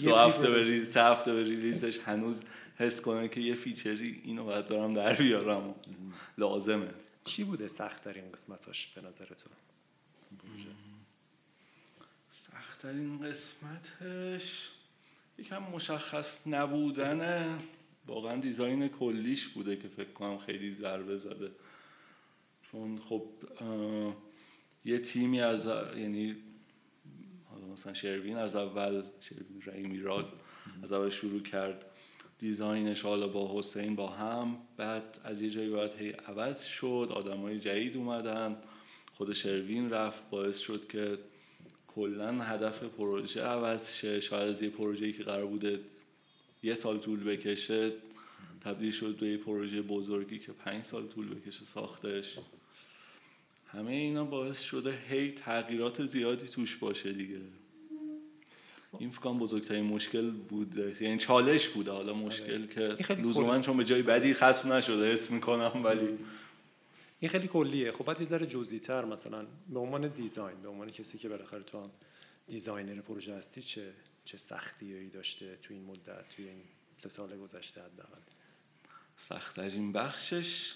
دو 0.03 0.15
هفته 0.15 0.49
به 0.49 0.83
سه 0.83 1.03
هفته 1.03 1.33
به 1.33 1.43
release 1.43 1.87
ش 1.87 1.99
هنوز 1.99 2.41
حس 2.75 3.01
کنه 3.01 3.27
که 3.27 3.41
یه 3.41 3.55
feature 3.55 4.13
ی 4.13 4.21
اینو 4.23 4.43
باید 4.43 4.67
دارم 4.67 4.93
در 4.93 5.13
بیارم 5.13 5.75
لازمه 6.37 6.89
چی 7.25 7.43
بوده 7.43 7.67
سختترین 7.67 8.31
قسمتاش 8.31 8.87
به 8.87 9.01
نظر 9.01 9.25
تو 9.25 9.49
سختترین 12.31 13.19
قسمتش 13.19 14.69
یکم 15.37 15.63
مشخص 15.63 16.39
نبودن 16.47 17.59
واقعا 18.07 18.35
دیزاین 18.35 18.87
کلیش 18.87 19.47
بوده 19.47 19.75
که 19.75 19.87
فکر 19.87 20.11
کنم 20.11 20.37
خیلی 20.37 20.71
ضربه 20.71 21.17
زده 21.17 21.51
چون 22.71 22.97
خب 22.97 23.23
یه 24.85 24.99
تیمی 24.99 25.41
از 25.41 25.65
یعنی 25.97 26.35
حالا 27.45 27.67
مثلا 27.67 27.93
شروین 27.93 28.37
از 28.37 28.55
اول 28.55 29.03
شروین 29.19 29.61
رای 29.61 29.99
راد 29.99 30.33
از 30.83 30.91
اول 30.91 31.09
شروع 31.09 31.41
کرد 31.41 31.85
دیزاینش 32.39 33.01
حالا 33.01 33.27
با 33.27 33.59
حسین 33.59 33.95
با 33.95 34.07
هم 34.07 34.57
بعد 34.77 35.19
از 35.23 35.41
یه 35.41 35.49
جایی 35.49 35.69
باید 35.69 35.91
هی 35.91 36.09
عوض 36.09 36.63
شد 36.63 37.09
آدمای 37.11 37.59
جدید 37.59 37.97
اومدن 37.97 38.57
خود 39.13 39.33
شروین 39.33 39.89
رفت 39.89 40.29
باعث 40.29 40.57
شد 40.57 40.87
که 40.87 41.17
کلا 41.87 42.41
هدف 42.41 42.83
پروژه 42.83 43.41
عوض 43.41 43.93
شه 43.93 44.19
شاید 44.19 44.49
از 44.49 44.61
یه 44.61 44.69
پروژه‌ای 44.69 45.13
که 45.13 45.23
قرار 45.23 45.45
بوده 45.45 45.79
یه 46.63 46.73
سال 46.73 46.97
طول 46.97 47.23
بکشه 47.23 47.91
تبدیل 48.61 48.91
شد 48.91 49.17
به 49.17 49.27
یه 49.27 49.37
پروژه 49.37 49.81
بزرگی 49.81 50.39
که 50.39 50.51
پنج 50.51 50.83
سال 50.83 51.07
طول 51.07 51.35
بکشه 51.35 51.65
ساختش. 51.65 52.39
همه 53.73 53.91
اینا 53.91 54.25
باعث 54.25 54.59
شده 54.59 54.97
هی 55.09 55.31
تغییرات 55.31 56.05
زیادی 56.05 56.47
توش 56.47 56.75
باشه 56.75 57.13
دیگه. 57.13 57.41
این 58.99 59.09
فکر 59.09 59.24
کنم 59.24 59.39
بزرگترین 59.39 59.85
مشکل 59.85 60.31
بوده 60.31 61.03
یعنی 61.03 61.17
چالش 61.17 61.69
بوده. 61.69 61.91
حالا 61.91 62.13
مشکل 62.13 62.67
آره. 62.77 62.95
که 62.95 63.13
لزوما 63.13 63.59
چون 63.59 63.77
به 63.77 63.83
جای 63.83 64.01
بدی 64.01 64.33
ختم 64.33 64.73
نشده 64.73 65.07
اسم 65.07 65.33
می‌کنم 65.33 65.81
ولی 65.83 66.17
این 67.19 67.29
خیلی 67.29 67.47
کلیه. 67.47 67.91
خب 67.91 68.05
بعد 68.05 68.19
یه 68.19 68.27
ذره 68.27 68.45
جزئی 68.45 68.79
تر 68.79 69.05
مثلا 69.05 69.45
به 69.69 69.79
عنوان 69.79 70.07
design 70.07 70.61
به 70.61 70.69
عنوان 70.69 70.89
کسی 70.89 71.17
که 71.17 71.29
بالاخره 71.29 71.63
تو 71.63 71.79
هم 71.83 71.91
designer 72.47 73.01
پروژه 73.01 73.33
هستی 73.33 73.61
چه 73.61 73.93
چه 74.25 74.37
سختیایی 74.37 75.09
داشته 75.09 75.57
تو 75.61 75.73
این 75.73 75.85
مدت 75.85 76.29
توی 76.29 76.47
این 76.47 76.61
سه 76.97 77.09
سال 77.09 77.37
گذشته 77.37 77.81
حداقل؟ 77.81 78.21
سختترین 79.17 79.91
بخشش 79.91 80.73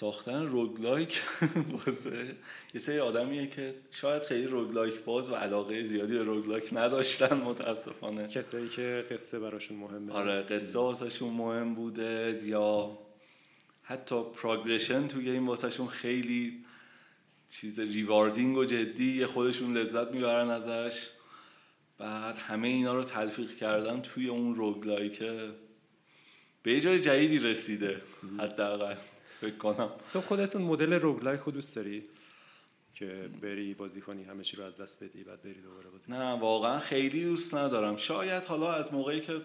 ساختن 0.00 0.46
roguelike 0.46 1.20
واسه 1.86 2.36
یه 2.74 2.80
سری 2.80 2.98
آدمیه 2.98 3.46
که 3.46 3.74
شاید 3.90 4.22
خیلی 4.22 4.46
roguelike 4.46 5.04
باز 5.04 5.28
و 5.28 5.34
علاقه 5.34 5.82
زیادی 5.82 6.14
به 6.14 6.22
roguelike 6.22 6.68
نداشتن 6.72 7.36
متاسفانه. 7.36 8.28
کسایی 8.28 8.68
که 8.68 9.04
قصه 9.10 9.38
براشون 9.38 9.76
مهمه. 9.76 10.12
آره 10.12 10.42
قصه 10.42 10.78
واسهشون 10.78 11.30
مهم 11.30 11.74
بوده 11.74 12.40
یا 12.44 12.98
حتی 13.82 14.22
progression 14.34 15.08
توی 15.08 15.30
این 15.30 15.46
واسهشون 15.46 15.86
خیلی 15.86 16.64
چیز 17.50 17.80
rewarding 17.80 18.56
و 18.56 18.64
جدی 18.64 19.26
خودشون 19.26 19.76
لذت 19.76 20.10
می‌برن 20.10 20.50
ازش. 20.50 21.06
بعد 21.98 22.38
همه 22.38 22.68
اینا 22.68 22.94
رو 22.94 23.04
تلفیق 23.04 23.56
کردن 23.56 24.00
توی 24.00 24.28
اون 24.28 24.54
roguelike 24.54 25.40
ه 25.40 25.50
به 26.62 26.80
جای 26.80 27.00
جدیدی 27.00 27.38
رسیده 27.38 28.00
حداقل. 28.38 28.94
فکر 29.44 29.56
کنم. 29.56 29.90
تو 30.12 30.20
خودتون 30.20 30.62
مدل 30.62 30.92
روگلایک 30.92 31.40
رو 31.40 31.52
دوست 31.52 31.76
داری 31.76 32.04
که 32.94 33.30
بری 33.42 33.74
بازی 33.74 34.00
کنی 34.00 34.24
همه 34.24 34.44
چی 34.44 34.56
رو 34.56 34.64
از 34.64 34.80
دست 34.80 35.04
بدی 35.04 35.24
بعد 35.24 35.42
بری 35.42 35.60
دوباره 35.62 35.90
بازی 35.90 36.12
نه 36.12 36.32
واقعا 36.32 36.78
خیلی 36.78 37.24
دوست 37.24 37.54
ندارم. 37.54 37.96
شاید 37.96 38.44
حالا 38.44 38.72
از 38.72 38.92
موقعی 38.92 39.20
که 39.20 39.40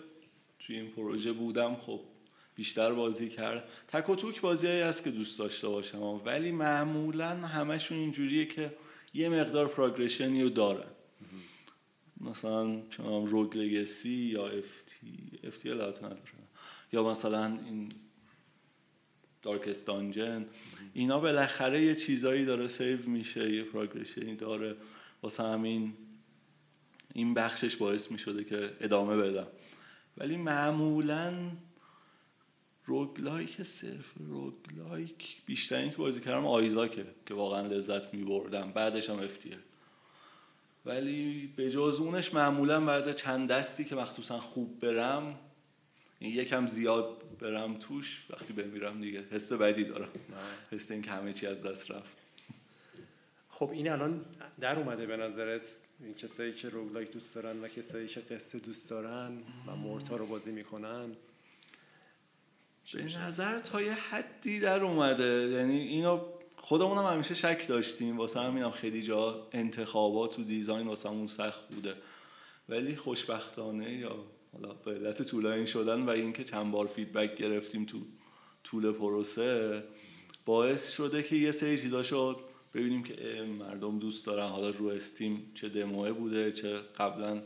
توی 0.59 0.75
این 0.75 0.91
پروژه 0.91 1.31
بودم 1.31 1.75
خب 1.75 1.99
بیشتر 2.55 2.93
بازی 2.93 3.29
کرد. 3.29 3.69
تک 3.87 4.09
و 4.09 4.15
توک 4.15 4.41
بازیهایی 4.41 4.81
هست 4.81 5.03
که 5.03 5.11
دوست 5.11 5.39
داشته 5.39 5.67
باشم 5.67 6.21
ولی 6.25 6.51
معمولا 6.51 7.29
همشون 7.29 7.97
اینجوریه 7.97 8.45
که 8.45 8.73
یه 9.13 9.29
مقدار 9.29 9.67
پروگرشنی 9.67 10.43
رو 10.43 10.49
داره 10.49 10.85
مثلا 12.21 12.81
روگ 13.25 13.57
لگسی 13.57 14.09
یا 14.09 14.47
افتی 14.47 15.39
افتی 15.43 15.69
یا 16.91 17.03
مثلا 17.03 17.45
این 17.45 17.89
Darkest 19.41 19.87
Dungeon 19.87 20.45
اینا 20.93 21.19
بالاخره 21.19 21.81
یه 21.81 21.95
چیزایی 21.95 22.45
داره 22.45 22.67
save 22.67 23.09
میشه 23.09 23.53
یه 23.53 23.63
progression 23.63 24.29
ی 24.29 24.35
داره. 24.35 24.75
واسه 25.23 25.43
همین 25.43 25.93
این 27.13 27.33
بخشش 27.33 27.75
باعث 27.75 28.11
می‌شده 28.11 28.43
که 28.43 28.71
ادامه 28.81 29.17
بدم. 29.17 29.47
ولی 30.17 30.37
معمولا 30.37 31.33
roguelike 32.85 33.63
صرف 33.63 34.13
roguelike 34.19 35.41
بیشتر 35.45 35.75
این 35.75 35.91
که 35.91 35.97
بازی 35.97 36.21
کردم 36.21 36.45
آیزاکه 36.45 37.05
که 37.25 37.33
واقعا 37.33 37.67
لذت 37.67 38.13
میبردم. 38.13 38.71
بعدش 38.71 39.09
هم 39.09 39.19
FTL 39.19 39.48
ه 39.48 39.57
ولی 40.85 41.47
به 41.55 41.69
جز 41.69 41.95
اونش 41.99 42.33
معمولا 42.33 42.85
بعد 42.85 43.11
چند 43.11 43.51
دستی 43.51 43.83
که 43.83 43.95
مخصوصا 43.95 44.37
خوب 44.37 44.79
برم 44.79 45.39
یکم 46.21 46.67
زیاد 46.67 47.23
برم 47.39 47.77
توش 47.77 48.25
وقتی 48.29 48.53
بمیرم 48.53 49.01
دیگه. 49.01 49.23
حس 49.31 49.51
بدی 49.53 49.83
دارم. 49.83 50.09
حس 50.71 50.91
این 50.91 51.01
که 51.01 51.11
همه 51.11 51.33
چی 51.33 51.47
از 51.47 51.63
دست 51.63 51.91
رفت. 51.91 52.17
خب 53.49 53.69
این 53.71 53.91
الان 53.91 54.25
در 54.59 54.79
اومده 54.79 55.05
به 55.05 55.17
نظرت 55.17 55.75
این 55.99 56.13
کسایی 56.13 56.53
که 56.53 56.69
روگلایک 56.69 57.11
دوست 57.11 57.35
دارن 57.35 57.61
و 57.61 57.67
کسایی 57.67 58.07
که 58.07 58.19
قصه 58.19 58.59
دوست 58.59 58.89
دارن 58.89 59.37
و 59.67 59.75
مورتا 59.75 60.15
رو 60.15 60.25
بازی 60.25 60.51
می‌کنن؟ 60.51 61.15
به 62.93 63.03
نظر 63.03 63.59
تا 63.59 63.81
یه 63.81 63.93
حدی 63.93 64.59
در 64.59 64.83
اومده. 64.83 65.49
یعنی 65.49 65.77
اینو 65.77 66.21
خودمون 66.55 66.97
هم 66.97 67.13
همیشه 67.13 67.35
شک 67.35 67.67
داشتیم. 67.67 68.17
واسه 68.17 68.39
همین 68.39 68.63
هم 68.63 68.71
خیلی 68.71 69.01
جا 69.01 69.47
انتخابات 69.51 70.39
و 70.39 70.43
دیزاین 70.43 70.87
واسه 70.87 71.09
همون 71.09 71.27
سخت 71.27 71.67
بوده. 71.67 71.95
ولی 72.69 72.95
خوشبختانه 72.95 73.93
یا 73.93 74.25
حالا 74.53 74.73
به 74.73 74.91
علت 74.91 75.21
طولانی 75.21 75.67
شدن 75.67 76.01
و 76.01 76.09
اینکه 76.09 76.43
چند 76.43 76.71
بار 76.71 76.87
feedback 76.87 77.35
گرفتیم 77.35 77.85
تو 77.85 77.97
طول 78.63 78.91
پروسه 78.91 79.83
باعث 80.45 80.91
شده 80.91 81.23
که 81.23 81.35
یه 81.35 81.51
سری 81.51 81.79
چیزا 81.79 82.03
شد. 82.03 82.41
ببینیم 82.73 83.03
که 83.03 83.45
مردم 83.59 83.99
دوست 83.99 84.25
دارن. 84.25 84.47
حالا 84.47 84.69
رو 84.69 84.87
Steam 84.87 85.51
چه 85.55 85.69
دموه 85.69 86.11
بوده 86.11 86.51
چه 86.51 86.79
قبلا 86.97 87.41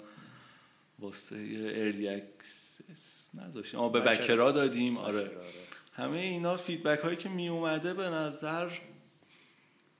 واسه 0.99 1.35
early 1.75 2.07
access 2.07 3.27
نذاشتیم. 3.33 3.79
آه 3.79 3.91
به 3.91 4.01
backer 4.01 4.44
ا 4.44 4.51
دادیم. 4.51 4.97
آره. 4.97 5.31
همه 5.93 6.17
اینا 6.17 6.57
feedback 6.57 6.99
هایی 6.99 7.17
که 7.17 7.29
می 7.29 7.49
اومده 7.49 7.93
به 7.93 8.03
نظر 8.03 8.69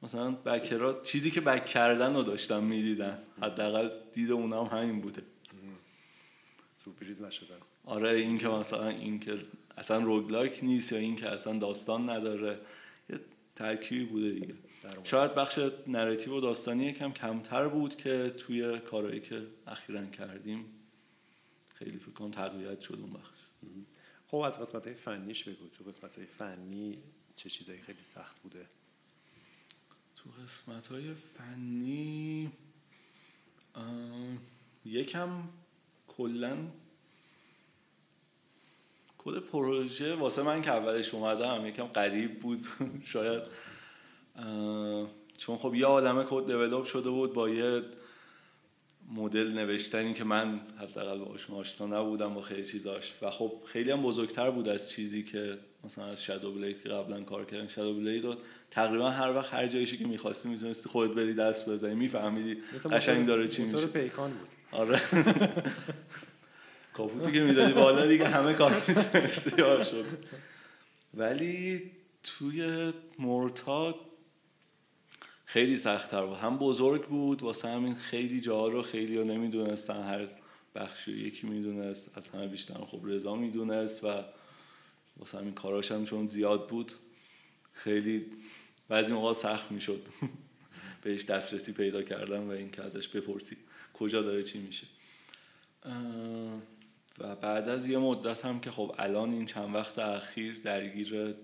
مثلا 0.04 0.32
backer 0.32 0.92
ا 0.92 1.02
چیزی 1.04 1.32
که 1.32 1.42
back 1.42 1.66
کردن 1.66 2.16
رو 2.16 2.24
داشتن 2.24 2.64
می‌دیدن 2.64 3.20
حداقل 3.42 3.90
دید 4.14 4.32
اونا 4.32 4.64
هم 4.64 4.80
همین 4.80 5.02
بوده. 5.02 5.22
surprise 6.86 7.22
نشدن. 7.22 7.58
آره 7.86 8.10
این 8.10 8.38
که 8.38 8.48
مثلا 8.48 8.88
این 8.88 9.20
که 9.20 9.38
اصلا 9.78 9.98
roguelike 9.98 10.60
نیست 10.64 10.92
یا 10.92 10.98
این 10.98 11.16
که 11.16 11.30
اصلا 11.30 11.60
داستان 11.60 12.10
نداره 12.10 12.60
یه 13.10 13.20
ترکیبی 13.56 14.06
بوده 14.06 14.32
دیگه. 14.32 14.56
شاید 15.04 15.36
بخش 15.36 15.60
narrative 15.88 16.38
و 16.38 16.42
داستانی 16.42 16.86
یکم 16.86 17.12
کمتر 17.12 17.68
بود 17.68 17.96
که 17.96 18.30
توی 18.38 18.80
کارهایی 18.80 19.20
که 19.20 19.48
اخیرا 19.68 20.06
کردیم 20.06 20.66
خیلی 21.76 21.98
فکر 21.98 22.12
کنم 22.12 22.32
تقویت 22.32 22.82
شد 22.82 22.98
اون 23.02 23.14
بخش. 23.14 23.40
خب 24.28 24.38
از 24.38 24.62
قسمت 24.62 24.86
های 24.86 24.96
فنیش 24.96 25.44
بگو. 25.44 25.68
تو 25.68 25.84
قسمت 25.84 26.16
های 26.16 26.26
فنی 26.26 26.98
چه 27.36 27.50
چیزایی 27.50 27.82
خیلی 27.82 28.04
سخت 28.04 28.42
بوده؟ 28.42 28.66
تو 30.16 30.30
قسمت 30.44 30.88
های 30.88 31.14
فنی 31.14 32.52
یکم 34.86 35.30
کلا 36.18 36.58
کل 39.18 39.40
پروژه 39.40 40.16
واسه 40.16 40.44
من 40.44 40.62
که 40.62 40.72
اولش 40.72 41.14
اومدم 41.14 41.66
یکم 41.66 41.84
قریب 41.84 42.40
بود 42.40 42.60
شاید 43.14 43.44
چون 45.38 45.58
خب 45.58 45.76
یه 45.76 45.86
آدم 45.86 46.24
کد 46.30 46.46
دیولپ 46.46 46.86
شده 46.86 47.10
بود 47.10 47.34
با 47.34 47.50
یه 47.50 47.82
مدل 49.12 49.52
نوشتنی 49.52 50.14
که 50.14 50.24
من 50.24 50.60
حداقل 50.78 51.20
باهاش 51.20 51.50
آشنا 51.50 51.88
نبودم 51.88 52.34
با 52.34 52.42
خیلی 52.42 52.66
چیزاش. 52.66 53.14
و 53.22 53.32
خب 53.32 53.52
خیلی 53.66 53.92
هم 53.92 54.02
بزرگتر 54.02 54.52
بود 54.52 54.70
از 54.70 54.90
چیزی 54.90 55.24
که 55.24 55.58
مثلا 55.84 56.06
از 56.06 56.24
شادو 56.24 56.52
بلید 56.52 56.84
که 56.84 56.90
قبلا 56.90 57.24
کار 57.24 57.46
کردن 57.46 57.68
شادو 57.68 57.94
بلید 57.94 58.26
تقریبا 58.74 59.10
هر 59.10 59.34
وقت 59.34 59.54
هر 59.54 59.68
جایشی 59.68 59.98
که 59.98 60.08
می‌خواستی 60.08 60.50
می‌تونستی 60.50 60.90
خودت 60.90 61.12
بری 61.14 61.34
دست 61.34 61.70
بزنی 61.70 61.96
میفهمیدی 61.96 62.62
قشنگ 62.92 63.28
داره 63.28 63.48
چی 63.48 63.64
میشه. 63.64 63.88
پیکان 63.88 64.32
بود. 64.32 64.50
آره. 64.72 65.02
کاپوتی 66.94 67.32
که 67.32 67.40
می‌دادی 67.40 67.74
بالا 67.74 68.06
دیگه 68.06 68.28
همه 68.28 68.54
کار 68.54 68.74
می‌تونستی 68.88 69.52
شد. 69.60 70.06
ولی 71.14 71.92
توی 72.24 72.94
مورتا 73.20 73.96
خیلی 75.46 75.78
سختتر 75.78 76.26
بود. 76.26 76.38
هم 76.38 76.58
بزرگ 76.58 77.08
بود 77.08 77.44
واسه 77.44 77.68
همین 77.68 77.96
خیلی 77.96 78.42
جاها 78.42 78.68
رو 78.68 78.82
خیلی 78.82 79.18
رو 79.18 79.24
نمی‌دونستن. 79.24 80.04
هر 80.04 80.28
بخشی 80.76 81.12
یکی 81.12 81.48
می‌دونست 81.48 82.10
از 82.16 82.28
همه 82.28 82.48
بیشتر 82.48 82.74
خب 82.74 83.02
رضا 83.04 83.36
می‌دونست 83.36 84.04
و 84.04 84.08
واسه 85.18 85.38
همین 85.38 85.54
کاراش 85.54 85.92
هم 85.92 86.06
چون 86.06 86.28
زیاد 86.28 86.70
بود 86.70 86.92
خیلی 87.74 88.26
بعضی 88.94 89.14
موقع 89.14 89.34
سخت 89.34 89.72
می‌شد. 89.72 90.02
بهش 91.04 91.26
دسترسی 91.26 91.72
پیدا 91.72 92.04
کردم 92.04 92.48
و 92.48 92.52
اینکه 92.52 92.84
ازش 92.84 93.08
بپرسی 93.08 93.58
کجا 93.94 94.22
داره 94.22 94.44
چی 94.44 94.60
میشه. 94.60 94.88
و 97.20 97.36
بعد 97.36 97.70
از 97.70 97.88
یه 97.88 97.98
مدت 97.98 98.46
هم 98.46 98.60
که 98.60 98.72
خب 98.72 98.96
الان 99.00 99.32
این 99.32 99.46
چند 99.46 99.76
وقت 99.76 100.00
اخیر 100.00 100.62
درگیر 100.64 101.36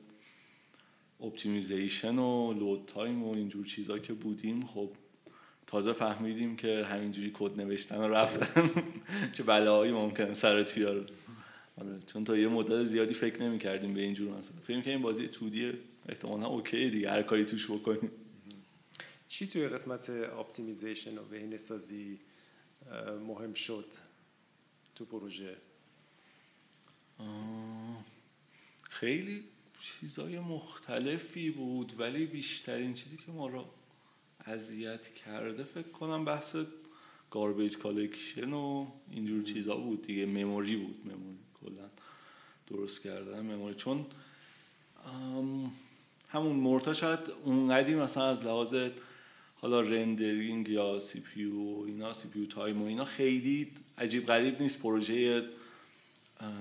optimization 1.22 2.20
و 2.20 2.54
load 2.54 2.86
time 2.88 3.24
و 3.24 3.34
اینجور 3.34 3.66
چیزا 3.66 4.00
که 4.00 4.14
بودیم 4.14 4.66
خب 4.66 4.94
تازه 5.68 5.94
فهمیدیم 5.94 6.56
که 6.56 6.86
همینجوری 6.86 7.32
کد 7.34 7.62
نوشتن 7.62 7.98
و 7.98 8.08
رفتن 8.08 8.70
چه 9.34 9.44
بلاهایی 9.44 9.92
ممکن 9.92 10.34
سرت 10.34 10.76
بیاره. 10.76 11.06
آره 11.78 12.00
چون 12.14 12.24
تا 12.24 12.38
یه 12.38 12.48
مدت 12.48 12.84
زیادی 12.84 13.14
فکر 13.14 13.42
نمی 13.42 13.60
کردیم 13.60 13.94
به 13.94 14.02
اینجور 14.02 14.30
مثلا 14.30 14.52
فکر 14.68 14.82
که 14.82 14.90
این 14.90 15.02
بازی 15.02 15.28
2D 15.28 15.74
احتمالا 16.10 16.46
okay 16.46 16.90
دیگه 16.90 17.12
هر 17.12 17.24
کاری 17.24 17.46
توش 17.46 17.72
بکنیم. 17.72 18.12
چی 19.28 19.48
توی 19.48 19.68
قسمت 19.68 20.10
optimization 20.10 21.18
و 21.18 21.24
بهینه 21.24 21.58
سازی 21.58 22.20
مهم 23.28 23.54
شد 23.54 23.94
تو 24.96 25.06
پروژه؟ 25.06 25.58
خیلی 28.90 29.44
چیزای 29.82 30.40
مختلفی 30.40 31.50
بود 31.50 32.00
ولی 32.00 32.26
بیشترین 32.26 32.94
چیزی 32.94 33.18
که 33.18 33.32
ما 33.32 33.48
رو 33.48 33.66
اذیت 34.46 35.14
کرده 35.14 35.64
فکر 35.64 35.90
کنم 35.90 36.26
بحث 36.26 36.56
garbage 37.32 37.78
collection 37.78 38.54
و 38.54 38.88
اینجور 39.12 39.44
چیزا 39.44 39.76
بود 39.76 40.02
دیگه. 40.02 40.26
memory 40.26 40.76
بود 40.76 41.02
memory 41.06 41.38
کلا 41.62 41.90
درست 42.68 43.02
کردن 43.02 43.40
memory 43.40 43.76
چون 43.76 44.06
همون 46.30 46.56
مورتا 46.56 46.94
شاید 46.94 47.20
اونقدی 47.44 47.96
مثلا 47.96 48.30
از 48.30 48.44
لحاظ 48.44 48.76
حالا 49.62 49.82
rendering 49.82 50.70
یا 50.70 51.00
CPU 51.00 51.46
و 51.46 51.84
اینا 51.88 52.14
CPU 52.14 52.48
time 52.48 52.82
و 52.82 52.86
اینا 52.86 53.06
خیلی 53.06 53.72
عجیب 53.98 54.26
غریب 54.26 54.62
نیست 54.62 54.80
پروژه 54.80 55.44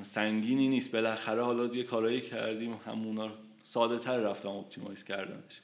سنگینی 0.02 0.68
نیست. 0.68 0.90
بالاخره 0.92 1.42
حالا 1.42 1.74
یه 1.74 1.82
کارایی 1.82 2.20
کردیم 2.20 2.80
همونا 2.86 3.30
ساده 3.64 3.98
تر 3.98 4.18
رفتم 4.18 4.48
optimize 4.48 5.04
کردنش. 5.04 5.60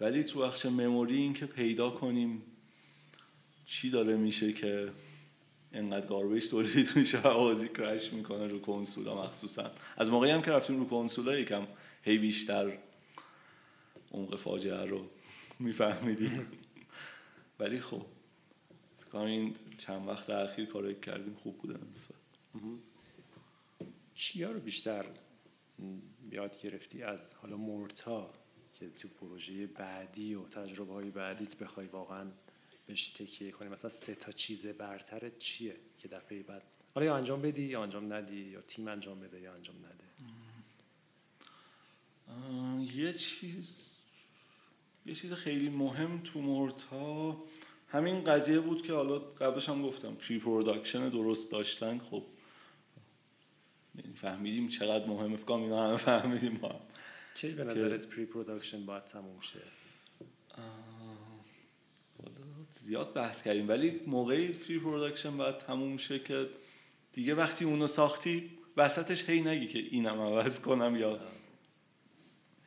ولی 0.00 0.24
تو 0.24 0.40
بخش 0.40 0.66
memory 0.66 1.16
این 1.16 1.34
که 1.34 1.46
پیدا 1.46 1.90
کنیم 1.90 2.42
چی 3.66 3.90
داره 3.90 4.16
میشه 4.16 4.52
که 4.52 4.88
انقدر 5.72 6.06
گاربیج 6.06 6.46
تولید 6.46 6.88
میشه 6.96 7.18
و 7.18 7.34
بازی 7.34 7.68
کرش 7.68 8.12
می‌کنه 8.12 8.46
رو 8.46 8.60
کنسولا 8.60 9.22
مخصوصا. 9.24 9.70
از 9.96 10.10
موقعی 10.10 10.30
هم 10.30 10.42
که 10.42 10.50
رفتیم 10.50 10.78
رو 10.78 10.88
کنسولا 10.88 11.38
یکم 11.38 11.62
هی 12.02 12.18
بیشتر 12.18 12.78
عمق 14.10 14.36
فاجعه 14.36 14.84
رو 14.84 15.10
میفهمیدیم 15.58 16.46
ولی 17.60 17.80
خب 17.80 18.06
این 19.14 19.54
چند 19.78 20.08
وقت 20.08 20.30
اخیر 20.30 20.66
کارایی 20.66 20.94
کردیم 20.94 21.34
خوب 21.34 21.58
بوده 21.58 21.78
چیا 24.14 24.52
رو 24.52 24.60
بیشتر 24.60 25.06
یاد 26.30 26.60
گرفتی 26.60 27.02
از 27.02 27.32
حالا 27.32 27.56
مورتا 27.56 28.32
که 28.72 28.90
تو 28.90 29.08
پروژه 29.08 29.66
بعدی 29.66 30.34
و 30.34 30.42
تجربه 30.42 30.92
های 30.92 31.10
بعدیت 31.10 31.56
بخوای 31.56 31.86
واقعا 31.86 32.30
بهش 32.86 33.08
تکیه 33.08 33.50
کنی؟ 33.50 33.68
مثلا 33.68 33.90
سه 33.90 34.14
تا 34.14 34.32
چیز 34.32 34.66
برتر 34.66 35.28
چیه 35.28 35.76
که 35.98 36.08
دفعه 36.08 36.42
بعد؟ 36.42 36.62
حالا 36.94 37.06
یا 37.06 37.16
انجام 37.16 37.42
بدی 37.42 37.62
یا 37.62 37.82
انجام 37.82 38.12
ندی 38.12 38.40
یا 38.40 38.60
تیم 38.60 38.88
انجام 38.88 39.20
بده 39.20 39.40
یا 39.40 39.54
انجام 39.54 39.76
نده؟ 39.76 40.04
یه 42.94 43.12
چیز 43.12 43.76
یه 45.06 45.14
چیز 45.14 45.32
خیلی 45.32 45.68
مهم 45.68 46.20
تو 46.24 46.40
مورتا 46.40 47.36
همین 47.88 48.24
قضیه 48.24 48.60
بود 48.60 48.82
که 48.82 48.92
حالا 48.92 49.18
قبلش 49.18 49.68
هم 49.68 49.82
گفتم 49.82 50.14
pre-production 50.14 51.08
درست 51.08 51.50
داشتن 51.50 51.98
خب. 51.98 52.22
فهمیدیم 54.14 54.68
چقدر 54.68 55.06
مهمه 55.06 55.36
فکر 55.36 55.52
اینا 55.52 55.86
همه 55.86 55.96
فهمیدیم 55.96 56.58
ما 56.62 56.80
کی 57.34 57.48
به 57.48 57.64
نظرت 57.64 58.06
pre-production 58.06 58.86
باید 58.86 59.04
تموم 59.04 59.40
شه؟ 59.40 59.60
زیاد 62.80 63.14
بحث 63.14 63.42
کردیم 63.42 63.68
ولی 63.68 64.00
موقعی 64.06 64.48
pre-production 64.48 65.36
باید 65.36 65.58
تموم 65.58 65.96
شه 65.96 66.18
که 66.18 66.48
دیگه 67.12 67.34
وقتی 67.34 67.64
اونو 67.64 67.86
ساختی 67.86 68.50
وسطش 68.76 69.28
هی 69.28 69.40
نگی 69.40 69.66
که 69.66 69.78
اینم 69.78 70.20
عوض 70.20 70.60
کنم 70.60 70.96
یا 70.96 71.20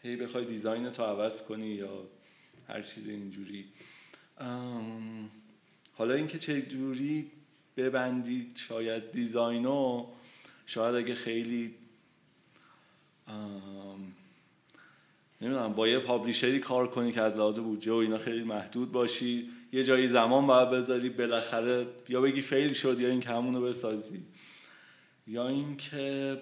هی 0.01 0.15
بخوای 0.15 0.45
design 0.45 0.89
تو 0.89 1.03
عوض 1.03 1.41
کنی 1.41 1.67
یا 1.67 2.07
هر 2.67 2.81
چیز 2.81 3.07
اینجوری. 3.07 3.65
حالا 5.93 6.13
اینکه 6.13 6.39
چه 6.39 6.61
جوری 6.61 7.31
ببندید 7.77 8.51
شاید 8.55 9.11
design 9.11 9.92
و 9.92 10.05
شاید 10.65 10.95
اگه 10.95 11.15
خیلی 11.15 11.75
نمی‌دونم 15.41 15.73
با 15.73 15.87
یه 15.87 15.99
پابلیشری 15.99 16.59
کار 16.59 16.87
کنی 16.87 17.11
که 17.11 17.21
از 17.21 17.37
لحاظ 17.37 17.59
بودجه 17.59 17.91
و 17.91 17.95
اینا 17.95 18.17
خیلی 18.17 18.43
محدود 18.43 18.91
باشی 18.91 19.49
یه 19.71 19.83
جایی 19.83 20.07
زمان 20.07 20.47
باید 20.47 20.69
بذاری 20.69 21.09
بالاخره 21.09 21.87
یا 22.09 22.21
بگی 22.21 22.41
فیل 22.41 22.73
شد 22.73 23.01
یا 23.01 23.09
اینکه 23.09 23.29
همونو 23.29 23.61
بسازی. 23.61 24.23
یا 25.27 25.47
اینکه 25.47 26.37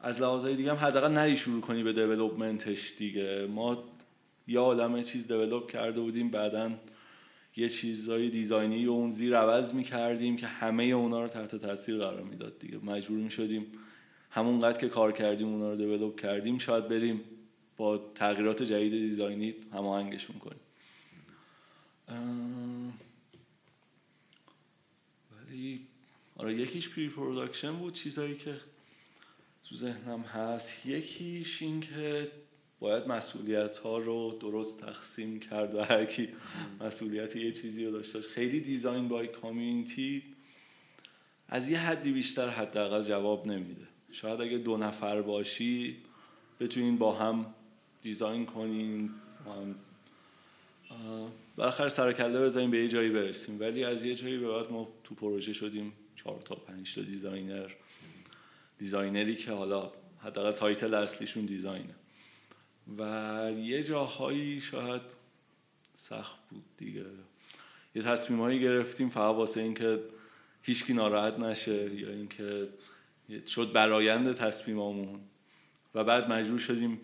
از 0.00 0.20
لحاظ 0.20 0.46
دیگه 0.46 0.70
هم 0.74 0.86
حداقل 0.86 1.12
نری 1.12 1.36
شروع 1.36 1.60
کنی 1.60 1.82
به 1.82 1.92
دیولپمنتش 1.92 2.92
دیگه. 2.98 3.46
ما 3.46 3.93
یه 4.46 4.58
عالمه 4.58 5.02
چیز 5.02 5.26
دیولپ 5.26 5.70
کرده 5.70 6.00
بودیم 6.00 6.30
بعدا 6.30 6.72
یه 7.56 7.68
چیزای 7.68 8.30
دیزاینی 8.30 8.86
و 8.86 8.90
اون 8.90 9.10
زیر 9.10 9.36
عوض 9.36 9.74
می‌کردیم 9.74 10.36
که 10.36 10.46
همه 10.46 10.84
اونا 10.84 11.22
رو 11.22 11.28
تحت 11.28 11.56
تاثیر 11.56 11.98
قرار 11.98 12.22
می‌داد 12.22 12.58
دیگه. 12.58 12.78
مجبور 12.78 13.18
می‌شدیم 13.18 13.66
همونقدر 14.30 14.80
که 14.80 14.88
کار 14.88 15.12
کردیم 15.12 15.48
اونا 15.48 15.70
رو 15.70 15.76
develop 15.76 16.20
کردیم 16.20 16.58
شاید 16.58 16.88
بریم 16.88 17.20
با 17.76 18.12
تغییرات 18.14 18.62
جدید 18.62 18.92
design 18.92 19.45
ی 19.45 19.54
هماهنگشون 19.72 20.36
کنیم. 20.38 20.60
ولی 25.32 25.86
آره 26.36 26.54
یکیش 26.54 26.88
pre-production 26.88 27.72
بود 27.72 27.94
چیزایی 27.94 28.36
که 28.36 28.54
تو 29.68 29.76
ذهنم 29.76 30.20
هست. 30.20 30.86
یکیش 30.86 31.62
این 31.62 31.80
که 31.80 32.30
باید 32.80 33.08
مسئولیت 33.08 33.78
ها 33.78 33.98
رو 33.98 34.38
درست 34.40 34.80
تقسیم 34.80 35.40
کرد 35.40 35.74
و 35.74 35.82
هر 35.84 36.04
کی 36.04 36.28
مسئولیت 36.80 37.36
یه 37.36 37.52
چیزی 37.52 37.84
رو 37.84 37.92
داشته 37.92 38.20
خیلی 38.20 38.60
design 38.60 39.08
by 39.08 39.26
committee 39.26 40.22
از 41.48 41.68
یه 41.68 41.78
حدی 41.78 42.12
بیشتر 42.12 42.48
حداقل 42.48 43.02
جواب 43.02 43.46
نمیده. 43.46 43.86
شاید 44.12 44.40
اگه 44.40 44.58
دو 44.58 44.76
نفر 44.76 45.22
باشی 45.22 45.96
بتونین 46.60 46.98
با 46.98 47.12
هم 47.12 47.54
design 48.02 48.46
کنین 48.46 49.10
بالاخره 51.56 51.88
سر 51.88 52.12
کله 52.12 52.40
بزنیم 52.40 52.70
به 52.70 52.78
یه 52.78 52.88
جایی 52.88 53.10
برسیم. 53.10 53.60
ولی 53.60 53.84
از 53.84 54.04
یه 54.04 54.14
جایی 54.14 54.38
به 54.38 54.48
بعد 54.48 54.72
ما 54.72 54.88
تو 55.04 55.14
پروژه 55.14 55.52
شدیم 55.52 55.92
چهار 56.16 56.40
تا 56.44 56.54
پنج 56.54 56.94
تا 56.94 57.00
designer 57.00 57.70
designer 58.78 59.30
ی 59.30 59.36
که 59.36 59.52
حالا 59.52 59.90
حداقل 60.18 60.52
title 60.52 60.94
اصلیشون 60.94 61.44
design 61.44 61.87
ه 61.87 61.94
و 62.98 63.52
یه 63.58 63.82
جاهایی 63.82 64.60
شاید 64.60 65.02
سخت 65.98 66.48
بود 66.50 66.64
دیگه. 66.76 67.04
یه 67.94 68.02
تصمیم 68.02 68.40
هایی 68.40 68.60
گرفتیم 68.60 69.08
فقط 69.08 69.34
واسه 69.34 69.60
اینکه 69.60 70.00
هیچکی 70.62 70.94
ناراحت 70.94 71.38
نشه 71.38 71.94
یا 71.94 72.08
اینکه 72.08 72.68
شد 73.46 73.72
برایند 73.72 74.34
تصمیمامون. 74.34 75.20
و 75.94 76.04
بعد 76.04 76.32
مجبور 76.32 76.58
شدیم 76.58 77.00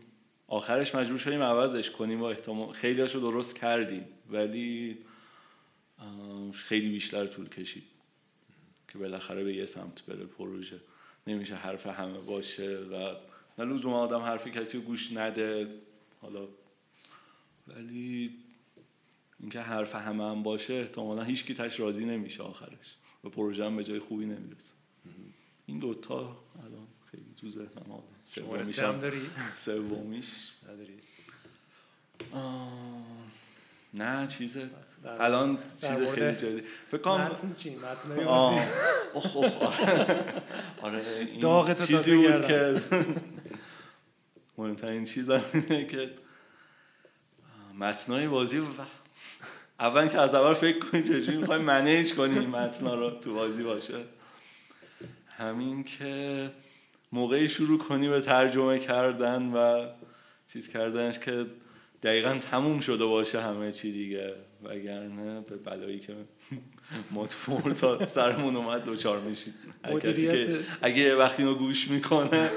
آخرش 0.48 0.94
مجبور 0.94 1.18
شدیم 1.18 1.42
عوضش 1.42 1.90
کنیم 1.90 2.20
و 2.20 2.24
احتمال 2.24 2.72
خیلی 2.72 3.02
رو 3.02 3.20
درست 3.20 3.56
کردیم. 3.56 4.04
ولی 4.30 4.98
خیلی 6.52 6.88
بیشتر 6.88 7.26
طول 7.26 7.48
کشید 7.48 7.84
که 8.88 8.98
بالاخره 8.98 9.44
به 9.44 9.54
یه 9.54 9.66
سمت 9.66 10.02
بره 10.06 10.24
پروژه. 10.24 10.80
نمیشه 11.26 11.54
حرف 11.54 11.86
همه 11.86 12.18
باشه 12.18 12.78
و 12.78 13.14
نه 13.60 13.74
لزوم 13.74 13.92
آدم 13.92 14.20
حرف 14.20 14.46
کسی 14.46 14.78
رو 14.78 14.84
گوش 14.84 15.12
نده. 15.12 15.68
حالا 16.20 16.48
ولی 17.68 18.34
اینکه 19.40 19.60
حرف 19.60 19.94
همه 19.94 20.24
هم 20.24 20.42
باشه 20.42 20.74
احتمالا 20.74 21.22
هیچ 21.22 21.44
کی 21.44 21.54
تش 21.54 21.80
راضی 21.80 22.04
نمیشه 22.04 22.42
آخرش 22.42 22.96
و 23.24 23.28
پروژه 23.28 23.64
هم 23.64 23.76
به 23.76 23.84
جای 23.84 23.98
خوبی 23.98 24.26
نمی‌رسه. 24.26 24.72
این 25.66 25.78
دوتا 25.78 26.18
الان 26.58 26.86
خیلی 27.10 27.24
تو 27.40 27.50
ذهنم 27.50 27.92
آدم. 27.92 28.04
سومیش 28.26 28.78
هم 28.78 28.98
داری؟ 28.98 29.20
سومیش. 29.56 30.32
نداری. 30.68 30.98
نه 33.94 34.26
چیز 34.26 34.56
الان 35.04 35.58
چیز 35.80 36.10
خیلی 36.10 36.36
جدی. 36.36 36.60
فکر 36.90 37.00
کنم 37.00 37.24
متن 37.24 37.52
چی؟ 37.54 37.76
متن 37.76 38.24
آره 40.82 41.02
این 41.32 41.40
داغ 41.40 41.86
چیزی 41.86 42.16
بود 42.16 42.46
که 42.46 42.74
مهمترین 44.60 45.04
چیز 45.04 45.30
اینه 45.30 45.84
که 45.84 46.10
متنای 47.78 48.28
بازی 48.28 48.58
و 48.58 48.64
اول 49.80 50.08
که 50.08 50.18
از 50.18 50.34
اول 50.34 50.54
فکر 50.54 50.78
کنی 50.78 51.02
چجوری 51.02 51.36
می‌خوای 51.36 51.62
منیج 51.62 52.14
کنی 52.14 52.38
این 52.38 52.50
متنا 52.50 52.94
رو 52.94 53.10
تو 53.10 53.34
بازی 53.34 53.62
باشه. 53.62 53.94
همین 55.26 55.84
که 55.84 56.50
موقعی 57.12 57.48
شروع 57.48 57.78
کنی 57.78 58.08
به 58.08 58.20
ترجمه 58.20 58.78
کردن 58.78 59.42
و 59.42 59.88
چیز 60.52 60.68
کردنش 60.68 61.18
که 61.18 61.46
دقیقا 62.02 62.38
تموم 62.38 62.80
شده 62.80 63.04
باشه 63.04 63.40
همه 63.40 63.72
چی 63.72 63.92
دیگه 63.92 64.34
وگرنه 64.62 65.40
به 65.40 65.56
بلایی 65.56 66.00
که 66.00 66.16
ما 67.10 67.26
تو 67.26 67.72
تا 67.72 68.06
سرمون 68.06 68.56
اومد 68.56 68.84
دوچار 68.84 69.20
میشید 69.20 69.54
کسی 70.02 70.26
که 70.26 70.58
اگه 70.82 71.16
وقتی 71.16 71.42
اینو 71.42 71.54
گوش 71.54 71.88
می‌کنه. 71.88 72.50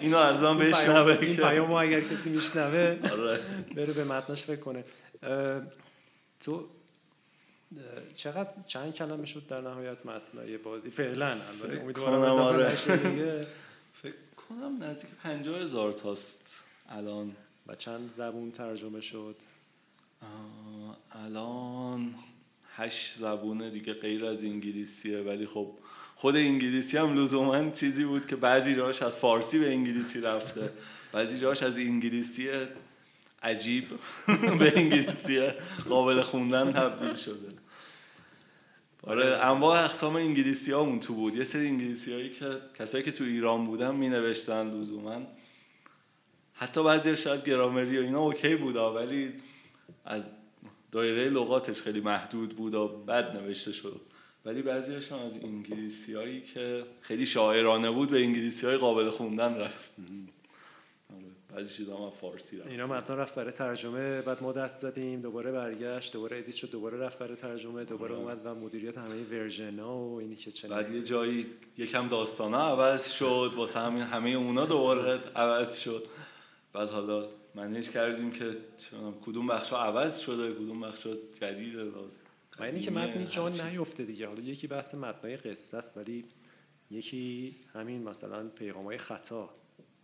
اینو 0.00 0.16
از 0.16 0.40
من 0.40 0.58
بشنوه 0.58 1.18
این 1.20 1.36
پیامو 1.36 1.74
اگر 1.74 2.00
کسی 2.00 2.30
میشنوه 2.30 2.98
آره. 3.12 3.40
بره 3.76 3.92
به 3.92 4.04
متنش 4.04 4.42
فکر 4.42 4.60
کنه 4.60 4.84
تو 6.40 6.68
چقدر 8.16 8.50
چند 8.66 8.94
کلمه 8.94 9.24
شد 9.24 9.46
در 9.46 9.60
نهایت 9.60 10.06
متنای 10.06 10.58
بازی؟ 10.58 10.90
فعلا 10.90 11.26
البته 11.30 11.80
امیدوارم 11.80 12.22
آره. 12.22 12.68
فکر 14.02 14.14
کنم 14.48 14.82
نزدیک 14.84 15.10
پنجاه 15.22 15.60
هزار 15.60 15.92
تاست 15.92 16.40
الان. 16.88 17.30
و 17.66 17.74
چند 17.74 18.10
زبون 18.10 18.50
ترجمه 18.50 19.00
شد؟ 19.00 19.36
الان 21.14 22.14
هشت 22.76 23.18
زبونه 23.18 23.70
دیگه 23.70 23.92
غیر 23.92 24.24
از 24.24 24.44
انگلیسیه 24.44 25.18
ولی 25.18 25.46
خب 25.46 25.70
خود 26.16 26.36
انگلیسی 26.36 26.96
هم 26.96 27.14
لزوما 27.14 27.70
چیزی 27.70 28.04
بود 28.04 28.26
که 28.26 28.36
بعضی 28.36 28.76
جاش 28.76 29.02
از 29.02 29.16
فارسی 29.16 29.58
به 29.58 29.70
انگلیسی 29.70 30.20
رفته. 30.20 30.70
بعضی 31.12 31.38
جاش 31.38 31.62
از 31.62 31.78
انگلیسی 31.78 32.48
عجیب 33.42 33.88
به 34.58 34.72
انگلیسی 34.76 35.40
قابل 35.88 36.22
خوندن 36.22 36.72
تبدیل 36.72 37.14
شده. 37.14 37.48
آره 39.02 39.44
انواع 39.44 39.84
اقسام 39.84 40.16
انگلیسی 40.16 40.72
هامون 40.72 41.00
تو 41.00 41.14
بود. 41.14 41.36
یه 41.36 41.44
سری 41.44 41.66
انگلیسی 41.66 42.12
هایی 42.12 42.30
که 42.30 42.60
کسایی 42.78 43.04
که 43.04 43.12
تو 43.12 43.24
ایران 43.24 43.64
بودن 43.64 43.94
می 43.94 44.08
نوشتن 44.08 44.80
لزوما. 44.80 45.22
حتی 46.54 46.82
بعضی 46.82 47.16
شاید 47.16 47.48
گرامری 47.48 47.98
و 47.98 48.02
اینا 48.02 48.20
okay 48.20 48.56
بود 48.56 48.76
ولی 48.76 49.32
از 50.04 50.24
دایره 50.94 51.30
لغاتش 51.30 51.82
خیلی 51.82 52.00
محدود 52.00 52.56
بود 52.56 52.74
و 52.74 52.88
بد 52.88 53.36
نوشته 53.36 53.72
شد. 53.72 54.00
ولی 54.44 54.62
بعضیش 54.62 55.12
هم 55.12 55.18
از 55.18 55.32
انگلیسی 55.34 56.14
هایی 56.14 56.40
که 56.40 56.84
خیلی 57.00 57.26
شاعرانه 57.26 57.90
بود 57.90 58.10
به 58.10 58.18
انگلیسی 58.18 58.66
های 58.66 58.76
قابل 58.76 59.10
خوندن 59.10 59.54
رفت. 59.54 59.90
بعضی 61.54 61.74
چیزا 61.74 61.96
هم 61.96 62.10
فارسی 62.10 62.58
رفت. 62.58 62.68
اینا 62.68 62.86
متن 62.86 63.16
رفت 63.16 63.34
برای 63.34 63.52
ترجمه 63.52 64.20
بعد 64.20 64.42
ما 64.42 64.52
دست 64.52 64.82
زدیم 64.82 65.20
دوباره 65.20 65.52
برگشت 65.52 66.12
دوباره 66.12 66.38
edit 66.38 66.54
شد 66.54 66.70
دوباره 66.70 66.98
رفت 66.98 67.18
برای 67.18 67.36
ترجمه 67.36 67.84
دوباره 67.84 68.14
آره. 68.14 68.22
اومد 68.22 68.40
و 68.44 68.54
مدیریت 68.54 68.98
همه 68.98 69.22
version 69.30 69.78
ها 69.78 69.98
و 69.98 70.20
اینی 70.20 70.36
که 70.36 70.50
چه 70.50 70.68
بعد 70.68 70.94
یه 70.94 71.02
جایی 71.02 71.46
یکم 71.78 72.08
داستان 72.08 72.54
ها 72.54 72.68
عوض 72.68 73.10
شد 73.10 73.52
واسه 73.56 73.80
همین 73.80 74.02
همه 74.02 74.30
اونا 74.30 74.66
دوباره 74.66 75.20
عوض 75.36 75.76
شد. 75.76 76.04
بعد 76.72 76.90
حالا 76.90 77.28
منیج 77.54 77.88
کردیم 77.88 78.30
که 78.30 78.56
کدوم 79.26 79.46
بخش 79.46 79.68
ها 79.70 79.84
عوض 79.84 80.18
شده 80.18 80.52
کدوم 80.52 80.80
بخش 80.80 81.06
جدیده 81.40 81.84
لازم 81.84 82.16
و 82.58 82.62
اینی 82.62 82.80
که 82.80 82.90
متنی 82.90 83.26
جان 83.26 83.60
نیفته 83.60 84.04
دیگه. 84.04 84.26
حالا 84.26 84.42
یکی 84.42 84.66
بحث 84.66 84.94
متنای 84.94 85.36
قصه 85.36 85.76
است 85.76 85.96
ولی 85.96 86.24
یکی 86.90 87.54
همین 87.72 88.02
مثلا 88.02 88.48
پیغام 88.48 88.84
های 88.84 88.98
خطا. 88.98 89.50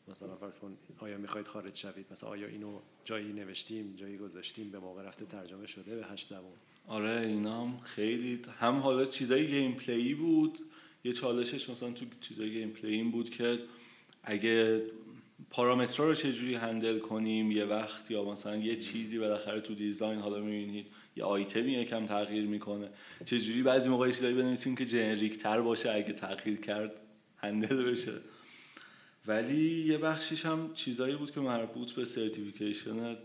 مثلا 0.08 0.36
فرض 0.36 0.58
کن 0.58 0.76
آیا 0.98 1.18
می‌خواید 1.18 1.46
خارج 1.46 1.76
شوید؟ 1.76 2.06
مثلا 2.10 2.28
آیا 2.28 2.46
اینو 2.46 2.80
جایی 3.04 3.32
نوشتیم 3.32 3.94
جایی 3.96 4.16
گذاشتیم 4.16 4.70
به 4.70 4.78
موقع 4.78 5.02
رفته 5.02 5.24
ترجمه 5.24 5.66
شده 5.66 5.96
به 5.96 6.06
هشت 6.06 6.28
زبان؟ 6.28 6.52
آره 6.86 7.26
اینا 7.26 7.64
هم 7.64 7.78
خیلی 7.78 8.42
هم 8.58 8.74
حالا 8.74 9.04
چیزای 9.04 9.46
gameplay 9.46 10.14
بود. 10.14 10.58
یه 11.04 11.12
چالشش 11.12 11.70
مثلا 11.70 11.90
تو 11.90 12.06
چیزای 12.20 12.50
gameplay 12.50 12.94
این 12.94 13.10
بود 13.10 13.30
که 13.30 13.58
اگه 14.22 14.82
پارامترها 15.50 16.08
رو 16.08 16.14
چجوری 16.14 16.54
handle 16.54 16.98
کنیم؟ 16.98 17.50
یه 17.50 17.64
وقت 17.64 18.10
یا 18.10 18.24
مثلا 18.24 18.56
یه 18.56 18.76
چیزی 18.76 19.18
بالاخره 19.18 19.60
تو 19.60 19.74
design 19.74 20.18
حالا 20.18 20.40
می‌بینید 20.40 20.86
یه 21.16 21.24
آیتمی 21.24 21.72
یکم 21.72 22.06
تغییر 22.06 22.46
می‌کنه. 22.46 22.88
چجوری 23.24 23.62
بعضی 23.62 23.88
موقع 23.88 24.10
چیزایی 24.10 24.34
بنویسیم 24.34 24.76
که 24.76 24.84
generic 24.84 25.38
تر 25.38 25.60
باشه 25.60 25.90
اگه 25.90 26.12
تغییر 26.12 26.60
کرد 26.60 27.00
handle 27.36 27.90
بشه. 27.90 28.12
ولی 29.26 29.84
یه 29.86 29.98
بخشیش 29.98 30.46
هم 30.46 30.70
چیزایی 30.74 31.16
بود 31.16 31.30
که 31.30 31.40
مربوط 31.40 31.92
به 31.92 32.04
certification 32.04 33.16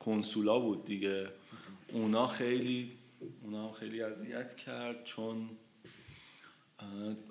کنسولا 0.00 0.58
بود 0.58 0.84
دیگه. 0.84 1.26
اونا 1.92 2.26
خیلی 2.26 2.90
اونا 3.42 3.72
خیلی 3.72 4.02
اذیت 4.02 4.56
کرد 4.56 5.04
چون 5.04 5.50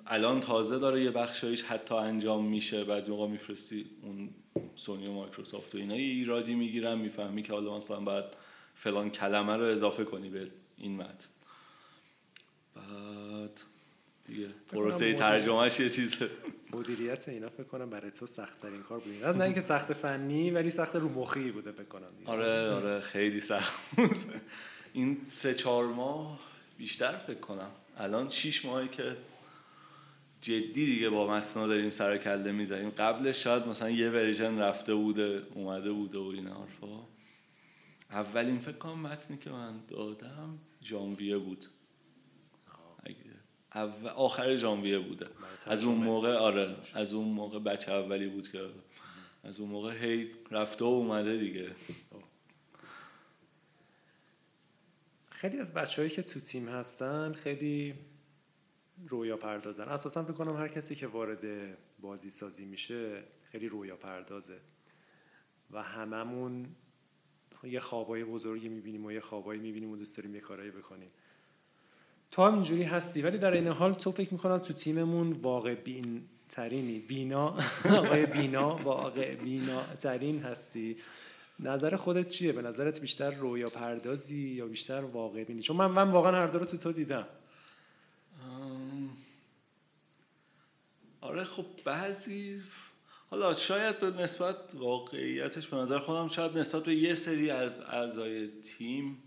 الان 0.06 0.40
تازه 0.40 0.78
داره 0.78 1.02
یه 1.02 1.10
بخشایش 1.10 1.62
حتی 1.62 1.94
انجام 1.94 2.44
میشه. 2.44 2.84
بعضی 2.84 3.10
موقع 3.10 3.26
میفرستی 3.26 3.86
اون 4.02 4.30
سونی 4.76 5.06
و 5.06 5.12
مایکروسافت 5.12 5.74
و 5.74 5.78
اینا 5.78 5.94
یه 5.94 6.00
ایرادی 6.00 6.54
می‌گیرن 6.54 6.98
می‌فهمی 6.98 7.42
که 7.42 7.52
حالا 7.52 7.76
مثلا 7.76 8.00
باید 8.00 8.24
فلان 8.74 9.10
کلمه 9.10 9.56
رو 9.56 9.64
اضافه 9.64 10.04
کنی 10.04 10.28
به 10.28 10.48
این 10.78 10.96
متن. 10.96 11.28
بعد 12.76 13.60
دیگه 14.26 14.48
پروسه 14.68 15.14
ترجمهش 15.14 15.80
یه 15.80 15.90
چیزه. 15.90 16.30
مدیریت 16.72 17.28
اینا 17.28 17.48
فکر 17.48 17.64
کنم 17.64 17.90
برای 17.90 18.10
تو 18.10 18.26
سخت 18.26 18.60
ترین 18.60 18.82
کار 18.82 18.98
بود 18.98 19.24
نه 19.24 19.44
اینکه 19.44 19.60
سخت 19.60 19.92
فنی 19.92 20.50
ولی 20.50 20.70
سخت 20.70 20.96
رو 20.96 21.08
مخی 21.08 21.50
بوده 21.50 21.72
فکر 21.72 21.84
کنم 21.84 22.10
دیگه. 22.18 22.30
آره 22.30 22.70
آره 22.70 23.00
خیلی 23.00 23.40
سخت 23.40 23.72
این 24.92 25.20
سه 25.26 25.54
چهار 25.54 25.86
ماه 25.86 26.40
بیشتر 26.78 27.12
فکر 27.12 27.40
کنم. 27.40 27.70
الان 27.96 28.28
شیش 28.28 28.64
ماهی 28.64 28.88
که 28.88 29.16
جدی 30.40 30.86
دیگه 30.86 31.10
با 31.10 31.26
متنا 31.26 31.66
داریم 31.66 31.90
سر 31.90 32.18
کله 32.18 32.52
می‌زنیم. 32.52 32.90
قبلش 32.90 33.44
شاید 33.44 33.66
مثلا 33.66 33.90
یه 33.90 34.10
ورژن 34.10 34.58
رفته 34.58 34.94
بوده 34.94 35.42
اومده 35.54 35.92
بوده 35.92 36.18
و 36.18 36.22
این 36.22 36.46
حرفا. 36.46 37.06
اولین 38.10 38.58
فکر 38.58 38.76
کنم 38.76 39.00
متنی 39.00 39.36
که 39.36 39.50
من 39.50 39.80
دادم 39.88 40.58
ژانویه 40.82 41.38
بود. 41.38 41.66
آخر 44.16 44.54
ژانویه 44.54 44.98
بوده. 44.98 45.26
از 45.66 45.84
اون 45.84 45.94
موقع 45.94 46.34
آره 46.34 46.76
از 46.94 47.12
اون 47.12 47.28
موقع 47.28 47.58
بچه 47.58 47.92
اولی 47.92 48.28
بود 48.28 48.52
که 48.52 48.66
از 49.44 49.60
اون 49.60 49.70
موقع 49.70 50.04
هی 50.04 50.30
رفته 50.50 50.84
و 50.84 50.88
اومده 50.88 51.38
دیگه. 51.38 51.70
خیلی 55.30 55.58
از 55.58 55.74
بچههایی 55.74 56.10
که 56.14 56.22
تو 56.22 56.40
تیم 56.40 56.68
هستن 56.68 57.32
خیلی 57.32 57.94
رویا 59.08 59.36
پردازن. 59.36 59.84
اساسا 59.84 60.24
فکر 60.24 60.32
کنم 60.32 60.56
هر 60.56 60.68
کسی 60.68 60.94
که 60.94 61.06
وارد 61.06 61.44
بازی 62.00 62.30
سازی 62.30 62.64
میشه 62.64 63.22
خیلی 63.52 63.68
رویا 63.68 63.96
پردازه. 63.96 64.58
و 65.70 65.82
هممون 65.82 66.66
یه 67.62 67.80
خوابای 67.80 68.24
بزرگی 68.24 68.68
می‌بینیم 68.68 69.06
و 69.06 69.12
یه 69.12 69.20
خوابایی 69.20 69.60
می‌بینیم 69.60 69.90
و 69.90 69.96
دوست 69.96 70.16
داریم 70.16 70.34
یه 70.34 70.40
کارایی 70.40 70.70
بکنیم. 70.70 71.10
تو 72.30 72.42
هم 72.42 72.54
اینجوری 72.54 72.82
هستی 72.82 73.22
ولی 73.22 73.38
در 73.38 73.52
این 73.52 73.66
حال 73.66 73.94
تو 73.94 74.12
فکر 74.12 74.32
می‌کنم 74.32 74.58
تو 74.58 74.72
تیممون 74.72 75.32
واقع 75.32 75.74
بین 75.74 76.28
ترینی 76.48 76.98
بینا 76.98 77.58
آقای 77.90 78.26
بینا 78.26 78.76
واقع 78.76 79.34
بینا 79.34 79.82
ترین 79.82 80.40
هستی. 80.40 80.96
نظر 81.60 81.96
خودت 81.96 82.26
چیه؟ 82.26 82.52
به 82.52 82.62
نظرت 82.62 83.00
بیشتر 83.00 83.30
رویا 83.30 83.70
پردازی 83.70 84.48
یا 84.48 84.66
بیشتر 84.66 85.00
واقع 85.00 85.44
بینی 85.44 85.62
چون 85.62 85.76
من 85.76 85.86
من 85.86 86.10
واقعا 86.10 86.32
هر 86.32 86.46
دو 86.46 86.58
رو 86.58 86.64
تو 86.64 86.76
تو 86.76 86.92
دیدم. 86.92 87.26
آره 91.28 91.44
خب 91.44 91.64
بعضی 91.84 92.62
حالا 93.30 93.54
شاید 93.54 94.00
به 94.00 94.10
نسبت 94.10 94.56
واقعیتش 94.74 95.66
به 95.66 95.76
نظر 95.76 95.98
خودم 95.98 96.28
شاید 96.28 96.58
نسبت 96.58 96.84
به 96.84 96.94
یه 96.94 97.14
سری 97.14 97.50
از 97.50 97.80
اعضای 97.80 98.46
تیم 98.46 99.22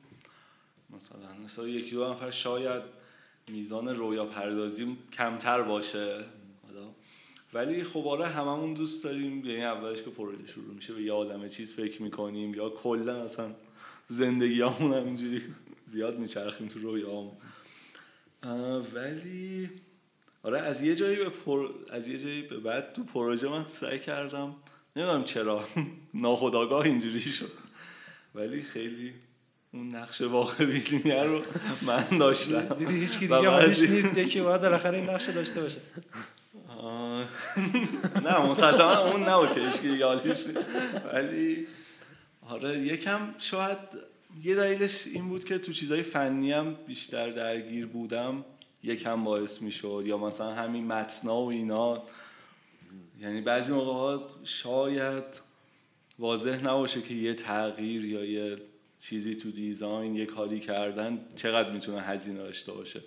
مثلا 0.89 1.33
مثلا 1.43 1.67
یکی 1.67 1.91
دو 1.91 2.09
نفر 2.09 2.31
شاید 2.31 2.83
میزان 3.47 3.87
رویا 3.87 4.25
پردازی 4.25 4.97
کمتر 5.13 5.61
باشه. 5.61 6.25
حالا. 6.67 6.89
ولی 7.53 7.83
خب 7.83 8.07
آره 8.07 8.27
هممون 8.27 8.73
دوست 8.73 9.03
داریم 9.03 9.45
یعنی 9.45 9.63
اولش 9.63 10.01
که 10.01 10.09
پروژه 10.09 10.47
شروع 10.47 10.73
میشه 10.73 10.93
به 10.93 11.01
یه 11.01 11.11
عالمه 11.11 11.49
چیز 11.49 11.73
فکر 11.73 12.01
می‌کنیم 12.01 12.53
یا 12.53 12.69
کلا 12.69 13.23
اصلا 13.23 13.55
زندگی 14.07 14.61
هم 14.61 14.91
اینجوری 14.91 15.41
زیاد 15.93 16.19
میچرخیم 16.19 16.67
تو 16.67 16.79
رویام 16.79 17.31
ولی 18.93 19.69
آره 20.43 20.59
از 20.59 20.81
یه 20.81 20.95
جایی 20.95 21.15
به 21.15 21.29
پر... 21.29 21.69
از 21.89 22.07
یه 22.07 22.17
جایی 22.17 22.41
به 22.41 22.57
بعد 22.57 22.93
تو 22.93 23.03
پروژه 23.03 23.49
من 23.49 23.65
سعی 23.79 23.99
کردم 23.99 24.55
نمی‌دونم 24.95 25.23
چرا 25.23 25.63
ناخداگاه 26.13 26.85
اینجوری 26.85 27.19
شد. 27.19 27.51
ولی 28.35 28.63
خیلی 28.63 29.13
اون 29.73 29.95
نقش 29.95 30.21
واقع 30.21 30.65
بینیه 30.65 31.23
رو 31.23 31.41
من 31.81 32.17
داشتم. 32.17 32.75
دیدی 32.75 32.93
هیچ 32.93 33.11
کی 33.11 33.27
دیگه 33.27 33.49
حالیش 33.49 33.81
نیست 33.81 34.17
یکی 34.17 34.41
باید 34.41 34.61
بالاخره 34.61 34.97
این 34.97 35.09
نقش 35.09 35.29
داشته 35.29 35.61
باشه. 35.61 35.77
نه 38.25 38.49
مسلما 38.49 38.97
اون 38.97 39.23
نبود 39.23 39.53
که 39.53 39.59
هیچ 39.59 40.01
حالیش 40.01 40.45
ولی 41.13 41.67
آره 42.49 42.77
یکم 42.77 43.19
شاید 43.37 43.77
یه 44.43 44.55
دلیلش 44.55 45.07
این 45.07 45.29
بود 45.29 45.45
که 45.45 45.57
تو 45.57 45.73
چیزای 45.73 46.03
فنی 46.03 46.51
هم 46.51 46.75
بیشتر 46.87 47.29
درگیر 47.29 47.85
بودم. 47.85 48.45
یکم 48.83 49.23
باعث 49.23 49.61
می‌شد 49.61 50.03
یا 50.05 50.17
مثلا 50.17 50.53
همین 50.53 50.87
متنا 50.87 51.41
و 51.41 51.49
اینا. 51.49 52.03
یعنی 53.19 53.41
بعضی 53.41 53.71
موقع 53.71 53.91
ها 53.91 54.29
شاید 54.43 55.23
واضح 56.19 56.63
نباشه 56.63 57.01
که 57.01 57.13
یه 57.13 57.33
تغییر 57.33 58.05
یا 58.05 58.25
یه 58.25 58.57
چیزی 59.01 59.35
تو 59.35 59.51
دیزاین 59.51 60.15
یه 60.15 60.25
کاری 60.25 60.59
کردن 60.59 61.25
چقدر 61.35 61.71
می‌تونه 61.71 62.01
هزینه 62.01 62.37
داشته 62.37 62.71
باشه. 62.71 63.01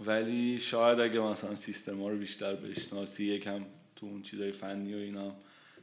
ولی 0.00 0.60
شاید 0.60 1.00
اگه 1.00 1.20
مثلا 1.20 1.54
سیستم 1.54 2.02
ها 2.02 2.08
رو 2.08 2.16
بیشتر 2.16 2.54
بشناسی 2.54 3.24
یکم 3.24 3.64
تو 3.96 4.06
اون 4.06 4.22
چیزای 4.22 4.52
فنی 4.52 4.94
و 4.94 4.96
اینا 4.96 5.34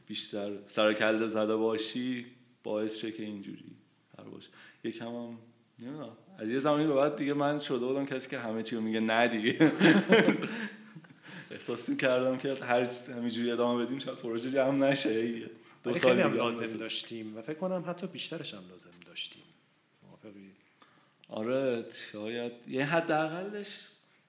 بیشتر 0.06 0.52
سر 0.68 0.92
کله 0.92 1.26
زده 1.26 1.56
باشی 1.56 2.26
باعث 2.64 2.96
شه 2.98 3.12
که 3.12 3.22
اینجوری 3.22 3.76
هر 4.18 4.24
باشه. 4.24 4.48
یکم 4.84 5.06
هم 5.06 5.38
نمی‌دونم. 5.78 6.16
از 6.38 6.50
یه 6.50 6.58
زمانی 6.58 6.86
به 6.86 6.94
بعد 6.94 7.16
دیگه 7.16 7.34
من 7.34 7.60
شده 7.60 7.86
بودم 7.86 8.06
کسی 8.06 8.28
که 8.28 8.38
همه 8.38 8.62
چی 8.62 8.76
رو 8.76 8.82
میگه 8.82 9.00
نه 9.00 9.28
دیگه. 9.28 9.72
احساس 11.50 11.90
کردم 11.90 12.36
که 12.36 12.54
هر 12.54 12.88
همینجوری 13.16 13.50
ادامه 13.50 13.84
بدیم 13.84 13.98
شاید 13.98 14.18
پروژه 14.18 14.50
جمع 14.50 14.88
نشه. 14.88 15.32
دو 15.84 15.94
سال 15.94 16.20
هم 16.20 16.34
لازم 16.34 16.66
داشتیم 16.66 17.36
و 17.36 17.42
فکر 17.42 17.58
کنم 17.58 17.84
حتی 17.86 18.06
بیشترش 18.06 18.54
هم 18.54 18.62
لازم 18.70 18.90
داشتیم. 19.06 19.42
موافقی؟ 20.02 20.52
آره 21.28 21.84
شاید. 22.12 22.52
یه 22.68 22.84
حداقلش 22.84 23.66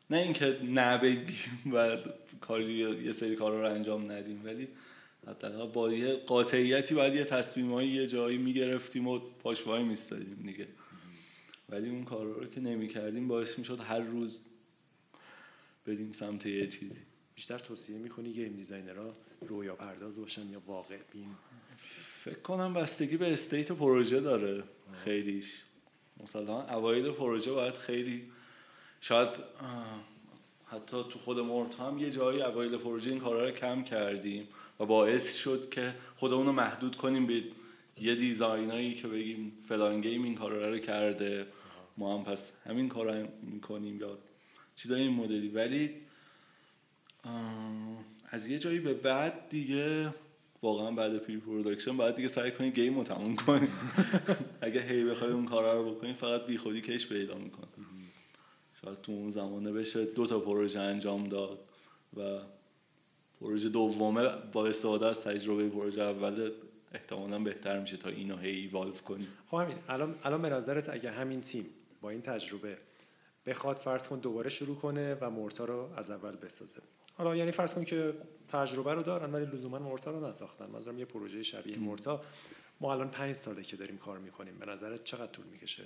نه 0.10 0.18
اینکه 0.18 0.58
نبگیم 0.74 1.74
و 1.74 1.98
کاری 2.42 2.74
یه 3.04 3.12
سری 3.12 3.36
کارا 3.36 3.62
رو 3.62 3.76
انجام 3.76 4.12
ندیم 4.12 4.42
ولی 4.46 4.68
حداقل 5.28 5.68
با 5.68 5.94
یه 5.94 6.16
قاطعیتی 6.16 6.96
باید 6.96 7.16
یه 7.16 7.24
تصمیمایی 7.24 7.90
یه 7.90 8.08
جایی 8.08 8.38
می‌گرفتیم 8.38 9.08
و 9.08 9.20
پاشوایی 9.20 9.84
میستادیم 9.84 10.44
دیگه. 10.46 10.68
ولی 11.70 11.90
اون 11.90 12.04
کارا 12.04 12.32
رو 12.32 12.46
که 12.46 12.60
نمی 12.60 12.88
کردیم 12.88 13.28
باعث 13.28 13.58
می‌شد 13.58 13.80
هر 13.80 14.00
روز 14.00 14.42
بدیم 15.86 16.12
سمت 16.12 16.46
یه 16.46 16.68
چیزی. 16.68 17.02
بیشتر 17.36 17.60
توصیه 17.60 17.98
می‌کنی 17.98 18.32
game 18.34 18.56
designerها 18.56 19.14
رویا 19.42 19.76
پرداز 19.76 20.20
باشن 20.20 20.50
یا 20.50 20.62
واقع 20.68 20.98
بین؟ 21.14 21.30
فکر 22.24 22.40
کنم 22.40 22.74
بستگی 22.74 23.18
به 23.18 23.34
state 23.34 23.72
پروژه 23.72 24.20
داره 24.20 24.64
خیلیش. 25.04 25.64
مثلا 26.24 26.62
اوایل 26.62 27.12
پروژه 27.12 27.52
باید 27.52 27.74
خیلی 27.74 28.32
شاید 29.02 29.30
حتی 30.66 30.98
تو 31.10 31.20
خود 31.20 31.40
Morte 31.40 31.80
هم 31.80 31.98
یه 31.98 32.12
جایی 32.12 32.42
اوایل 32.42 32.78
پروژه 32.78 33.10
این 33.10 33.20
کارا 33.20 33.46
رو 33.46 33.52
کم 33.52 33.84
کردیم 33.84 34.48
و 34.80 34.86
باعث 34.86 35.36
شد 35.36 35.70
که 35.70 35.96
خودمون 36.16 36.46
رو 36.46 36.52
محدود 36.52 36.96
کنیم 36.96 37.28
به 37.28 37.44
یه 38.02 38.16
designایی 38.16 38.94
که 38.94 39.08
بگیم 39.08 39.52
فلان 39.68 40.02
game 40.02 40.24
این 40.24 40.36
کارا 40.36 40.70
رو 40.70 40.78
کرده. 40.78 41.46
ما 41.98 42.18
هم 42.18 42.24
پس 42.24 42.52
همین 42.66 42.90
کارا 42.90 43.28
می‌کنیم 43.42 44.00
یا 44.00 44.18
چیزای 44.76 45.02
این 45.02 45.14
مدلی. 45.14 45.48
ولی 45.48 45.90
از 48.30 48.48
یه 48.48 48.60
جایی 48.60 48.80
به 48.80 48.94
بعد 48.94 49.50
دیگه 49.50 50.14
واقعا 50.62 50.92
بعد 50.92 51.18
pre-production 51.18 51.98
بعد 51.98 52.16
دیگه 52.16 52.28
سعی 52.28 52.52
کنی 52.52 52.72
game 52.72 52.98
رو 52.98 53.04
تموم 53.04 53.36
کنی. 53.36 53.68
اگه 54.62 54.82
هی 54.82 55.04
بخوای 55.04 55.32
اون 55.32 55.46
کارا 55.46 55.82
رو 55.82 55.96
بکنی 55.96 56.14
فقط 56.14 56.46
بی 56.46 56.58
خودی 56.58 56.82
کش 56.82 57.08
پیدا 57.08 57.36
می‌کنی. 57.36 57.68
شاید 58.82 59.02
تو 59.02 59.12
اون 59.12 59.30
زمانه 59.30 59.72
بشه 59.72 60.06
دو 60.06 60.26
تا 60.26 60.40
پروژه 60.40 60.80
انجام 60.80 61.24
داد 61.24 61.60
و 62.18 62.40
پروژه 63.42 63.70
دومه 63.70 64.30
با 64.52 64.68
استفاده 64.68 65.06
از 65.08 65.24
تجربه 65.24 65.70
پروژه 65.70 66.02
اول 66.02 66.52
احتمالا 66.92 67.40
بهتر 67.40 67.80
میشه 67.80 67.98
تا 67.98 68.10
اینو 68.10 68.38
هی 68.38 68.52
ایوالو 68.52 68.92
کنی. 68.92 69.28
خب 69.52 69.58
همین 69.58 69.78
الان 69.90 70.16
الان 70.24 70.42
به 70.42 70.50
نظرت 70.50 70.90
اگه 70.90 71.12
همین 71.12 71.42
تیم 71.42 71.70
با 72.02 72.10
این 72.10 72.22
تجربه 72.22 72.78
بخواد 73.46 73.78
فرض 73.78 74.08
کن 74.08 74.20
دوباره 74.20 74.50
شروع 74.50 74.76
کنه 74.76 75.16
و 75.22 75.30
مورتا 75.30 75.66
رو 75.66 75.90
از 75.96 76.12
اول 76.12 76.36
بسازه. 76.36 76.82
حالا 77.14 77.36
یعنی 77.36 77.52
فرض 77.52 77.72
کن 77.72 77.84
که 77.84 78.14
تجربه 78.48 78.94
رو 78.94 79.04
دارن 79.04 79.32
ولی 79.32 79.46
لزوما 79.46 79.80
مورتا 79.80 80.12
رو 80.12 80.30
نساختن. 80.30 80.70
مثلا 80.70 80.94
یه 80.94 81.06
پروژه 81.06 81.44
شبیه 81.44 81.78
مورتا. 81.78 82.22
ما 82.82 82.94
الان 82.94 83.10
پنج 83.10 83.36
ساله 83.36 83.64
که 83.64 83.78
داریم 83.78 83.98
کار 83.98 84.20
می‌کنیم. 84.20 84.60
به 84.60 84.66
نظرت 84.66 85.04
چقدر 85.04 85.32
طول 85.32 85.46
می‌کشه؟ 85.46 85.84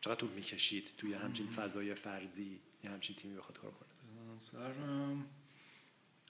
چقدر 0.00 0.14
طول 0.14 0.30
می‌کشید 0.30 0.90
توی 0.98 1.14
همچین 1.14 1.46
فضای 1.46 1.94
فرضی؟ 1.94 2.60
یه 2.84 2.90
همچین 2.90 3.16
تیمی 3.16 3.36
بخواد 3.36 3.58
کار 3.58 3.70
کنه. 3.70 3.88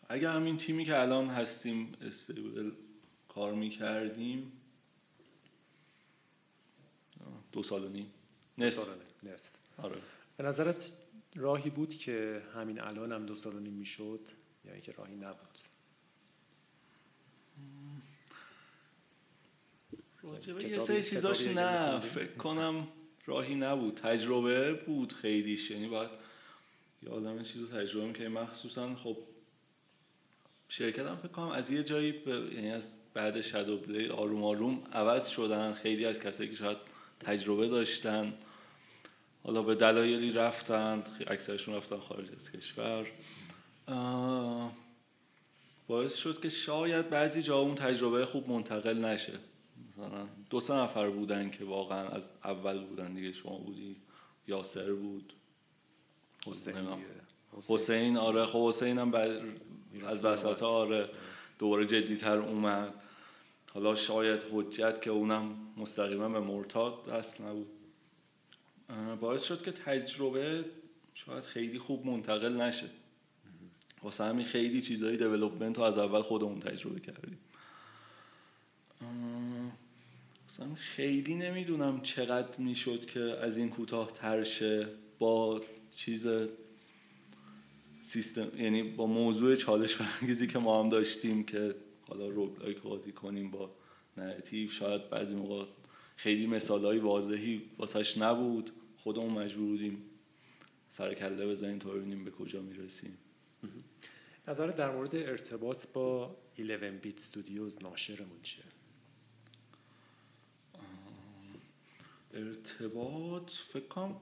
اگه 0.09 0.31
همین 0.31 0.57
تیمی 0.57 0.85
که 0.85 1.01
الان 1.01 1.29
هستیم 1.29 1.93
استیبل 2.01 2.71
کار 3.35 3.55
می‌کردیم. 3.55 4.53
دو 7.53 7.62
سال 7.62 7.85
و 7.85 7.89
نیم. 7.89 8.12
نصف. 8.59 8.76
سال. 8.76 8.99
نصف. 9.22 9.51
آره. 9.78 9.97
به 10.37 10.45
نظرت 10.45 10.99
راهی 11.35 11.70
بود 11.70 11.95
که 11.95 12.43
همین 12.55 12.80
الان 12.80 13.12
هم 13.12 13.26
دو 13.26 13.35
سال 13.35 13.55
و 13.55 13.61
نیم 13.61 13.72
می‌شد 13.72 14.20
یا 14.64 14.72
اینکه 14.72 14.93
راهی 14.93 15.16
نبود؟ 15.16 15.59
راجبه 20.22 20.64
یه 20.64 20.78
سری 20.78 21.03
چیزاش 21.03 21.47
نه؟ 21.47 22.01
فکر 22.01 22.33
کنم 22.33 22.89
راهی 23.26 23.55
نبود. 23.55 23.95
تجربه 23.95 24.74
بود 24.74 25.12
خیلیش. 25.12 25.70
یعنی 25.70 25.89
باید 25.89 26.11
یه 27.03 27.11
آدم 27.11 27.43
چیز 27.43 27.62
رو 27.62 27.66
تجربه 27.66 28.07
می‌کنه 28.07 28.28
مخصوصا 28.28 28.95
خب 28.95 29.16
شرکت 30.75 31.07
هم 31.07 31.16
فکر 31.16 31.29
کنم 31.29 31.49
از 31.49 31.70
یه 31.70 31.83
جایی 31.83 32.12
به- 32.12 32.51
یعنی 32.55 32.70
از 32.70 32.99
بعد 33.14 33.41
شادو 33.41 33.79
پلی 33.79 34.09
آروم 34.09 34.45
آروم 34.45 34.83
عوض 34.93 35.29
شدن. 35.29 35.73
خیلی 35.73 36.05
از 36.05 36.18
کسایی 36.18 36.49
که 36.49 36.55
شاید 36.55 36.79
تجربه 37.20 37.68
داشتن 37.68 38.35
حالا 39.45 39.62
به 39.62 39.75
دلایلی 39.75 40.33
رفتند 40.33 41.25
اکثرشون 41.27 41.75
رفتن 41.75 41.99
خارج 41.99 42.29
از 42.37 42.51
کشور. 42.51 43.07
آه، 43.87 44.73
باعث 45.87 46.14
شد 46.14 46.41
که 46.41 46.49
شاید 46.49 47.11
بعضی 47.11 47.43
جا 47.43 47.59
اون 47.59 47.75
تجربه 47.75 48.27
خوب 48.27 48.51
منتقل 48.51 49.05
نشه. 49.05 49.33
مثلا 49.89 50.29
دو 50.51 50.61
سه 50.61 50.75
نفر 50.75 51.11
بودن 51.11 51.51
که 51.51 51.64
واقعا 51.64 52.09
از 52.09 52.31
اول 52.45 52.85
بودن 52.85 53.14
دیگه. 53.14 53.33
شما 53.33 53.59
بودی 53.59 53.97
یاسر 54.49 54.93
بود. 54.93 55.33
حسین. 56.47 56.75
حسین. 57.68 58.16
آره 58.16 58.47
خب 58.47 58.68
حسین 58.68 58.99
هم 58.99 59.11
از 60.07 60.24
وسط 60.24 60.62
آره 60.62 61.09
دوباره 61.59 61.86
جدیتر 61.86 62.38
اومد. 62.38 62.95
حالا 63.74 63.95
شاید 63.95 64.40
حجت 64.53 65.03
که 65.03 65.11
اونم 65.11 65.57
مستقیما 65.76 66.28
به 66.28 66.40
مرتاد 66.40 67.09
دست 67.09 67.40
نبود. 67.40 67.70
باعث 69.20 69.43
شد 69.43 69.62
که 69.62 69.72
تجربه 69.72 70.64
شاید 71.14 71.45
خیلی 71.45 71.78
خوب 71.78 72.07
منتقل 72.07 72.53
نشه. 72.53 72.90
واسه 74.03 74.24
همین 74.24 74.47
خیلی 74.47 74.82
چیزایی 74.82 75.16
دیولوپمنت 75.16 75.78
رو 75.78 75.84
از 75.84 75.99
اول 75.99 76.22
خودمون 76.22 76.61
تجربه 76.61 77.01
کردیم. 77.01 77.38
همین 80.59 80.76
خیلی 80.76 81.34
نمی‌دونم 81.34 82.01
چقدر 82.01 82.59
می‌شد 82.59 83.05
که 83.05 83.20
از 83.20 83.57
این 83.57 83.70
کوتاه 83.70 84.12
ترشه 84.12 84.88
با 85.18 85.62
چیز 85.97 86.26
سیستم 88.13 88.61
یعنی 88.61 88.83
با 88.83 89.07
موضوع 89.07 89.57
چالش 89.57 89.97
برانگیزی 89.97 90.47
که 90.47 90.59
ما 90.59 90.83
هم 90.83 90.89
داشتیم 90.89 91.45
که 91.45 91.75
حالا 92.09 92.29
roguelike 92.28 92.83
بازی 92.83 93.13
کنیم 93.13 93.51
با 93.51 93.71
narrative 94.16 94.70
شاید 94.71 95.11
بعضی 95.11 95.35
موقع 95.35 95.65
خیلی 96.17 96.47
مثالهای 96.47 96.99
واضحی 96.99 97.63
واسش 97.79 98.19
نبود. 98.19 98.71
خودمون 98.97 99.33
مجبور 99.33 99.69
بودیم 99.69 100.03
سر 100.89 101.15
کله 101.15 101.47
بزنیم 101.47 101.79
تا 101.79 101.91
ببینیم 101.91 102.25
به 102.25 102.31
کجا 102.31 102.63
می‌رسیم. 102.63 103.19
نظر 104.49 104.67
در 104.67 104.91
مورد 104.91 105.15
ارتباط 105.15 105.87
با 105.87 106.37
11 106.59 106.91
bit 106.91 107.18
studios 107.18 107.83
ناشرمون 107.83 108.43
چیه؟ 108.43 108.65
ارتباط 112.35 113.51
فکر 113.51 113.87
کنم 113.87 114.17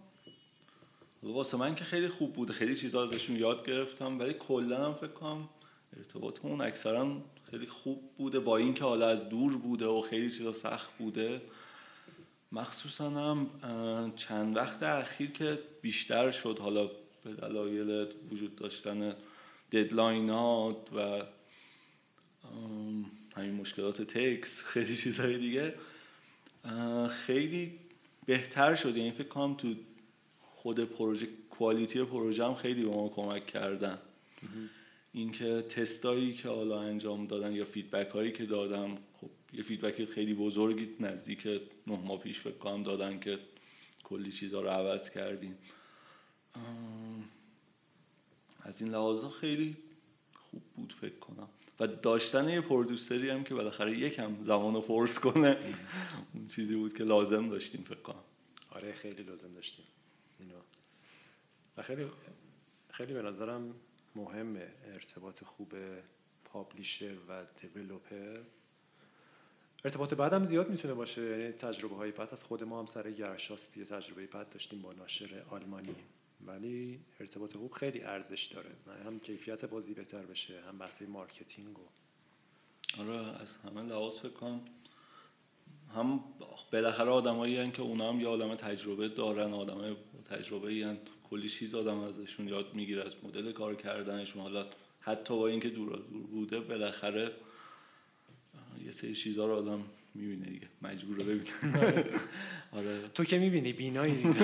واسه 1.23 1.57
من 1.57 1.75
که 1.75 1.85
خیلی 1.85 2.09
خوب 2.09 2.33
بوده. 2.33 2.53
خیلی 2.53 2.77
چیزا 2.77 3.03
ازشون 3.03 3.37
یاد 3.37 3.67
گرفتم 3.67 4.19
ولی 4.19 4.33
کلا 4.33 4.85
هم 4.85 4.95
فکر 4.95 5.13
کنم 5.13 5.49
ارتباطمون 5.97 6.61
اکثرا 6.61 7.23
خیلی 7.51 7.67
خوب 7.67 8.11
بوده. 8.17 8.41
با 8.41 8.57
اینکه 8.57 8.85
حالا 8.85 9.09
از 9.09 9.29
دور 9.29 9.57
بوده 9.57 9.87
و 9.87 10.01
خیلی 10.01 10.31
چیزا 10.31 10.53
سخت 10.53 10.99
بوده. 10.99 11.43
مخصوصا 12.53 13.11
هم 13.11 14.13
چند 14.17 14.57
وقت 14.57 14.83
اخیر 14.83 15.31
که 15.31 15.59
بیشتر 15.83 16.31
شد 16.31 16.59
حالا 16.59 16.91
به 17.25 17.33
دلایل 17.33 18.07
وجود 18.31 18.57
داشتن 18.57 19.15
ددلاینات 19.73 20.93
و 20.93 20.99
ام، 20.99 21.25
همین 23.37 23.55
مشکلات 23.55 24.03
تکس 24.03 24.63
خیلی 24.63 24.97
چیزهای 24.97 25.39
دیگه 25.39 25.75
خیلی 27.09 27.79
بهتر 28.27 28.75
شد. 28.75 28.97
یعنی 28.97 29.11
فکر 29.11 29.29
کنم 29.29 29.55
تو 29.55 29.75
خود 30.63 30.81
پروژه 30.81 31.29
quality 31.51 32.05
پروژه 32.05 32.45
هم 32.45 32.55
خیلی 32.55 32.83
به 32.83 32.91
ما 32.91 33.09
کمک 33.09 33.47
کردن. 33.47 33.99
اینکه 35.13 35.63
تستایی 35.63 36.35
که 36.35 36.49
حالا 36.49 36.81
انجام 36.81 37.27
دادن 37.27 37.53
یا 37.53 37.65
feedback 37.65 38.11
هایی 38.11 38.33
که 38.33 38.47
دادن 38.47 38.95
خب 39.21 39.31
یه 39.53 39.63
feedback 39.63 40.05
خیلی 40.05 40.35
بزرگی 40.35 40.89
نزدیک 41.01 41.47
نه 41.47 41.61
ماه 41.87 42.19
پیش 42.19 42.39
فکر 42.39 42.59
کنم 42.59 42.83
دادن 42.83 43.21
که 43.21 43.39
کلی 44.05 44.33
چیزها 44.33 44.61
رو 44.61 44.69
عوض 44.69 45.11
کردیم. 45.11 45.59
از 48.63 48.83
این 48.83 48.91
لحاظا 48.91 49.31
خیلی 49.31 49.77
خوب 50.51 50.63
بود 50.77 50.95
فکر 51.01 51.17
کنم. 51.17 51.49
و 51.81 51.87
داشتن 51.87 52.49
یه 52.49 52.61
پرودوسری 52.61 53.31
هم 53.31 53.45
که 53.45 53.55
بالاخره 53.55 53.99
یکم 53.99 54.43
زمان 54.43 54.75
رو 54.75 54.81
فورس 54.81 55.19
کنه 55.19 55.57
اون 56.35 56.47
چیزی 56.47 56.75
بود 56.75 56.93
که 56.93 57.05
لازم 57.05 57.49
داشتیم 57.49 57.83
فکر 57.83 58.03
کنم. 58.03 58.25
آره 58.71 58.93
خیلی 58.93 59.23
لازم 59.23 59.55
داشتیم. 59.55 59.85
و 61.77 61.83
خیلی 61.83 62.11
خیلی 62.91 63.13
به 63.13 63.23
نظرم 63.23 63.75
مهمه 64.17 64.69
ارتباط 64.85 65.45
خوب 65.45 65.75
پابلیشر 66.45 67.17
و 67.29 67.45
دیولوپر. 67.61 68.41
ارتباط 69.85 70.15
بعدم 70.15 70.45
زیاد 70.45 70.71
می‌تونه 70.71 70.95
باشه. 70.95 71.23
یعنی 71.23 71.53
تجربه 71.53 71.97
های 71.97 72.11
بعد 72.11 72.29
از 72.33 72.43
خود 72.43 72.65
ما 72.65 72.79
هم 72.79 72.87
سر 72.87 73.11
گرشاسپ 73.11 73.77
یه 73.77 73.85
تجربه 73.85 74.27
بعد 74.27 74.49
داشتیم 74.49 74.83
با 74.83 74.93
ناشر 74.93 75.43
آلمانی. 75.51 75.97
ولی 76.47 77.01
ارتباط 77.21 77.57
خوب 77.57 77.73
خیلی 77.73 78.03
ارزش 78.03 78.45
داره. 78.45 78.71
هم 79.07 79.21
کیفیت 79.21 79.65
بازی 79.65 79.95
بهتر 79.95 80.23
بشه 80.23 80.61
هم 80.69 80.79
بحث 80.79 81.03
marketing 81.03 81.79
و 81.79 81.83
آره 82.99 83.41
از 83.41 83.49
همه 83.65 83.83
لحاظ 83.83 84.19
فکر 84.19 84.59
هم 85.95 86.25
بالاخره 86.73 87.11
آدمایی 87.11 87.71
که 87.71 87.83
اونا 87.83 88.13
هم 88.13 88.21
یه 88.21 88.27
عالم 88.27 88.55
تجربه 88.55 89.09
دارن 89.09 89.53
آدم 89.53 89.97
تجربه 90.31 90.99
کلی 91.31 91.49
چیز 91.49 91.75
آدم 91.75 92.01
ازشون 92.01 92.49
یاد 92.49 92.75
می‌گیره 92.75 93.05
از 93.05 93.17
مدل 93.25 93.53
کار 93.53 93.75
کردنشون 93.75 94.43
حالا 94.43 94.67
حتی 95.01 95.35
با 95.35 95.49
اینکه 95.49 95.69
دور 95.69 95.97
دور 95.97 96.27
بوده 96.27 96.61
بالاخره 96.61 97.31
یه 98.85 98.91
سری 98.91 99.15
چیزا 99.15 99.47
رو 99.47 99.55
آدم 99.55 99.85
می‌بینه 100.15 100.47
دیگه. 100.47 100.69
مجبوره 100.83 101.25
ببینه. 101.25 101.51
آره. 102.73 103.09
تو 103.15 103.25
که 103.25 103.39
می‌بینی 103.39 103.73
بینایی. 103.73 104.23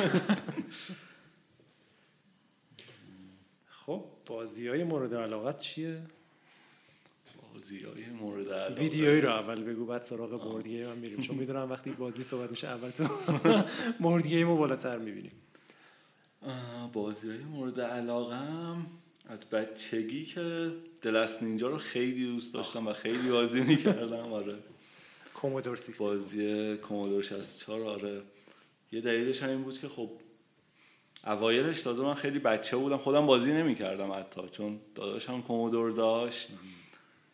خب 3.87 4.05
بازی 4.26 4.68
های 4.68 4.84
مورد 4.84 5.14
علاقت 5.14 5.59
چیه؟ 5.61 6.03
بازی 7.53 7.82
های 7.82 8.07
مورد 8.07 8.49
علاقه 8.49 8.82
ویدیویی 8.82 9.20
رو 9.20 9.30
اول 9.30 9.64
بگو 9.64 9.87
بعد 9.87 10.03
سراغ 10.03 10.43
بورد 10.43 10.68
گیم 10.68 10.89
هم 10.91 10.97
میریم. 10.97 11.20
چون 11.20 11.37
می‌دونم 11.41 11.70
وقتی 11.70 11.91
بازی 11.91 12.24
صحبت 12.24 12.51
میشه 12.51 12.68
اول 12.68 12.91
تو 12.91 13.09
بورد 14.01 14.26
گیم 14.26 14.49
رو 14.49 14.57
بالاتر 14.57 14.99
می‌بینیم. 14.99 15.32
بازی 16.93 17.30
های 17.30 17.39
مورد 17.39 17.80
علاقم 17.80 18.87
از 19.28 19.45
بچگی 19.45 20.24
که 20.24 20.72
دلست 21.03 21.43
نینجا 21.43 21.68
رو 21.68 21.78
خیلی 21.78 22.26
دوست 22.26 22.55
داشتم 22.55 22.87
و 22.87 22.93
خیلی 22.93 23.30
بازی 23.30 23.61
می‌کردم 23.61 24.32
آره. 24.32 24.59
Commodore 25.35 25.77
64 25.76 26.16
بازی 26.16 26.76
Commodore 26.77 27.23
64 27.22 27.82
آره. 27.82 28.22
یه 28.93 29.01
دلیلش 29.01 29.43
هم 29.43 29.49
این 29.49 29.62
بود 29.62 29.78
که 29.78 29.89
خب 29.89 30.11
اوایلش 31.26 31.82
تازه 31.82 32.03
من 32.03 32.14
خیلی 32.14 32.39
بچه 32.39 32.76
بودم 32.76 32.97
خودم 32.97 33.26
بازی 33.26 33.53
نمی‌کردم 33.53 34.12
حتی 34.12 34.41
چون 34.49 34.80
داداشم 34.95 35.43
Commodore 35.43 35.91
داشت. 35.91 36.49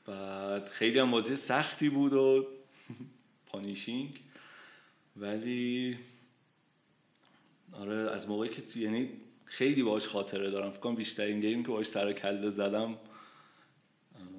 بعد 0.07 0.69
خیلی 0.69 0.99
هم 0.99 1.11
بازی 1.11 1.37
سختی 1.37 1.89
بود 1.89 2.13
و 2.13 2.47
punishing. 3.47 4.21
ولی 5.17 5.99
آره 7.73 7.95
از 7.95 8.29
موقعی 8.29 8.49
که 8.49 8.81
یعنی 8.81 9.11
خیلی 9.45 9.83
باش 9.83 10.07
خاطره 10.07 10.51
دارم. 10.51 10.71
فکر 10.71 10.81
کنم 10.81 10.95
بیشترین 10.95 11.41
game 11.41 11.63
که 11.63 11.69
باش 11.69 11.87
سر 11.87 12.13
کله 12.13 12.51
زدم 12.51 12.99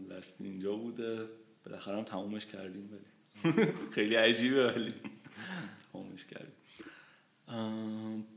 لست 0.10 0.36
اینجا 0.40 0.76
بوده. 0.76 1.30
بالاخره 1.66 1.98
هم 1.98 2.04
تمومش 2.04 2.46
کردیم 2.46 2.90
ولی. 2.92 3.04
خیلی 3.96 4.16
عجیبه 4.16 4.68
ولی. 4.68 4.94
تمومش 5.94 6.26
کردیم. 6.26 6.54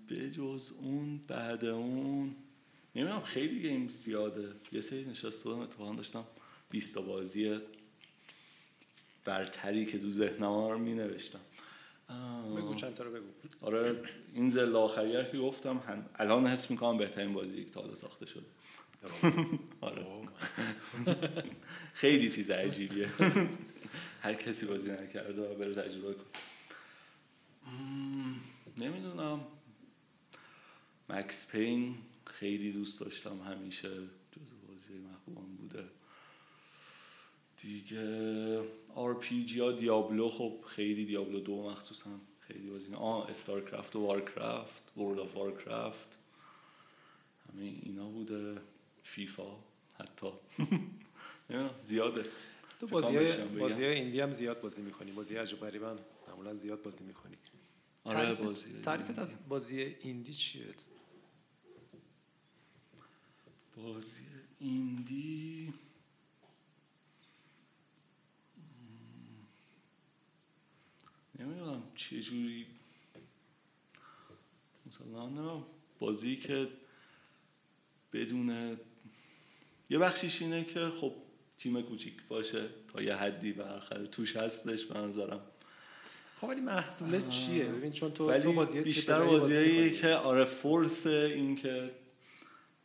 به 0.08 0.30
جز 0.30 0.72
اون 0.80 1.20
بعد 1.28 1.64
اون 1.64 2.36
نمی‌دونم 2.96 3.20
خیلی 3.20 3.60
گیم 3.60 3.88
زیاده. 3.88 4.52
یه 4.72 4.80
سری 4.80 5.04
نشسته 5.04 5.44
بودم 5.44 5.58
اتفاقا 5.58 5.94
داشتم 5.94 6.24
20 6.70 6.94
تا 6.94 7.00
بازی 7.00 7.60
برتری 9.24 9.86
که 9.86 9.98
تو 9.98 10.10
ذهنم 10.10 10.68
رو 10.68 10.78
می 10.78 10.94
نوشتم 10.94 11.40
بگو 12.56 12.74
چند 12.74 12.94
تا 12.94 13.04
رو 13.04 13.10
بگو. 13.10 13.26
آره 13.60 14.02
این 14.34 14.50
زل 14.50 14.76
آخری 14.76 15.24
که 15.32 15.38
گفتم 15.38 15.78
هم... 15.78 16.06
الان 16.14 16.46
حس 16.46 16.70
می‌کنم 16.70 16.96
بهترین 16.96 17.32
بازی 17.32 17.64
که 17.64 17.70
تا 17.70 17.80
حالا 17.80 17.94
ساخته 17.94 18.26
شده. 18.26 18.46
آره. 19.80 20.06
خیلی 21.94 22.30
چیز 22.30 22.50
عجیبیه. 22.50 23.08
هر 24.22 24.34
کسی 24.34 24.66
بازی 24.66 24.90
نکرده 24.90 25.50
و 25.50 25.54
بره 25.54 25.74
تجربه 25.74 26.14
کن 26.14 26.24
نمی‌دونم. 28.78 29.40
مکس 31.08 31.46
پین 31.46 31.94
خیلی 32.24 32.72
دوست 32.72 33.00
داشتم 33.00 33.38
همیشه 33.40 33.88
جز 34.32 34.50
بازی 34.68 34.98
محبوبم 34.98 35.56
بوده 35.56 35.84
دیگه 37.66 38.62
RPG 38.96 39.58
ها 39.60 39.72
دیابلو 39.72 40.28
خب 40.28 40.60
خیلی 40.66 41.04
دیابلو 41.04 41.40
دو 41.40 41.70
مخصوصا 41.70 42.10
خیلی 42.40 42.70
بازی 42.70 42.94
آه 42.94 43.30
استارکرافت 43.30 43.96
و 43.96 44.00
وارکرافت 44.00 44.98
ورد 44.98 45.18
آف 45.18 45.36
وارکرافت 45.36 46.18
همه 47.48 47.62
اینا 47.82 48.08
بوده. 48.08 48.60
فیفا 49.02 49.56
حتی. 49.98 50.26
زیاده. 51.82 52.24
تو 52.80 52.86
بازی 52.86 53.16
های, 53.16 53.44
بازی 53.58 53.84
های 53.84 53.94
ایندی 53.94 54.20
هم 54.20 54.30
زیاد 54.30 54.60
بازی 54.60 54.82
می‌کنی. 54.82 55.12
بازی 55.12 55.36
عجب 55.36 55.60
غریب 55.60 55.82
هم 55.82 55.98
معمولا 56.28 56.54
زیاد 56.54 56.82
بازی 56.82 57.04
می‌کنی. 57.04 57.36
آره 58.04 58.34
بازی 58.34 58.80
تعریفت 58.82 59.18
از 59.18 59.48
بازی 59.48 59.96
ایندی 60.00 60.32
چیه؟ 60.32 60.64
بازی 63.76 64.26
ایندی 64.58 65.72
نمی‌دونم 71.38 71.82
چه 71.96 72.22
جوری. 72.22 72.66
مثلا 74.86 75.26
نمی‌دونم 75.26 75.62
بازی 75.98 76.36
که 76.36 76.68
بدون 78.12 78.76
یه 79.90 79.98
بخشیش 79.98 80.42
اینه 80.42 80.64
که 80.64 80.80
خب 80.80 81.14
تیم 81.58 81.82
کوچیک 81.82 82.14
باشه 82.28 82.68
تا 82.92 83.02
یه 83.02 83.14
حدی 83.14 83.52
بالاخره 83.52 84.06
توش 84.06 84.36
هستش 84.36 84.84
به 84.84 84.98
نظرم. 84.98 85.40
خب 86.40 86.48
ولی 86.48 86.60
محصول 86.60 87.28
چیه؟ 87.28 87.64
ببین 87.64 87.92
چون 87.92 88.10
تو 88.10 88.38
تو 88.38 88.52
بازی 88.52 88.80
بیشتر 88.80 89.24
بازیایی 89.24 89.96
که 89.96 90.08
آره 90.08 90.44
فورس 90.44 91.06
این 91.06 91.56
که 91.56 91.90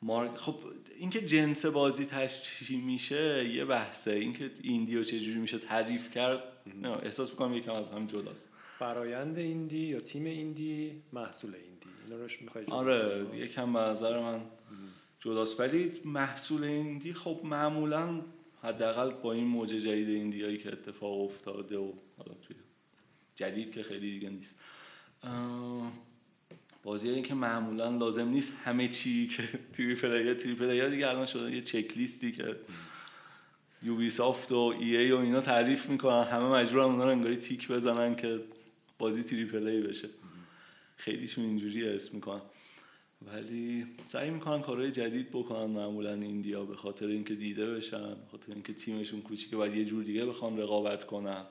مارک 0.01 0.37
خب 0.37 0.55
اینکه 0.97 1.21
جنس 1.21 1.65
بازی 1.65 2.05
تشکیل 2.05 2.81
میشه 2.81 3.49
یه 3.49 3.65
بحثه. 3.65 4.11
اینکه 4.11 4.51
ایندی 4.61 5.05
چجوری 5.05 5.39
میشه 5.39 5.57
تعریف 5.57 6.11
کرد 6.11 6.43
نه 6.81 6.89
احساس 6.89 7.29
می‌کنم 7.29 7.53
یکم 7.53 7.73
از 7.73 7.89
هم 7.89 8.07
جداست. 8.07 8.49
فرایند 8.79 9.37
ایندی 9.37 9.77
یا 9.77 9.99
تیم 9.99 10.25
ایندی 10.25 11.01
محصول 11.13 11.55
ایندی؟ 11.55 11.89
اینا 12.05 12.23
روش 12.23 12.41
می‌خوای 12.41 12.65
آره 12.65 13.25
یکم 13.33 13.73
به 13.73 13.79
نظر 13.79 14.19
من 14.19 14.41
جداست. 15.19 15.59
ولی 15.59 16.01
محصول 16.05 16.63
ایندی 16.63 17.13
خب 17.13 17.41
معمولا 17.43 18.21
حداقل 18.63 19.09
با 19.09 19.33
این 19.33 19.43
موج 19.43 19.69
جدید 19.69 20.09
ایندیایی 20.09 20.57
که 20.57 20.71
اتفاق 20.71 21.21
افتاده 21.21 21.77
و 21.77 21.93
حالا 22.17 22.33
توی 22.33 22.55
جدید 23.35 23.71
که 23.71 23.83
خیلی 23.83 24.11
دیگه 24.11 24.29
نیست. 24.29 24.55
بازی 26.83 27.09
این 27.09 27.23
که 27.23 27.33
معمولا 27.33 27.97
لازم 27.97 28.27
نیست 28.27 28.51
همه 28.63 28.87
چی 28.87 29.27
که 29.27 29.43
توی 29.73 29.95
پلیر 29.95 30.33
توی 30.33 30.55
پلیر 30.55 30.89
دیگه 30.89 31.09
الان 31.09 31.25
شده. 31.25 31.55
یه 31.55 31.61
چک 31.61 31.97
لیستی 31.97 32.31
که 32.31 32.55
یوبی 33.83 34.09
سافت 34.09 34.51
و 34.51 34.73
ای 34.79 34.97
ای 34.97 35.11
و 35.11 35.17
اینا 35.17 35.41
تعریف 35.41 35.89
می‌کنن. 35.89 36.23
همه 36.23 36.45
مجبورن 36.45 36.85
اونا 36.85 37.03
رو 37.03 37.09
انگاری 37.09 37.37
تیک 37.37 37.71
بزنن 37.71 38.15
که 38.15 38.39
بازی 38.97 39.23
تریپل 39.23 39.67
ای 39.67 39.81
بشه. 39.81 40.09
خیلیشون 40.95 41.45
اینجوری 41.45 41.89
اسم 41.89 42.15
می‌کنن. 42.15 42.41
ولی 43.21 43.85
سعی 44.11 44.29
می‌کنن 44.29 44.61
کارهای 44.61 44.91
جدید 44.91 45.29
بکنن 45.29 45.65
معمولا 45.65 46.13
ایندیا 46.13 46.65
به 46.65 46.75
خاطر 46.75 47.07
اینکه 47.07 47.35
دیده 47.35 47.75
بشن 47.75 48.09
به 48.09 48.27
خاطر 48.31 48.53
اینکه 48.53 48.73
تیمشون 48.73 49.21
کوچیکه 49.21 49.55
باید 49.55 49.75
یه 49.75 49.85
جور 49.85 50.03
دیگه 50.03 50.25
بخوان 50.25 50.57
رقابت 50.57 51.03
کنن. 51.03 51.45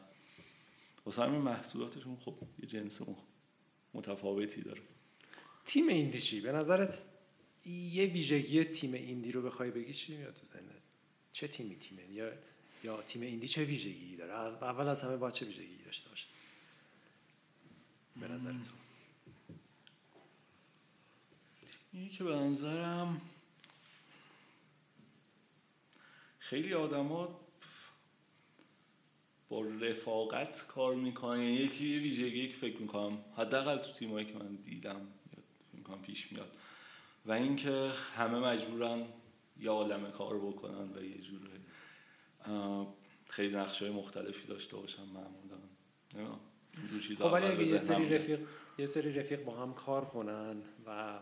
واسه 1.06 1.22
همین 1.22 1.40
محصولاتشون 1.40 2.16
خب 2.16 2.34
یه 2.58 2.66
جنس 2.66 2.98
متفاوتی 3.94 4.60
داره. 4.60 4.80
تیم 5.64 5.88
ایندی 5.88 6.20
چی؟ 6.20 6.40
به 6.40 6.52
نظرت 6.52 7.04
یه 7.66 8.06
ویژگی 8.06 8.64
تیم 8.64 8.94
ایندی 8.94 9.32
رو 9.32 9.42
بخوای 9.42 9.70
بگی 9.70 9.92
چی 9.92 10.16
میاد 10.16 10.34
تو 10.34 10.44
ذهنت؟ 10.44 10.82
چه 11.32 11.48
تیمی 11.48 11.76
تیمه؟ 11.76 12.10
یا 12.10 12.32
یا 12.84 13.02
تیم 13.02 13.22
ایندی 13.22 13.48
چه 13.48 13.64
ویژگی 13.64 14.16
داره؟ 14.16 14.34
اول 14.34 14.88
از 14.88 15.00
همه 15.00 15.16
با 15.16 15.30
چه 15.30 15.46
ویژگی 15.46 15.76
داشته 15.84 16.08
باشه؟ 16.08 16.26
به 18.20 18.28
نظر 18.28 18.52
تو 18.52 18.70
که 22.12 22.24
به 22.24 22.34
نظرم 22.34 23.20
خیلی 26.38 26.74
آدما 26.74 27.40
با 29.48 29.62
رفاقت 29.62 30.66
کار 30.66 30.94
می‌کنن. 30.94 31.42
یعنی 31.42 31.52
یکی 31.52 31.98
ویژگی 31.98 32.48
که 32.48 32.54
فکر 32.54 32.76
می‌کنم 32.76 33.24
حداقل 33.36 33.78
تو 33.78 33.92
تیمایی 33.92 34.26
که 34.26 34.32
من 34.32 34.54
دیدم 34.54 35.08
می‌کنم 35.90 36.02
پیش 36.02 36.32
میاد. 36.32 36.56
و 37.26 37.32
اینکه 37.32 37.90
همه 38.14 38.38
مجبورن 38.38 39.06
یه 39.60 39.70
عالم 39.70 40.10
کار 40.10 40.38
بکنن 40.38 40.92
و 40.96 41.04
یه 41.04 41.18
جور 41.18 41.40
خیلی 43.28 43.56
نقشه 43.56 43.90
مختلفی 43.90 44.46
داشته 44.46 44.76
باشن 44.76 45.02
معمولا. 45.02 45.60
خب 47.18 47.32
ولی 47.32 47.46
اگه 47.46 47.66
یه 47.66 47.76
سری 47.76 48.14
رفیق 48.14 48.40
یه 48.78 48.86
سری 48.86 49.12
رفیق 49.12 49.44
با 49.44 49.56
هم 49.56 49.74
کار 49.74 50.04
کنن 50.04 50.62
و 50.86 51.18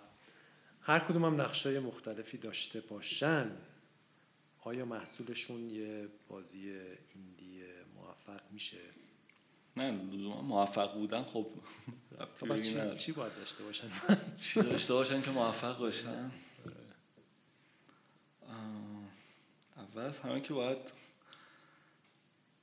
هر 0.81 0.99
کدوم 0.99 1.25
هم 1.25 1.41
نقشه 1.41 1.81
مختلفی 1.81 2.39
داشته 2.39 2.81
باشن 2.81 3.57
آیا 4.61 4.85
محصولشون 4.85 5.71
یه 5.71 6.09
بازی 6.29 6.71
ایندی 7.15 7.63
موفق 7.97 8.41
میشه؟ 8.51 8.79
نه 9.77 9.91
لزوما 9.91 10.43
موفق 10.43 10.95
بودن 10.95 11.25
خب. 11.25 11.47
چی, 12.57 12.99
چی 12.99 13.13
باید 13.13 13.33
داشته 13.37 13.65
باشن؟ 13.65 13.91
چی 14.41 14.63
داشته 14.63 14.95
باشن 14.95 15.23
که 15.23 15.31
موفق 15.31 15.79
باشن؟ 15.79 16.31
اول 19.77 20.13
همه 20.25 20.41
که 20.41 20.55
باید 20.55 20.79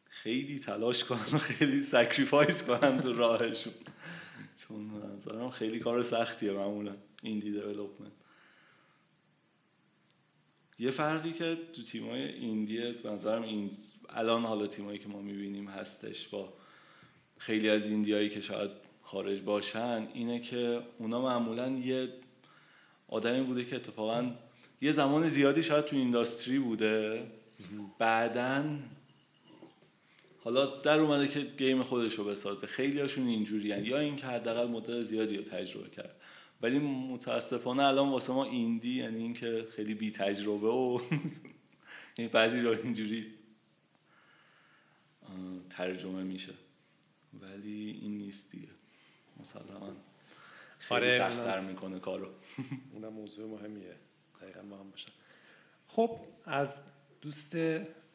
خیلی 0.09 0.59
تلاش 0.59 1.03
کنن 1.03 1.19
و 1.33 1.37
خیلی 1.37 1.81
sacrifice 1.81 2.63
کنن 2.63 3.01
تو 3.01 3.13
راهشون. 3.13 3.73
چون 4.67 5.03
نظرم 5.15 5.49
خیلی 5.49 5.79
کار 5.79 6.03
سختیه 6.03 6.51
معمولا 6.51 6.97
indie 7.23 7.51
development 7.51 8.11
یه 10.79 10.91
فرقی 10.91 11.33
که 11.33 11.57
تو 11.73 11.83
تیمای 11.83 12.21
indie 12.21 12.91
به 12.91 13.09
نظرم 13.09 13.43
این 13.43 13.77
الان 14.09 14.43
حالا 14.43 14.67
تیمایی 14.67 14.99
که 14.99 15.07
ما 15.07 15.21
می‌بینیم 15.21 15.69
هستش 15.69 16.27
با 16.27 16.53
خیلی 17.37 17.69
از 17.69 17.85
ایندیایی 17.85 18.29
که 18.29 18.41
شاید 18.41 18.84
خارج 19.05 19.41
باشن 19.41 20.07
اینه 20.13 20.39
که 20.39 20.81
اونا 20.97 21.21
معمولا 21.21 21.69
یه 21.69 22.09
آدمی 23.07 23.41
بوده 23.41 23.65
که 23.65 23.75
اتفاقا 23.75 24.31
یه 24.81 24.91
زمان 24.91 25.27
زیادی 25.27 25.63
شاید 25.63 25.85
تو 25.85 25.95
اینداستری 25.95 26.59
بوده. 26.59 27.27
بعدا 27.99 28.63
حالا 30.43 30.65
در 30.65 30.99
اومده 30.99 31.27
که 31.27 31.39
گیم 31.39 31.83
خودش 31.83 32.13
رو 32.13 32.23
بسازه. 32.23 32.67
خیلی 32.67 32.99
هاشون 32.99 33.27
اینجوری 33.27 33.71
هن. 33.71 33.85
یا 33.85 33.99
اینکه 33.99 34.27
حداقل 34.27 34.67
مدت 34.67 35.01
زیادی 35.01 35.37
رو 35.37 35.43
تجربه 35.43 35.89
کرد. 35.89 36.15
ولی 36.61 36.79
متاسفانه 36.79 37.83
الان 37.83 38.09
واسه 38.09 38.33
ما 38.33 38.45
ایندی 38.45 38.99
یعنی 38.99 39.17
اینکه 39.17 39.67
خیلی 39.75 39.93
بی 39.93 40.11
تجربه 40.11 40.67
و 40.67 40.99
یعنی 42.17 42.31
بعضی 42.31 42.61
رو 42.61 42.69
اینجوری 42.83 43.25
ترجمه 45.69 46.23
میشه. 46.23 46.53
ولی 47.41 47.99
این 48.01 48.17
نیست 48.17 48.51
دیگه. 48.51 48.74
مسلما 49.39 49.95
خیلی 50.79 50.99
آره 50.99 51.17
سختتر 51.17 51.59
می‌کنه 51.59 51.99
کارو. 51.99 52.27
اونم 52.93 53.13
موضوع 53.13 53.49
مهمیه. 53.49 53.95
دقیقا 54.41 54.61
ما 54.61 54.77
هم 54.77 54.89
باشن. 54.89 55.11
خب 55.87 56.19
از 56.45 56.79
دوست 57.21 57.55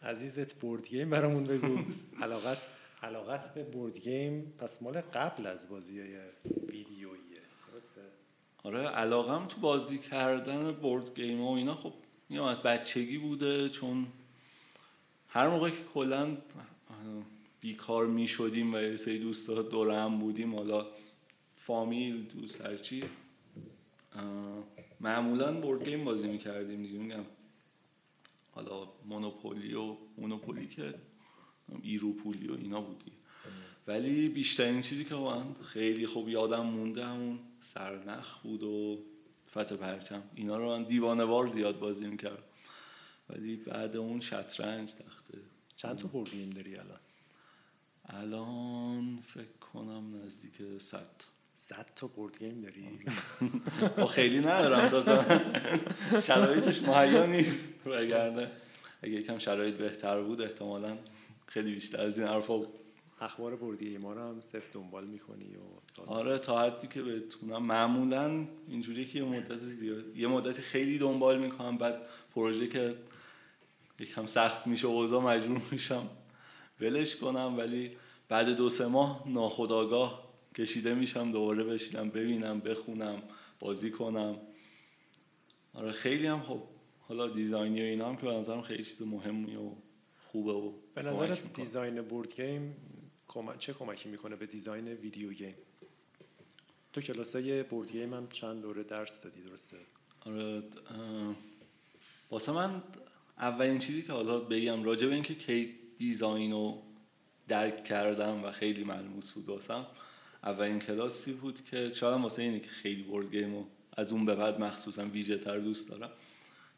عزیزت 0.03 0.55
بورد 0.55 0.89
گیم 0.89 1.11
برامون 1.11 1.45
بگو. 1.45 1.79
علاقت 2.23 2.67
علاقت 3.03 3.55
به 3.55 3.65
بورد 3.65 3.99
گیم 3.99 4.53
پس 4.59 4.83
مال 4.83 5.01
قبل 5.01 5.47
از 5.47 5.69
بازی 5.69 6.01
های 6.01 6.17
ویدیوییه 6.69 7.41
درسته؟ 7.73 8.01
آره 8.63 8.79
علاقم 8.79 9.47
تو 9.47 9.61
بازی 9.61 9.99
کردن 9.99 10.73
بورد 10.73 11.15
گیم 11.15 11.41
و 11.41 11.53
اینا 11.53 11.75
خب 11.75 11.93
میگم 12.29 12.43
از 12.43 12.63
بچگی 12.63 13.19
بوده 13.19 13.69
چون 13.69 14.07
هر 15.29 15.49
موقع 15.49 15.71
که 15.71 15.85
کلا 15.95 16.37
بیکار 17.61 18.07
می 18.07 18.27
شدیم 18.27 18.75
و 18.75 18.79
یه 18.79 18.97
سری 18.97 19.19
دوستا 19.19 19.63
دور 19.63 19.91
هم 19.91 20.19
بودیم 20.19 20.55
حالا 20.55 20.87
فامیل 21.67 22.27
دوست 22.27 22.61
هرچی 22.61 23.03
معمولا 25.01 25.61
بورد 25.61 25.89
گیم 25.89 26.05
بازی 26.05 26.29
می‌کردیم 26.29 26.83
دیگه. 26.83 26.99
میگم 26.99 27.25
حالا 28.53 28.89
مونوپولی 29.07 29.75
و 29.75 29.97
مونوپولی 30.17 30.67
که 30.67 30.95
ایروپولی 31.83 32.49
و 32.49 32.53
اینا 32.53 32.81
بودی 32.81 33.13
ولی 33.87 34.29
بیشترین 34.29 34.81
چیزی 34.81 35.05
که 35.05 35.15
من 35.15 35.55
خیلی 35.55 36.07
خوب 36.07 36.29
یادم 36.29 36.67
مونده 36.67 37.07
همون 37.07 37.39
سرنخ 37.75 38.39
بود 38.39 38.63
و 38.63 39.05
فتح 39.51 39.77
پرچم. 39.77 40.23
اینا 40.35 40.57
رو 40.57 40.69
من 40.69 40.85
دیوانوار 40.85 41.49
زیاد 41.49 41.79
بازی 41.79 42.07
می‌کرد 42.07 42.45
ولی 43.31 43.57
بعد 43.57 43.97
اون 43.97 44.21
شطرنج 44.21 44.93
تخته. 44.93 45.39
چند 45.77 45.97
تا 45.97 46.09
بورد 46.09 46.31
گیم 46.31 46.51
داری 46.51 46.77
الان؟ 46.77 47.01
الان 48.05 49.17
فکر 49.17 49.59
کنم 49.73 50.23
نزدیک 50.25 50.79
صد 50.81 51.30
صد 51.63 51.87
تا 51.97 52.07
بورد 52.07 52.39
گیم 52.39 52.61
داری؟ 52.61 52.89
خیلی 54.09 54.39
ندارم. 54.39 54.89
تازه 54.89 55.41
شرایطش 56.21 56.83
مهیا 56.83 57.27
نیست. 57.27 57.73
وگرنه 57.87 58.51
اگه 59.03 59.13
یکم 59.13 59.39
شرایط 59.39 59.75
بهتر 59.75 60.23
بود 60.23 60.41
احتمالا 60.41 60.99
خیلی 61.47 61.75
بیشتر 61.75 62.01
از 62.01 62.19
این 62.19 62.29
حرفا 62.29 62.63
اخبار 63.21 63.57
بردی 63.57 63.99
ما 63.99 64.13
رو 64.13 64.21
هم 64.21 64.41
صرف 64.41 64.63
دنبال 64.73 65.07
می‌کنی 65.07 65.57
و 65.57 66.03
آره 66.07 66.39
تا 66.39 66.61
حدی 66.61 66.89
که 66.89 67.03
بتونم. 67.03 67.67
معمولا 67.67 68.47
اینجوری 68.69 69.05
که 69.05 69.19
یه 69.19 69.25
مدت 69.25 69.59
زیاد 69.59 70.17
یه 70.17 70.29
مدتی 70.29 70.63
خیلی 70.63 70.99
دنبال 70.99 71.39
می‌کنم. 71.39 71.79
بعد 71.79 72.01
پروژه 72.35 72.69
که 72.69 72.95
یکم 73.99 74.27
سخت 74.27 74.67
میشه 74.67 74.87
اوضاع 74.87 75.23
مجبور 75.23 75.63
میشم 75.71 76.09
ولش 76.81 77.17
کنم. 77.17 77.59
ولی 77.59 77.91
بعد 78.29 78.49
دو 78.49 78.69
سه 78.69 78.87
ماه 78.87 79.25
ناخداگاه 79.27 80.30
کشیده 80.61 80.95
میشم 80.95 81.33
دوباره 81.33 81.65
بشینم 81.65 82.11
ببینم 82.11 82.61
بخونم 82.61 83.23
بازی 83.61 83.91
کنم. 83.91 84.37
آره 85.75 85.93
خیلی 85.93 86.27
هم 86.27 86.43
خب 86.43 86.63
حالا 87.01 87.29
designی 87.29 87.81
و 87.81 87.85
اینا 87.85 88.09
هم 88.09 88.17
که 88.17 88.23
به 88.23 88.33
نظرم 88.33 88.63
خیلی 88.63 88.85
چیز 88.85 89.03
مهمی 89.03 89.57
و 89.57 89.71
خوبه 90.27 90.53
و 90.53 90.73
به 90.95 91.03
نظرت 91.03 91.53
design 91.53 92.03
board 92.03 92.35
game 92.35 92.77
چه 93.59 93.73
کمکی 93.73 94.09
می‌کنه 94.09 94.37
به 94.37 94.47
design 94.47 94.89
video 94.89 95.33
game؟ 95.33 95.55
تو 96.93 97.01
کلاسای 97.01 97.63
board 97.63 97.93
game 97.93 98.15
هم 98.15 98.29
چند 98.29 98.63
دوره 98.63 98.83
درس 98.83 99.23
دادی 99.23 99.43
درسته؟ 99.43 99.77
آره 100.21 100.63
واسه 102.31 102.53
من 102.53 102.83
اولین 103.39 103.79
چیزی 103.79 104.03
که 104.03 104.13
حالا 104.13 104.39
بگم 104.41 104.85
راجع 104.85 105.09
به 105.09 105.15
اینکه 105.15 105.35
کی 105.35 105.75
design 105.99 106.53
رو 106.53 106.83
درک 107.49 107.85
کردم 107.85 108.45
و 108.45 108.53
خیلی 108.53 108.85
ملموس 108.85 109.31
بود 109.31 109.49
واسم 109.49 109.87
اولین 110.45 110.79
کلاسی 110.79 111.33
بود 111.33 111.65
که 111.65 111.91
شاید 111.91 112.23
واسه 112.23 112.43
اینه 112.43 112.61
که 112.61 112.69
خیلی 112.69 113.03
board 113.03 113.31
game 113.31 113.55
و 113.55 113.65
از 113.97 114.13
اون 114.13 114.27
به 114.27 114.35
بعد 114.35 114.61
مخصوصا 114.61 115.03
ویژه 115.03 115.39
تر 115.39 115.59
دوست 115.59 115.89
دارم. 115.89 116.11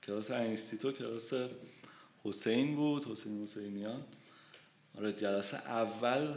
کلاس 0.07 0.31
انستیتو 0.31 0.93
کلاس 0.93 1.31
حسین 2.25 2.77
بود 2.77 3.05
حسین 3.05 3.43
حسینیان. 3.43 4.03
آره 4.99 5.13
جلسه 5.13 5.57
اول 5.57 6.35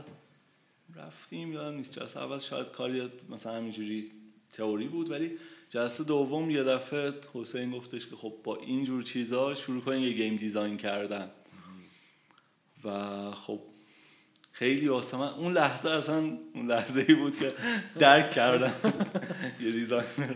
رفتیم 0.96 1.54
یادم 1.54 1.78
نیست 1.78 2.00
جلسه 2.00 2.20
اول 2.20 2.40
شاید 2.40 2.68
کاری 2.68 3.12
مثلا 3.30 3.54
همینجوری 3.54 4.12
تئوری 4.54 4.88
بود 4.88 5.12
ولی 5.12 5.32
جلسه 5.70 6.04
دوم 6.04 6.50
یه 6.50 6.64
دفعه 6.64 7.14
حسین 7.34 7.72
گفتش 7.72 8.08
که 8.08 8.16
خب 8.16 8.34
با 8.44 8.58
اینجور 8.58 9.04
چیزا 9.04 9.56
شروع 9.56 9.82
کنیم 9.82 10.04
یه 10.04 10.14
game 10.14 10.36
design 10.36 10.78
کردن. 10.78 11.32
و 12.84 13.32
خب 13.32 13.60
خیلی 14.56 14.88
واسه 14.88 15.18
من 15.18 15.28
اون 15.28 15.54
لحظه 15.54 15.90
اصلا 15.90 16.38
اون 16.54 16.68
لحظه 16.68 17.06
ای 17.10 17.16
بود 17.16 17.40
که 17.40 17.52
درک 18.00 18.32
کردم. 18.32 18.74
یه 19.64 19.72
designer 19.72 20.36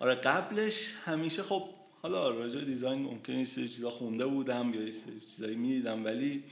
آره 0.00 0.14
قبلش 0.14 0.92
همیشه 1.04 1.42
خب 1.42 1.64
حالا 2.02 2.30
راجع 2.30 2.60
design 2.60 3.02
ممکنه 3.02 3.38
یه 3.38 3.44
چیزا 3.44 3.90
خونده 3.90 4.26
بودم 4.26 4.74
یا 4.74 4.82
یه 4.82 4.92
چیزایی 5.36 5.56
می‌دیدم 5.56 6.04
ولی 6.04 6.42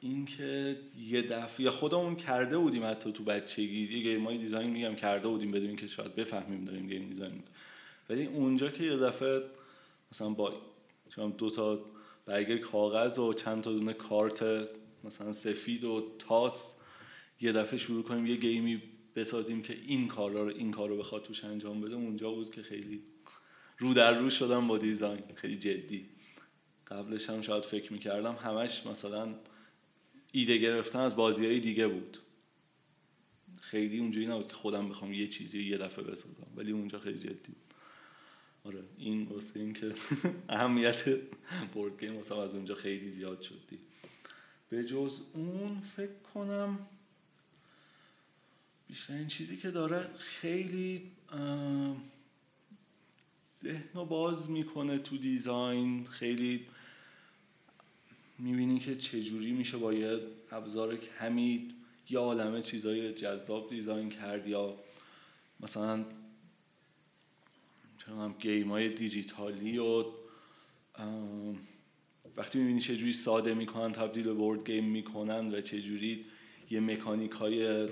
اینکه 0.00 0.76
یه 1.08 1.22
دفعه 1.22 1.64
یا 1.64 1.70
خودمون 1.70 2.16
کرده 2.16 2.58
بودیم 2.58 2.84
حتی 2.84 3.12
تو 3.12 3.24
بچگی 3.24 3.96
یه 3.96 4.02
gameای 4.02 4.38
design 4.38 4.70
میگم 4.70 4.94
کرده 4.94 5.28
بودیم 5.28 5.50
بدون 5.50 5.76
که 5.76 5.86
شاید 5.86 6.14
بفهمیم 6.14 6.64
داریم 6.64 6.86
game 6.86 7.08
design 7.08 7.42
ولی 8.10 8.26
اونجا 8.26 8.68
که 8.68 8.84
یه 8.84 8.96
دفعه 8.96 9.42
مثلا 10.12 10.28
با 10.28 10.52
دو 11.38 11.50
تا 11.50 11.78
برگه 12.28 12.58
کاغذ 12.58 13.18
و 13.18 13.32
چند 13.32 13.62
تا 13.62 13.72
دونه 13.72 13.92
کارت 13.92 14.68
مثلا 15.04 15.32
سفید 15.32 15.84
و 15.84 16.12
تاس 16.18 16.74
یه 17.40 17.52
دفعه 17.52 17.78
شروع 17.78 18.02
کنیم 18.02 18.26
یه 18.26 18.36
گیمی 18.36 18.82
بسازیم 19.16 19.62
که 19.62 19.76
این 19.86 20.08
کار 20.08 20.30
رو 20.30 20.46
این 20.46 20.70
کار 20.70 20.88
رو 20.88 20.96
بخواد 20.96 21.22
توش 21.22 21.44
انجام 21.44 21.80
بده. 21.80 21.94
اونجا 21.94 22.30
بود 22.30 22.54
که 22.54 22.62
خیلی 22.62 23.02
رو 23.78 23.94
در 23.94 24.18
رو 24.18 24.30
شدم 24.30 24.68
با 24.68 24.78
دیزاین. 24.78 25.22
خیلی 25.34 25.56
جدی. 25.56 26.06
قبلش 26.86 27.30
هم 27.30 27.42
شاید 27.42 27.64
فکر 27.64 27.92
می‌کردم. 27.92 28.34
همش 28.34 28.86
مثلا 28.86 29.34
ایده 30.32 30.58
گرفتن 30.58 30.98
از 30.98 31.16
بازی 31.16 31.46
های 31.46 31.60
دیگه 31.60 31.88
بود. 31.88 32.18
خیلی 33.60 33.98
اونجوری 33.98 34.26
نبود 34.26 34.48
که 34.48 34.54
خودم 34.54 34.88
بخوام 34.88 35.12
یه 35.12 35.26
چیزی 35.26 35.64
یه 35.64 35.78
دفعه 35.78 36.04
بسازم. 36.04 36.46
ولی 36.56 36.72
اونجا 36.72 36.98
خیلی 36.98 37.18
جدی 37.18 37.52
بود. 37.52 37.67
آره 38.64 38.84
این 38.98 39.22
واسه 39.24 39.60
این 39.60 39.72
که 39.72 39.92
اهمیت 40.48 41.04
بورد 41.72 42.00
گیم 42.00 42.16
واسه 42.16 42.38
از 42.38 42.54
اونجا 42.54 42.74
خیلی 42.74 43.10
زیاد 43.10 43.42
شدی 43.42 43.78
به 44.70 44.84
جز 44.84 45.20
اون 45.34 45.80
فکر 45.80 46.18
کنم 46.34 46.78
بیشتر 48.88 49.12
این 49.12 49.26
چیزی 49.26 49.56
که 49.56 49.70
داره 49.70 50.10
خیلی 50.18 51.10
ذهن 53.62 54.04
باز 54.04 54.50
می‌کنه 54.50 54.98
تو 54.98 55.16
دیزاین. 55.16 56.04
خیلی 56.04 56.66
می‌بینی 58.38 58.78
که 58.78 58.96
چجوری 58.96 59.52
میشه 59.52 59.76
با 59.76 59.92
یه 59.92 60.20
ابزار 60.50 60.96
کمی 60.96 61.74
یا 62.08 62.20
عالمه 62.20 62.62
چیزای 62.62 63.12
جذاب 63.12 63.70
دیزاین 63.70 64.08
کرد 64.08 64.46
یا 64.46 64.76
مثلا 65.60 66.04
هم 68.14 68.34
game 68.38 68.68
های 68.68 68.88
دیجیتالی 68.88 69.78
و 69.78 70.04
وقتی 72.36 72.58
می‌بینی 72.58 72.80
چجوری 72.80 73.12
ساده 73.12 73.54
می‌کنن 73.54 73.92
تبدیل 73.92 74.24
به 74.24 74.32
board 74.32 74.70
game 74.70 74.84
می‌کنن 74.84 75.54
و 75.54 75.60
چجوری 75.60 76.24
یه 76.70 76.80
mechanic 76.80 77.32
های 77.32 77.88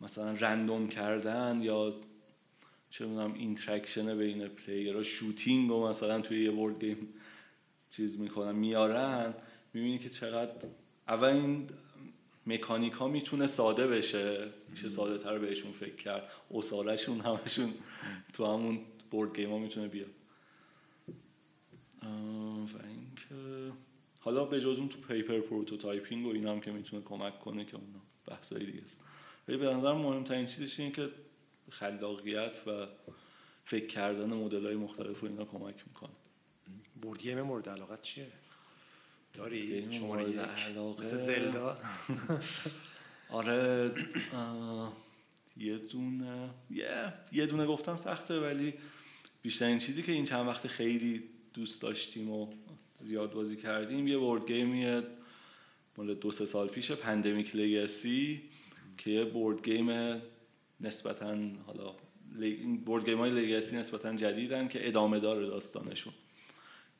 مثلا 0.00 0.32
random 0.32 0.88
کردن 0.88 1.60
یا 1.62 1.94
چه 2.90 3.06
می‌دونم 3.06 3.34
interaction 3.34 4.18
بین 4.18 4.48
player 4.48 5.02
shooting 5.02 5.70
و 5.70 5.88
مثلا 5.88 6.20
توی 6.20 6.44
یه 6.44 6.50
board 6.50 6.84
game 6.84 7.08
چیز 7.90 8.20
می‌کنن 8.20 8.52
میارن 8.52 9.34
می‌بینی 9.74 9.98
که 9.98 10.10
چقدر 10.10 10.52
اول 11.08 11.28
این 11.28 11.66
مکانیک 12.46 12.92
ها 12.92 13.08
می‌تونه 13.08 13.46
ساده 13.46 13.86
بشه 13.86 14.48
میشه 14.70 14.88
ساده 14.88 15.18
تر 15.18 15.38
بهشون 15.38 15.72
فکر 15.72 15.94
کرد 15.94 16.28
اصلشون 16.54 17.20
همشون 17.20 17.72
تو 18.32 18.46
همون 18.46 18.80
board 19.12 19.36
game 19.36 19.50
ها 19.50 19.58
می‌تونه 19.58 19.88
بیاد. 19.88 20.10
و 22.02 22.78
اینکه 22.86 23.72
حالا 24.20 24.44
به 24.44 24.60
جز 24.60 24.78
اون 24.78 24.88
تو 24.88 24.98
paper 24.98 25.40
prototyping 25.40 26.26
و 26.26 26.28
اینا 26.28 26.52
هم 26.52 26.60
که 26.60 26.72
می‌تونه 26.72 27.02
کمک 27.02 27.38
کنه 27.38 27.64
که 27.64 27.76
اونا 27.76 28.00
بحثایی 28.26 28.66
دیگه 28.66 28.82
است. 28.84 28.96
ولی 29.48 29.56
به 29.56 29.74
نظر 29.74 29.92
مهمترین 29.92 30.46
چیزش 30.46 30.80
اینه 30.80 30.92
که 30.92 31.08
خلاقیت 31.70 32.60
و 32.66 32.86
فکر 33.64 33.86
کردن 33.86 34.34
مدل 34.34 34.66
های 34.66 34.76
مختلف 34.76 35.22
و 35.22 35.26
اینا 35.26 35.44
کمک 35.44 35.84
می‌کنه. 35.86 36.10
board 37.02 37.22
game 37.22 37.42
مورد 37.42 37.68
علاقت 37.68 38.02
چیه؟ 38.02 38.32
داری؟ 39.34 39.92
شماره 39.92 40.30
یک 40.30 40.38
مثل 41.00 41.16
زلدا؟ 41.16 41.76
آره 43.28 43.92
یه 45.56 45.78
دونه 45.78 46.50
یه 47.32 47.46
دونه 47.46 47.66
گفتن 47.66 47.96
سخته 47.96 48.40
ولی 48.40 48.74
بیشترین 49.42 49.78
چیزی 49.78 50.02
که 50.02 50.12
این 50.12 50.24
چند 50.24 50.48
وقت 50.48 50.66
خیلی 50.66 51.22
دوست 51.54 51.82
داشتیم 51.82 52.30
و 52.30 52.46
زیاد 53.04 53.32
بازی 53.32 53.56
کردیم 53.56 54.08
یه 54.08 54.18
board 54.18 54.46
game 54.52 54.85
یه 54.85 55.02
مال 55.96 56.14
دو 56.14 56.30
سه 56.32 56.46
سال 56.46 56.68
پیش 56.68 56.92
Pandemic 56.92 57.56
Legacy 57.56 58.42
که 58.98 59.10
یه 59.10 59.24
board 59.24 59.68
game 59.68 60.20
نسبتا 60.80 61.36
حالا 61.66 61.94
board 62.84 63.04
game 63.04 63.18
های 63.18 63.30
legacy 63.30 63.76
نسبتا 63.76 64.14
جدیدن 64.14 64.68
که 64.68 64.88
ادامه 64.88 65.20
داره 65.20 65.46
داستانشون. 65.46 66.12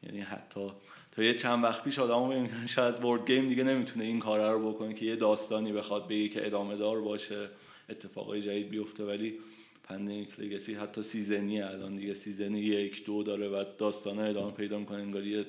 یعنی 0.02 0.20
حتی 0.20 0.70
تا 1.12 1.22
یه 1.22 1.34
چند 1.34 1.64
وقت 1.64 1.84
پیش 1.84 1.98
آدمو 1.98 2.48
شاید 2.68 2.96
board 2.96 3.30
game 3.30 3.48
دیگه 3.48 3.64
نمی‌تونه 3.64 4.04
این 4.04 4.18
کار 4.18 4.52
رو 4.52 4.72
بکنه 4.72 4.94
که 4.94 5.06
یه 5.06 5.16
داستانی 5.16 5.72
بخواد 5.72 6.08
بگه 6.08 6.28
که 6.28 6.46
ادامه 6.46 6.76
دار 6.76 7.00
باشه 7.00 7.48
اتفاقای 7.88 8.42
جدید 8.42 8.68
بیفته. 8.68 9.04
ولی 9.04 9.38
Pandemic 9.82 10.40
Legacy 10.40 10.74
حتی 10.74 11.02
season 11.02 11.54
ی 11.54 11.62
الان 11.62 11.96
دیگه 11.96 12.14
season 12.14 12.54
ی 12.54 12.60
یک 12.60 13.04
دو 13.04 13.22
داره 13.22 13.48
و 13.48 13.64
داستان 13.78 14.18
ادامه 14.18 14.52
پیدا 14.52 14.78
می‌کنه 14.78 14.98
انگار 14.98 15.26
یه 15.26 15.46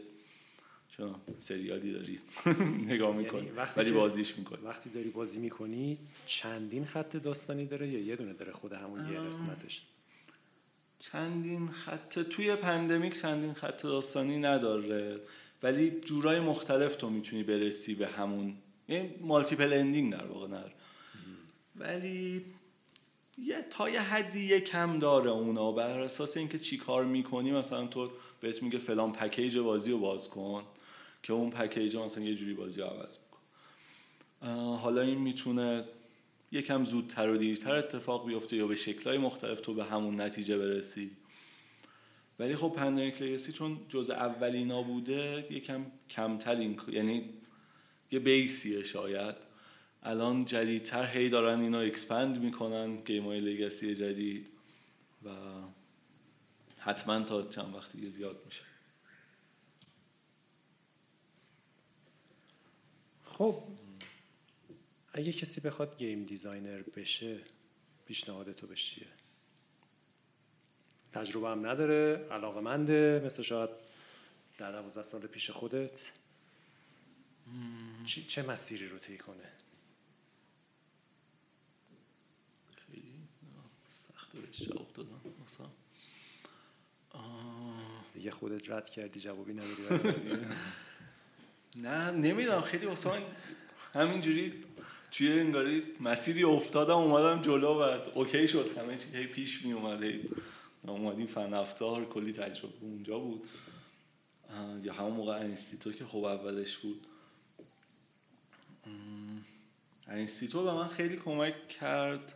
چون 0.97 1.15
سریالی 1.39 1.93
داری 1.93 2.19
نگاه 2.93 3.09
یعنی 3.09 3.23
می‌کنی 3.23 3.51
ولی 3.75 3.91
بازیش 3.91 4.37
می‌کنی. 4.37 4.61
وقتی 4.63 4.89
داری 4.89 5.09
بازی 5.09 5.39
می‌کنی 5.39 5.97
چندین 6.25 6.85
خط 6.85 7.15
داستانی 7.15 7.65
داره 7.65 7.87
یا 7.87 7.99
یه 7.99 8.15
دونه 8.15 8.33
داره 8.33 8.51
خود 8.51 8.73
همون 8.73 9.11
یه 9.11 9.19
قسمتش؟ 9.19 9.83
چندین 10.99 11.67
خط 11.67 12.19
توی 12.19 12.55
Pandemic 12.55 13.21
چندین 13.21 13.53
خط 13.53 13.83
داستانی 13.83 14.37
نداره 14.37 15.19
ولی 15.63 15.91
جورای 15.91 16.39
مختلف 16.39 16.95
تو 16.95 17.09
می‌تونی 17.09 17.43
برسی 17.43 17.95
به 17.95 18.07
همون 18.07 18.57
یعنی 18.87 19.09
multiple 19.21 19.73
ending 19.73 20.11
در 20.13 20.25
واقع 20.25 20.47
نداره 20.47 20.73
ولی 21.75 22.45
یه 23.37 23.61
تا 23.71 23.89
یه 23.89 24.01
حدی 24.01 24.45
یه 24.45 24.59
کم 24.59 24.99
داره 24.99 25.29
اونا. 25.29 25.71
بر 25.71 25.99
اساس 25.99 26.37
اینکه 26.37 26.59
چی 26.59 26.77
کار 26.77 27.05
می‌کنی 27.05 27.51
مثلا 27.51 27.87
تو 27.87 28.11
بهت 28.41 28.63
میگه 28.63 28.79
فلان 28.79 29.11
package 29.11 29.57
بازی 29.57 29.91
رو 29.91 29.99
باز 29.99 30.29
کن 30.29 30.63
که 31.23 31.33
اون 31.33 31.49
package 31.49 31.95
مثلا 31.95 32.23
یه 32.23 32.35
جوری 32.35 32.53
بازی 32.53 32.81
رو 32.81 32.87
عوض 32.87 33.17
میکنه 33.17 33.39
حالا 34.75 35.01
این 35.01 35.17
می‌تونه 35.17 35.85
یکم 36.51 36.85
زودتر 36.85 37.29
و 37.29 37.37
دیرتر 37.37 37.75
اتفاق 37.75 38.27
بیفته 38.27 38.55
یا 38.55 38.67
به 38.67 38.75
شکلهای 38.75 39.17
مختلف 39.17 39.61
تو 39.61 39.73
به 39.73 39.83
همون 39.83 40.21
نتیجه 40.21 40.57
برسی. 40.57 41.11
ولی 42.39 42.55
خب 42.55 42.73
Pandemic 42.77 43.21
Legacy 43.21 43.51
چون 43.51 43.79
جز 43.89 44.09
اولینا 44.09 44.81
بوده 44.81 45.47
یکم 45.49 45.85
کمتر 46.09 46.55
این 46.55 46.79
یعنی 46.91 47.29
یه 48.11 48.19
base 48.19 48.62
یه 48.62 48.83
شاید. 48.83 49.35
الان 50.03 50.45
جدیدتر 50.45 51.05
هی 51.05 51.29
دارن 51.29 51.59
اینا 51.59 51.79
expand 51.79 52.37
می‌کنن 52.37 52.95
game 52.95 53.25
های 53.25 53.39
legacy 53.39 53.95
جدید 53.95 54.49
و 55.25 55.29
حتما 56.77 57.23
تا 57.23 57.41
چند 57.41 57.75
وقت 57.75 57.91
دیگه 57.91 58.09
زیاد 58.09 58.41
میشه. 58.45 58.63
خب 63.25 63.63
اگه 65.13 65.33
کسی 65.33 65.61
بخواد 65.61 65.97
game 65.97 66.23
designer 66.23 66.81
بشه 66.81 67.39
پیشنهاد 68.05 68.51
تو 68.51 68.67
بهش 68.67 68.89
چیه؟ 68.89 69.07
تجربه 71.13 71.49
هم 71.49 71.67
نداره 71.67 72.27
علاقه 72.31 72.61
منده 72.61 73.21
مثل 73.25 73.43
شاید 73.43 73.69
در 74.57 74.71
دوازده 74.71 75.01
سال 75.01 75.27
پیش 75.27 75.49
خودت. 75.49 76.01
چه 78.27 78.43
مسیری 78.43 78.87
رو 78.87 78.97
طی 78.97 79.17
کنه 79.17 79.51
خیلی 82.75 83.27
سخته 84.07 84.39
بهش 84.59 84.69
جواب 84.69 84.93
دادم. 84.93 85.21
مثلا. 85.45 85.67
دیگه 88.13 88.31
خودت 88.31 88.69
رد 88.69 88.89
کردی 88.89 89.19
جوابی 89.19 89.53
نداری؟ 89.53 90.45
نه 91.75 92.11
نمی‌دونم. 92.11 92.61
خیلی 92.61 92.85
واسه 92.85 93.09
من 93.09 93.21
همینجوری 93.93 94.63
توی 95.11 95.39
انگاری 95.39 95.83
مسیری 95.99 96.43
افتادم 96.43 96.97
اومدم 96.97 97.41
جلو 97.41 97.67
و 97.67 97.99
okay 98.15 98.47
شد. 98.47 98.77
همه 98.77 98.97
چی 98.97 99.27
پیش 99.27 99.65
می 99.65 99.73
اومد 99.73 100.03
هی 100.03 100.25
اومدیم 100.87 101.27
فن 101.27 101.53
افزار 101.53 102.05
کلی 102.05 102.33
تجربه 102.33 102.73
اونجا 102.81 103.19
بود. 103.19 103.47
یا 104.83 104.93
همون 104.93 105.13
موقع 105.13 105.39
انستیتو 105.39 105.91
که 105.91 106.05
خب 106.05 106.23
اولش 106.23 106.77
بود. 106.77 107.07
انستیتو 110.07 110.63
به 110.63 110.73
من 110.73 110.87
خیلی 110.87 111.17
کمک 111.17 111.67
کرد 111.67 112.33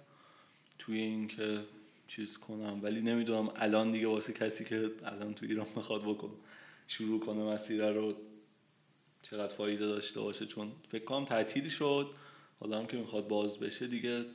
توی 0.79 0.99
اینکه 0.99 1.63
چیز 2.07 2.37
کنم 2.37 2.79
ولی 2.83 3.01
نمی‌دونم 3.01 3.49
الان 3.55 3.91
دیگه 3.91 4.07
واسه 4.07 4.33
کسی 4.33 4.65
که 4.65 4.91
الان 5.03 5.33
تو 5.33 5.45
ایران 5.45 5.67
می‌خواد 5.75 6.03
بکن 6.03 6.31
شروع 6.87 7.19
کنه 7.19 7.43
مسیر 7.43 7.89
رو 7.89 8.13
چقدر 9.23 9.55
فایده 9.55 9.87
داشته 9.87 10.19
باشه. 10.19 10.45
چون 10.45 10.71
فکر 10.87 11.03
کنم 11.03 11.25
تعطیل 11.25 11.69
شد 11.69 12.13
حالا 12.59 12.79
هم 12.79 12.87
که 12.87 12.97
می‌خواد 12.97 13.27
باز 13.27 13.59
بشه 13.59 13.87
دیگه 13.87 14.25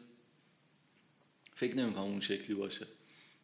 فکر 1.55 1.77
نمی‌کنم 1.77 2.03
اون 2.03 2.21
شکلی 2.21 2.55
باشه. 2.55 2.87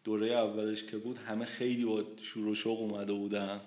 دوره 0.04 0.26
اولش 0.26 0.84
که 0.84 0.96
بود 0.96 1.18
همه 1.18 1.44
خیلی 1.44 1.84
با 1.84 2.04
شور 2.22 2.46
و 2.46 2.54
شوق 2.54 2.80
اومده 2.80 3.12
بودن 3.12 3.60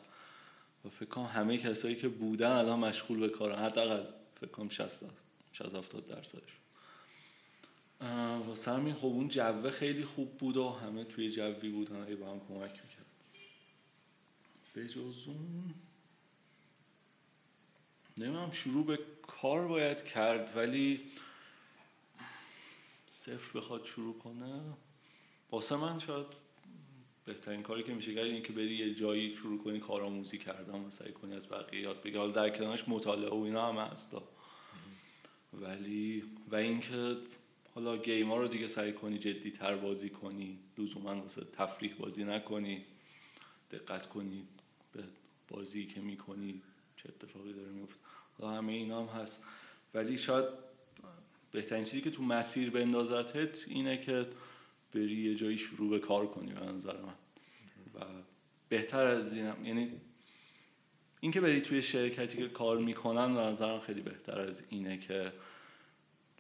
و 0.86 0.90
فکر 0.90 1.06
کنم 1.06 1.26
همه 1.26 1.58
کسایی 1.58 1.96
که 1.96 2.08
بودن 2.08 2.52
الان 2.52 2.80
مشغول 2.80 3.20
به 3.20 3.30
کارن. 3.30 3.66
حداقل 3.66 4.04
فکر 4.42 4.50
کنم 4.50 4.70
60 4.70 5.04
60 5.54 5.76
70 5.76 6.08
درصدش. 6.08 6.61
واسه 8.48 8.72
همین 8.72 8.94
خب 8.94 9.06
اون 9.06 9.28
جوه 9.28 9.72
خیلی 9.72 10.04
خوب 10.04 10.38
بود 10.38 10.58
و 10.58 10.70
همه 10.70 11.04
توی 11.04 11.32
جوی 11.32 11.70
بودن. 11.70 12.04
ای 12.04 12.16
با 12.16 12.32
هم 12.32 12.40
کمک 12.40 12.72
می‌کرد. 12.72 13.06
به 14.74 14.88
جز 14.88 15.28
اون 15.28 15.74
نمی‌دونم 18.18 18.52
شروع 18.52 18.86
به 18.86 19.00
کار 19.28 19.68
باید 19.68 20.04
کرد 20.04 20.58
ولی 20.58 21.02
صفر 23.08 23.60
بخواد 23.60 23.86
شروع 23.86 24.20
کنه 24.20 24.62
واسه 25.52 25.76
من 25.76 26.00
شاید 26.00 26.26
بهترین 27.26 27.62
کاری 27.62 27.84
که 27.84 27.94
میشه 27.94 28.16
کرد 28.16 28.26
اینه 28.26 28.42
که 28.42 28.54
بری 28.54 28.76
یه 28.76 28.94
جایی 28.94 29.36
شروع 29.36 29.64
کنی 29.64 29.80
کارآموزی 29.80 30.38
کردن 30.38 30.80
و 30.80 30.92
سعی 30.92 31.12
کنی 31.12 31.34
از 31.34 31.50
بقیه 31.50 31.82
یاد 31.82 32.02
بگیری. 32.02 32.18
حالا 32.18 32.32
در 32.32 32.50
کنارش 32.50 32.84
مطالعه 32.88 33.30
و 33.30 33.42
اینا 33.42 33.74
هم 33.74 33.78
هست. 33.78 34.12
ولی 35.54 36.24
و 36.52 36.56
اینکه 36.56 37.18
حالا 37.76 37.98
گیما 37.98 38.38
رو 38.38 38.48
دیگه 38.48 38.68
سعی 38.68 38.94
کنی 38.94 39.18
جدی 39.18 39.52
تر 39.52 39.76
بازی 39.76 40.10
کنی 40.10 40.60
لزوما 40.78 41.22
واسه 41.22 41.42
تفریح 41.42 41.96
بازی 41.96 42.24
نکنی 42.24 42.86
دقت 43.72 44.08
کنی 44.08 44.48
به 44.94 45.04
بازی 45.48 45.86
که 45.86 46.02
می‌کنی 46.02 46.62
چه 46.98 47.10
اتفاقی 47.10 47.54
داره 47.54 47.70
میفته 47.70 47.96
حالا 48.38 48.54
همه 48.58 48.74
اینا 48.74 49.06
هم 49.06 49.22
هست. 49.22 49.40
ولی 49.94 50.18
شاید 50.18 50.46
بهترین 51.52 51.84
چیزی 51.84 52.02
که 52.02 52.12
تو 52.12 52.24
مسیر 52.24 52.70
بندازتت 52.70 53.68
اینه 53.68 53.98
که 53.98 54.28
بری 54.94 55.16
یه 55.16 55.36
جایی 55.36 55.58
شروع 55.58 55.90
به 55.90 56.00
کار 56.00 56.28
کنی 56.28 56.54
به 56.54 56.66
نظر 56.66 56.98
من. 56.98 57.16
و 57.96 58.06
بهتر 58.70 59.08
از 59.08 59.34
اینم 59.34 59.66
یعنی 59.66 59.92
اینکه 61.20 61.42
بری 61.42 61.62
توی 61.62 61.82
شرکتی 61.82 62.38
که 62.38 62.48
کار 62.48 62.78
می‌کنن 62.78 63.36
به 63.36 63.42
نظرم 63.42 63.80
خیلی 63.80 64.02
بهتر 64.02 64.40
از 64.40 64.64
اینه 64.70 64.98
که 64.98 65.34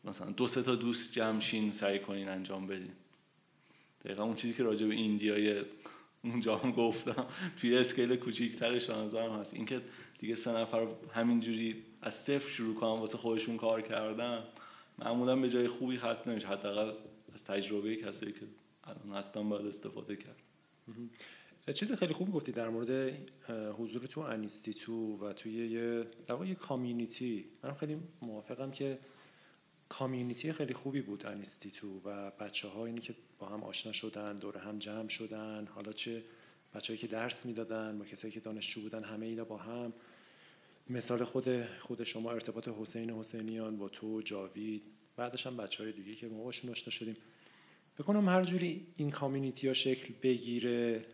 مثلا 0.04 0.32
دو 0.32 0.48
سه 0.48 0.62
تا 0.62 0.76
دوست 0.76 1.14
جمشین 1.14 1.72
سعی 1.72 2.00
کنین 2.00 2.28
انجام 2.28 2.68
بدین. 2.68 2.92
دقیقا 4.06 4.24
اون 4.24 4.36
چیزی 4.36 4.54
که 4.54 4.64
راجع 4.64 4.88
به 4.88 4.94
ایندیای 4.94 5.62
اونجا 6.24 6.58
هم 6.58 6.72
گفتم 6.72 7.26
توی 7.62 7.78
اسکیل 7.78 8.16
کوچیکترش 8.16 8.86
به 8.86 8.96
نظرم 8.96 9.40
هست. 9.40 9.54
اینکه 9.54 9.82
دیگه 10.20 10.36
سه 10.36 10.52
نفر 10.52 10.88
همینجوری 11.14 11.84
از 12.02 12.14
صفر 12.14 12.50
شروع 12.50 12.76
کنن 12.76 13.00
واسه 13.00 13.18
خودشون 13.18 13.58
کار 13.58 13.82
کردن 13.82 14.44
معمولا 15.00 15.36
به 15.36 15.50
جای 15.50 15.68
خوبی 15.68 15.98
ختم 15.98 16.32
نمیشه. 16.32 16.48
حداقل 16.48 16.94
از 17.34 17.44
تجربه 17.44 17.96
کسایی 17.96 18.32
که 18.32 18.42
الان 18.84 19.18
هستن 19.18 19.50
باید 19.50 19.66
استفاده 19.66 20.16
کرد. 20.16 20.36
چیز 21.74 21.92
خیلی 21.92 22.14
خوبی 22.14 22.32
گفتی 22.32 22.52
در 22.52 22.70
مورد 22.70 23.14
حضور 23.78 24.02
تو 24.02 24.22
انیستیتو 24.22 25.16
و 25.16 25.34
توی 25.34 25.54
یه 25.54 26.08
در 26.28 26.54
کامیونیتی. 26.54 27.46
من 27.64 27.74
خیلی 27.74 27.98
موافقم 28.22 28.72
که 28.72 29.00
کامیونیتی 29.92 30.54
خیلی 30.54 30.74
خوبی 30.74 31.02
بود 31.02 31.26
انیستیتو 31.26 32.00
و 32.06 32.32
بچه 32.32 32.68
ها 32.68 32.86
اینی 32.86 33.02
که 33.02 33.16
با 33.40 33.48
هم 33.48 33.64
آشنا 33.64 33.92
شدن 33.92 34.36
دور 34.36 34.58
هم 34.58 34.80
جمع 34.80 35.10
شدن. 35.10 35.68
حالا 35.68 35.92
چه 35.92 36.24
بچه‌ای 36.74 37.00
که 37.00 37.08
درس 37.08 37.46
می‌دادن 37.46 38.00
با 38.00 38.06
کسایی 38.06 38.34
که 38.34 38.40
دانشجو 38.40 38.82
بودن 38.82 39.04
همه 39.04 39.26
اینا 39.26 39.44
با 39.44 39.58
هم. 39.58 39.94
مثال 40.90 41.24
خود 41.24 41.66
خود 41.66 42.04
شما 42.04 42.32
ارتباط 42.32 42.68
حسین 42.68 43.10
حسینیان 43.10 43.78
با 43.78 43.90
تو 43.90 44.22
جاوید. 44.22 44.84
بعدش 45.16 45.48
هم 45.48 45.58
بچه 45.58 45.84
های 45.84 45.92
دیگه 45.92 46.16
که 46.16 46.28
ما 46.28 46.44
باشون 46.44 46.72
آشنا 46.72 46.90
شدیم. 46.90 47.16
بکنم 48.00 48.30
هر 48.30 48.44
جوری 48.44 48.88
این 48.96 49.12
کامیونیتی 49.12 49.68
ها 49.68 49.74
شکل 49.74 50.14
بگیره 50.22 51.06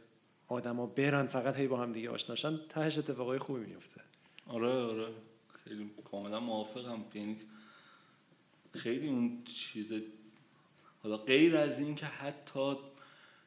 آدما 0.48 0.86
برن 0.86 1.28
فقط 1.28 1.56
هی 1.56 1.68
با 1.68 1.78
هم 1.78 1.92
دیگه 1.92 2.10
آشناشن 2.10 2.60
تهش 2.70 2.98
اتفاقای 2.98 3.40
خوبی 3.40 3.60
میفته 3.60 4.02
آره 4.48 4.70
آره. 4.70 5.08
خیلی 5.64 5.92
کاملا 6.12 6.40
موافقم. 6.40 7.06
یعنی 7.14 7.38
خیلی 8.74 9.08
اون 9.08 9.44
چیز 9.46 9.94
حالا 11.04 11.18
غیر 11.18 11.58
از 11.58 11.80
این 11.80 11.96
که 11.96 12.06
حتی 12.06 12.76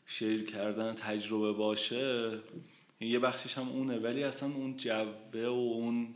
شیر 0.06 0.44
کردن 0.44 0.94
تجربه 0.94 1.52
باشه 1.52 2.38
یه 3.00 3.18
بخشش 3.18 3.58
هم 3.58 3.68
اونه 3.68 3.98
ولی 3.98 4.24
اصلا 4.24 4.48
اون 4.48 4.76
جوه 4.76 5.46
و 5.46 5.50
اون 5.50 6.14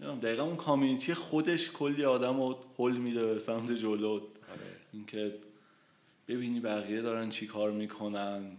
دقیقا 0.00 0.42
اون 0.42 0.56
کامیونیتی 0.56 1.14
خودش 1.14 1.70
کلی 1.70 2.04
آدم 2.04 2.40
رو 2.40 2.58
حل 2.78 2.96
میده 2.96 3.26
به 3.26 3.38
سمت 3.38 3.72
جلو. 3.72 4.20
اینکه 4.92 5.34
ببینی 6.28 6.60
بقیه 6.60 7.02
دارن 7.02 7.28
چی 7.28 7.46
کار 7.46 7.70
می‌کنن. 7.70 8.56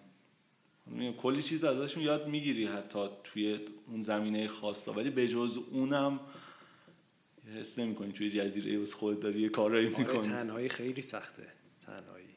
کلی 1.18 1.44
چیز 1.44 1.64
ازشون 1.64 2.04
یاد 2.04 2.28
می‌گیری 2.28 2.66
حتی 2.66 3.00
توی 3.24 3.60
اون 3.88 4.02
زمینه 4.02 4.48
خاصا. 4.48 4.94
ولی 4.94 5.10
به 5.10 5.28
جز 5.28 5.58
اونم 5.72 6.20
حس 7.56 7.80
نمی‌کنی 7.80 8.12
توی 8.12 8.30
جزیره 8.30 8.80
واسه 8.80 8.96
خودت 8.96 9.20
داری 9.20 9.40
یه 9.40 9.50
کارایی 9.50 9.88
آره 9.88 10.00
می‌کنی؟ 10.00 10.20
تنهایی 10.20 10.70
خیلی 10.70 11.02
سخته. 11.02 11.48
تنهایی. 11.86 12.28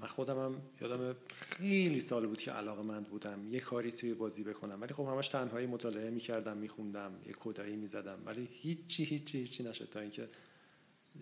من 0.00 0.06
خودم 0.06 0.38
هم 0.38 0.62
یادم 0.80 1.16
خیلی 1.40 2.00
سال 2.00 2.26
بود 2.26 2.38
که 2.38 2.50
علاقه 2.50 2.82
مند 2.82 3.08
بودم 3.08 3.52
یه 3.52 3.60
کاری 3.60 3.92
توی 3.92 4.14
بازی 4.14 4.42
بکنم. 4.42 4.80
ولی 4.80 4.94
خب 4.94 5.04
همش 5.04 5.28
تنهایی 5.28 5.66
مطالعه 5.66 6.10
می‌کردم 6.10 6.56
میخوندم 6.56 7.12
یه 7.26 7.32
کدایی 7.32 7.76
می‌زدم. 7.76 8.22
ولی 8.26 8.48
هیچی 8.52 9.04
هیچی 9.04 9.38
هیچی 9.38 9.62
نشد 9.62 9.88
تا 9.88 10.00
اینکه 10.00 10.28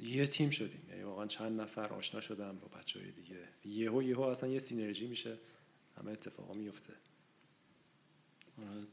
یه 0.03 0.27
تیم 0.27 0.51
شدیم. 0.51 0.83
یعنی 0.91 1.03
واقعا 1.03 1.27
چند 1.27 1.61
نفر 1.61 1.93
آشنا 1.93 2.21
شدم 2.21 2.59
با 2.59 2.79
بچه 2.79 3.01
های 3.01 3.11
دیگه. 3.11 3.37
یهو 3.65 4.03
یهو 4.03 4.21
اصلا 4.21 4.49
یه 4.49 4.59
سینرژی 4.59 5.07
میشه 5.07 5.39
همه 5.99 6.11
اتفاقا 6.11 6.55
میفته 6.55 6.93
آره. 8.59 8.87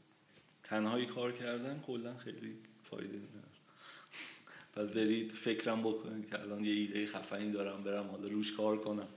تنهایی 0.62 1.06
کار 1.06 1.32
کردن 1.32 1.80
کلا 1.86 2.16
خیلی 2.16 2.56
فایده 2.90 3.16
نداره. 3.16 3.50
پس 4.72 4.88
برید 4.96 5.32
فکرم 5.32 5.80
بکنید 5.80 6.30
که 6.30 6.40
الان 6.40 6.64
یه 6.64 6.72
ایده 6.72 7.06
خفنی 7.06 7.52
دارم 7.52 7.82
برم 7.84 8.06
حالا 8.06 8.28
روش 8.28 8.52
کار 8.52 8.78
کنم. 8.78 9.08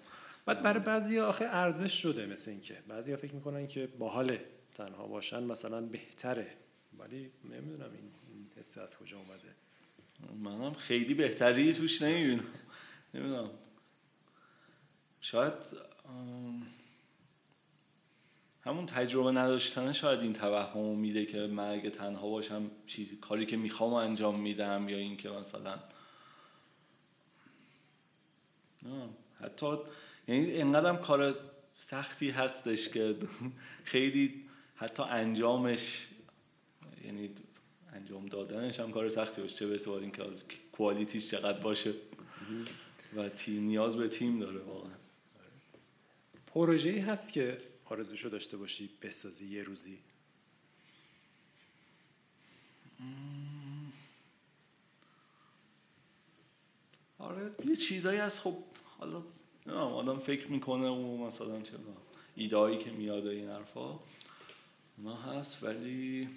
بعد 0.46 0.62
برای 0.62 0.84
بعضی 0.84 1.20
آخه 1.20 1.46
ارزش 1.46 2.02
شده 2.02 2.26
مثل 2.26 2.52
اینکه. 2.52 2.84
بعضی 2.88 3.16
فکر 3.16 3.36
می‌کنن 3.36 3.68
که 3.68 3.88
باحال 3.88 4.38
تنها 4.74 5.08
باشن 5.08 5.44
مثلا 5.44 5.82
بهتره. 5.82 6.58
ولی 7.00 7.32
نمی‌دونم 7.44 7.92
این 7.94 8.12
حس 8.58 8.78
از 8.78 8.98
کجا 8.98 9.18
اومده. 9.18 9.56
منم 10.44 10.74
خیلی 10.74 11.14
بهتری 11.14 11.74
توش 11.74 12.02
نمی‌بینم. 12.02 12.46
نمی‌دونم. 13.14 13.50
شاید 15.22 15.54
همون 18.66 18.86
تجربه 18.86 19.32
نداشتن 19.32 19.92
شاید 19.92 20.20
این 20.20 20.34
توهم 20.34 20.86
میده 20.86 21.26
که 21.26 21.38
من 21.38 21.72
اگه 21.72 21.90
تنها 21.90 22.30
باشم 22.30 22.72
چیزی 22.88 23.16
کاری 23.16 23.46
که 23.46 23.58
می‌خوام 23.58 23.94
انجام 23.94 24.40
میدم 24.40 24.90
یا 24.90 24.98
اینکه 24.98 25.30
مثلا 25.30 25.80
حتی 29.42 29.78
یعنی 30.28 30.46
اینقدر 30.46 30.96
کار 30.96 31.36
سختی 31.80 32.30
هستش 32.32 32.90
که 32.90 33.16
خیلی 33.84 34.46
حتی 34.76 35.04
انجامش 35.04 36.08
یعنی 37.06 37.30
انجام 37.94 38.26
دادنش 38.26 38.80
هم 38.80 38.92
کار 38.92 39.10
سختی 39.10 39.42
باشه 39.42 39.56
چه 39.56 39.68
برسه 39.68 39.92
اینکه 39.92 40.24
کوالیتیش 40.72 41.30
چقدر 41.30 41.60
باشه. 41.60 41.94
و 43.16 43.30
تیم 43.30 43.64
نیاز 43.64 43.96
به 43.96 44.08
تیم 44.08 44.40
داره 44.40 44.60
واقعا. 44.60 44.92
پروژه 46.48 47.02
هست 47.02 47.34
که 47.34 47.58
آرزوشو 47.94 48.30
داشته 48.30 48.58
باشی 48.58 48.90
بسازی 49.02 49.46
یه 49.46 49.64
روزی. 49.64 49.98
آره 57.18 57.52
یه 57.66 57.76
چیزایی 57.76 58.20
از 58.20 58.40
خب 58.40 58.58
حالا 59.00 59.24
آدم 59.72 60.20
فکر 60.20 60.48
می‌کنه 60.48 60.88
و 60.88 61.26
مثلا 61.26 61.62
چه 61.62 61.74
ایدایی 62.36 62.78
که 62.78 62.92
میاد 62.92 63.28
این 63.28 63.50
حرفا 63.50 64.00
اونا 64.98 65.16
هست. 65.16 65.64
ولی 65.64 66.30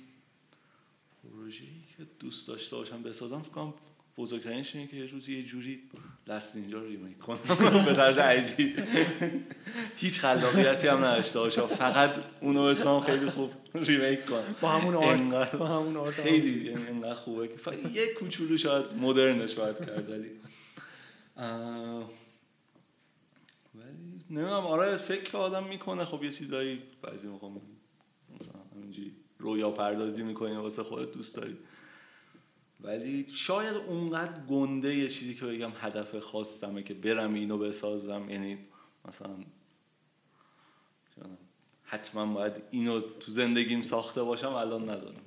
پروژه‌ای 1.23 1.83
که 1.97 2.07
دوست 2.19 2.49
داشته 2.49 2.77
باشم 2.77 3.03
بسازم 3.03 3.43
فکر 3.43 3.75
بزرگترینش 4.19 4.77
اینه 4.77 4.89
که 4.89 4.97
یه 4.97 5.07
روزی 5.07 5.37
یه 5.37 5.43
جوری 5.43 5.83
Last 6.27 6.57
Ninja 6.57 6.79
رو 6.79 6.87
remake 6.87 7.19
کنم. 7.19 7.39
به 7.87 7.95
طرز 7.95 8.19
عجیب. 8.19 8.79
هیچ 9.97 10.21
خلاقیتی 10.21 10.89
هم 10.89 10.99
نداشته 10.99 11.39
باشم 11.39 11.67
فقط 11.67 12.15
اونو 12.41 12.75
بتونم 12.75 13.01
خیلی 13.01 13.31
خوب 13.31 13.51
remake 13.75 14.27
کنم 14.27 14.55
با 14.61 14.69
همون 14.69 14.95
art 14.95 15.57
با 15.57 15.67
همون 15.67 15.97
art 15.97 16.21
خیلی 16.21 16.71
انقدر 16.71 17.15
خوبه 17.15 17.49
که 17.49 17.55
یه 17.95 18.15
کوچولو 18.15 18.57
شاید 18.57 18.87
modern 19.01 19.41
ش 19.41 19.55
باید 19.55 19.79
کرد 19.79 20.11
ولی 20.11 20.31
ولی 23.75 24.21
نمی‌دونم. 24.31 24.67
آره 24.67 24.97
فکر 24.97 25.37
آدم 25.37 25.65
می‌کنه. 25.65 26.05
خب 26.05 26.25
یه 26.25 26.31
چیزایی 26.31 26.83
بعضی 27.03 27.29
موقع 27.29 27.49
مثلا 27.49 28.61
همینجوری 28.75 29.13
رویا 29.39 29.71
پردازی 29.71 30.23
می‌کنی 30.23 30.57
واسه 30.57 30.83
خودت 30.83 31.13
دوست 31.13 31.37
داری. 31.37 31.57
ولی 32.87 33.27
شاید 33.29 33.77
اونقدر 33.77 34.41
گنده 34.41 34.97
یه 34.97 35.09
چیزی 35.09 35.35
که 35.35 35.47
بگم 35.47 35.73
هدف 35.77 36.17
خواستمه 36.17 36.83
که 36.83 36.95
برم 36.95 37.35
اینو 37.35 37.59
بسازم. 37.59 38.31
یعنی 38.31 38.59
مثلا 39.05 39.37
حتما 41.83 42.35
باید 42.35 42.53
اینو 42.71 43.01
تو 43.01 43.33
زندگیم 43.33 43.83
ساخته 43.83 44.23
باشم 44.23 44.53
الان 44.53 44.83
ندارم. 44.83 45.23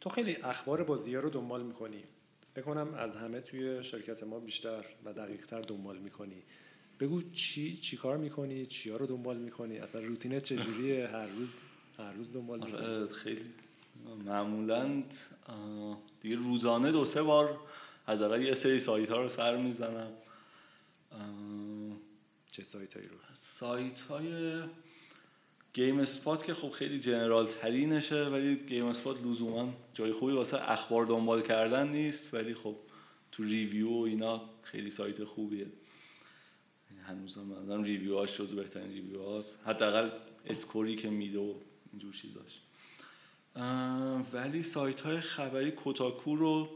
تو 0.00 0.10
خیلی 0.10 0.36
اخبار 0.36 0.84
بازی 0.84 1.16
رو 1.16 1.30
دنبال 1.30 1.62
می‌کنی. 1.62 2.04
بکنم 2.56 2.94
از 2.94 3.16
همه 3.16 3.40
توی 3.40 3.82
شرکت 3.84 4.22
ما 4.22 4.40
بیشتر 4.40 4.84
و 5.04 5.12
دقیقتر 5.12 5.60
دنبال 5.60 5.98
می‌کنی. 5.98 6.42
بگو 7.00 7.22
چی 7.22 7.76
چی 7.76 7.96
کار 7.96 8.16
می‌کنی؟ 8.16 8.66
چی 8.66 8.90
ها 8.90 8.96
رو 8.96 9.06
دنبال 9.06 9.36
می‌کنی؟ 9.36 9.78
اصلا 9.78 10.00
روتینت 10.00 10.42
چجوریه؟ 10.42 11.08
هر 11.08 11.26
روز 11.26 11.60
هر 11.98 12.12
روز 12.12 12.32
دنبال 12.32 12.58
می‌کنی؟ 12.64 12.86
آره 12.86 13.08
خیلی. 13.08 13.44
معمولا 14.24 15.02
دیگه 16.20 16.36
روزانه 16.36 16.92
دو 16.92 17.04
سه 17.04 17.22
بار 17.22 17.60
حداقل 18.06 18.42
یه 18.42 18.54
سری 18.54 18.78
سایت 18.78 19.10
ها 19.10 19.22
رو 19.22 19.28
سر 19.28 19.56
می‌زنم. 19.56 20.12
چه 22.50 22.64
سایت 22.64 22.94
هایی 22.94 23.08
رو؟ 23.08 23.16
سایت 23.34 24.00
های 24.00 24.60
GameSpot 25.72 26.44
که 26.44 26.54
خب 26.54 26.70
خیلی 26.70 26.98
general 26.98 27.46
ترینشه 27.46 28.24
ولی 28.24 28.56
GameSpot 28.56 29.22
لزوما 29.26 29.74
جای 29.94 30.12
خوبی 30.12 30.32
واسه 30.32 30.70
اخبار 30.70 31.06
دنبال 31.06 31.42
کردن 31.42 31.88
نیست. 31.88 32.34
ولی 32.34 32.54
خب 32.54 32.76
تو 33.32 33.42
review 33.42 33.88
و 33.88 34.02
اینا 34.02 34.42
خیلی 34.62 34.90
سایت 34.90 35.24
خوبیه. 35.24 35.66
هنوز 37.06 37.36
هم 37.36 37.82
review 37.82 38.18
هاش 38.18 38.36
جز 38.36 38.54
بهترین 38.54 38.92
review 38.92 39.24
هاست 39.24 39.58
حداقل 39.66 40.10
score 40.46 40.88
ی 40.88 40.96
که 40.96 41.10
میده 41.10 41.38
و 41.38 41.54
اینجور 41.92 42.14
چیزاش. 42.14 42.60
ولی 44.32 44.62
سایت 44.62 45.00
های 45.00 45.20
خبری 45.20 45.70
Kotaku 45.70 46.36
رو 46.36 46.68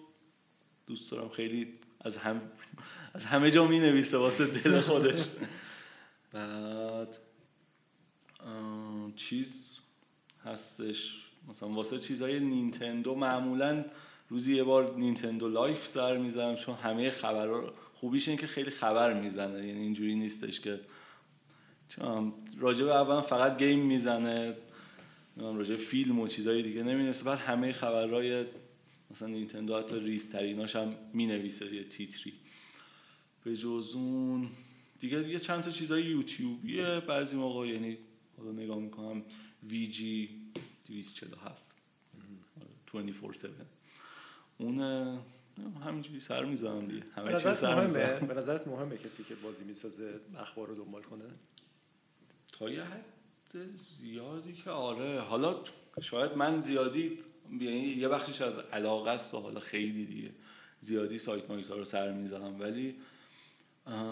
دوست 0.87 1.11
دارم 1.11 1.29
خیلی 1.29 1.75
از, 2.01 2.17
هم 2.17 2.41
از 3.15 3.25
همه 3.25 3.51
جا 3.51 3.67
می 3.67 3.81
نویسه 3.81 4.19
واسه 4.19 4.47
دل 4.47 4.81
خودش. 4.81 5.29
بعد 6.33 7.19
چیز 9.17 9.79
هستش. 10.45 11.21
مثلا 11.49 11.69
واسه 11.69 11.99
چیزهای 11.99 12.41
نینتندو 12.41 13.15
معمولا 13.15 13.85
روزی 14.29 14.57
یه 14.57 14.65
بار 14.65 14.95
Nintendo 14.97 15.49
Life 15.49 15.87
سر 15.87 16.17
می‌زنم 16.17 16.55
چون 16.55 16.75
همه 16.75 17.11
خبر 17.11 17.63
خوبیش 17.95 18.29
اینه 18.29 18.41
که 18.41 18.47
خیلی 18.47 18.71
خبر 18.71 19.21
می‌زنه 19.21 19.67
یعنی 19.67 19.81
اینجوری 19.81 20.15
نیستش 20.15 20.61
که 20.61 20.81
راجع 22.59 22.85
به 22.85 22.95
اول 22.95 23.21
فقط 23.21 23.59
game 23.59 23.79
می‌زنه 23.79 24.57
راجع 25.37 25.77
فیلم 25.77 26.21
و 26.21 26.29
چیزهای 26.29 26.63
دیگه 26.63 26.83
نمی‌نویسه. 26.83 27.25
بعد 27.25 27.39
همه 27.39 27.73
خبرهای 27.73 28.47
مثلا 29.11 29.29
نینتندو 29.29 29.79
حتی 29.79 30.01
ریزتریناش 30.01 30.77
هم 30.77 30.97
می‌نویسه 31.13 31.75
یه 31.75 31.85
تیتری. 31.85 32.33
به 33.45 33.57
جز 33.57 33.93
اون 33.95 34.49
دیگه 35.01 35.29
یه 35.29 35.39
چند 35.39 35.63
تا 35.63 35.71
چیزای 35.71 36.03
یوتیوبیه. 36.03 37.01
بعضی 37.01 37.37
موقع 37.37 37.67
یعنی 37.67 37.99
حالا 38.39 38.53
نگاه 38.53 38.79
می‌کنم 38.79 39.23
وی 39.69 39.87
جی 39.87 40.43
247 40.87 41.65
24 42.93 43.35
7 43.35 43.45
اون 44.59 44.81
همینجوری 45.85 46.21
سر 46.21 46.45
می‌زنم 46.45 46.87
دیگه. 46.87 47.05
همه 47.17 47.33
چیز 47.33 47.59
سر 47.59 47.87
مهمه؟ 47.87 48.27
به 48.27 48.35
نظرت 48.35 48.69
مهمه 48.69 48.97
کسی 48.97 49.25
که 49.25 49.35
بازی 49.35 49.65
می‌سازه 49.65 50.21
اخبار 50.39 50.69
رو 50.69 50.75
دنبال 50.75 51.03
کنه؟ 51.03 51.25
تا 52.53 52.71
یه 52.71 52.83
حد. 52.83 53.14
زیادی 54.01 54.53
که 54.53 54.71
آره 54.71 55.21
حالا 55.21 55.57
شاید 56.01 56.37
من 56.37 56.61
زیادی 56.61 57.19
یعنی 57.61 57.81
یه 57.81 58.09
بخشش 58.09 58.41
از 58.41 58.59
علاقه 58.59 59.11
است 59.11 59.35
و 59.35 59.39
حالا 59.39 59.61
خیلی 59.61 60.07
دیگه 60.07 60.31
زیادی 60.81 61.19
سایت 61.19 61.51
مایت 61.51 61.71
رو 61.71 61.85
سر 61.85 62.13
می‌زنم 62.13 62.61
ولی 62.61 62.95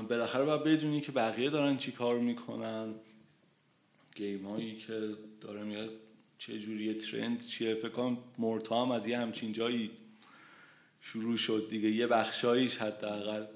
بالاخره 0.09 0.45
باید 0.45 0.65
بدونی 0.65 1.01
که 1.01 1.13
بقیه 1.13 1.51
دارن 1.51 1.77
چی 1.77 1.93
کار 1.93 2.19
می‌کنن 2.19 2.95
گیم 4.15 4.47
هایی 4.47 4.77
که 4.77 5.17
داره 5.41 5.63
میاد 5.65 5.91
چه 6.39 6.59
جوری 6.59 6.95
ترند 6.95 7.47
چیه. 7.47 7.75
فکر 7.75 7.89
کنم 7.89 8.19
مرتا 8.39 8.85
هم 8.85 8.91
از 8.91 9.07
یه 9.07 9.19
همچین 9.19 9.53
جایی 9.53 9.91
شروع 11.01 11.37
شد 11.37 11.67
دیگه. 11.71 11.89
یه 11.89 12.07
بخشاییش 12.07 12.77
حداقل 12.77 13.47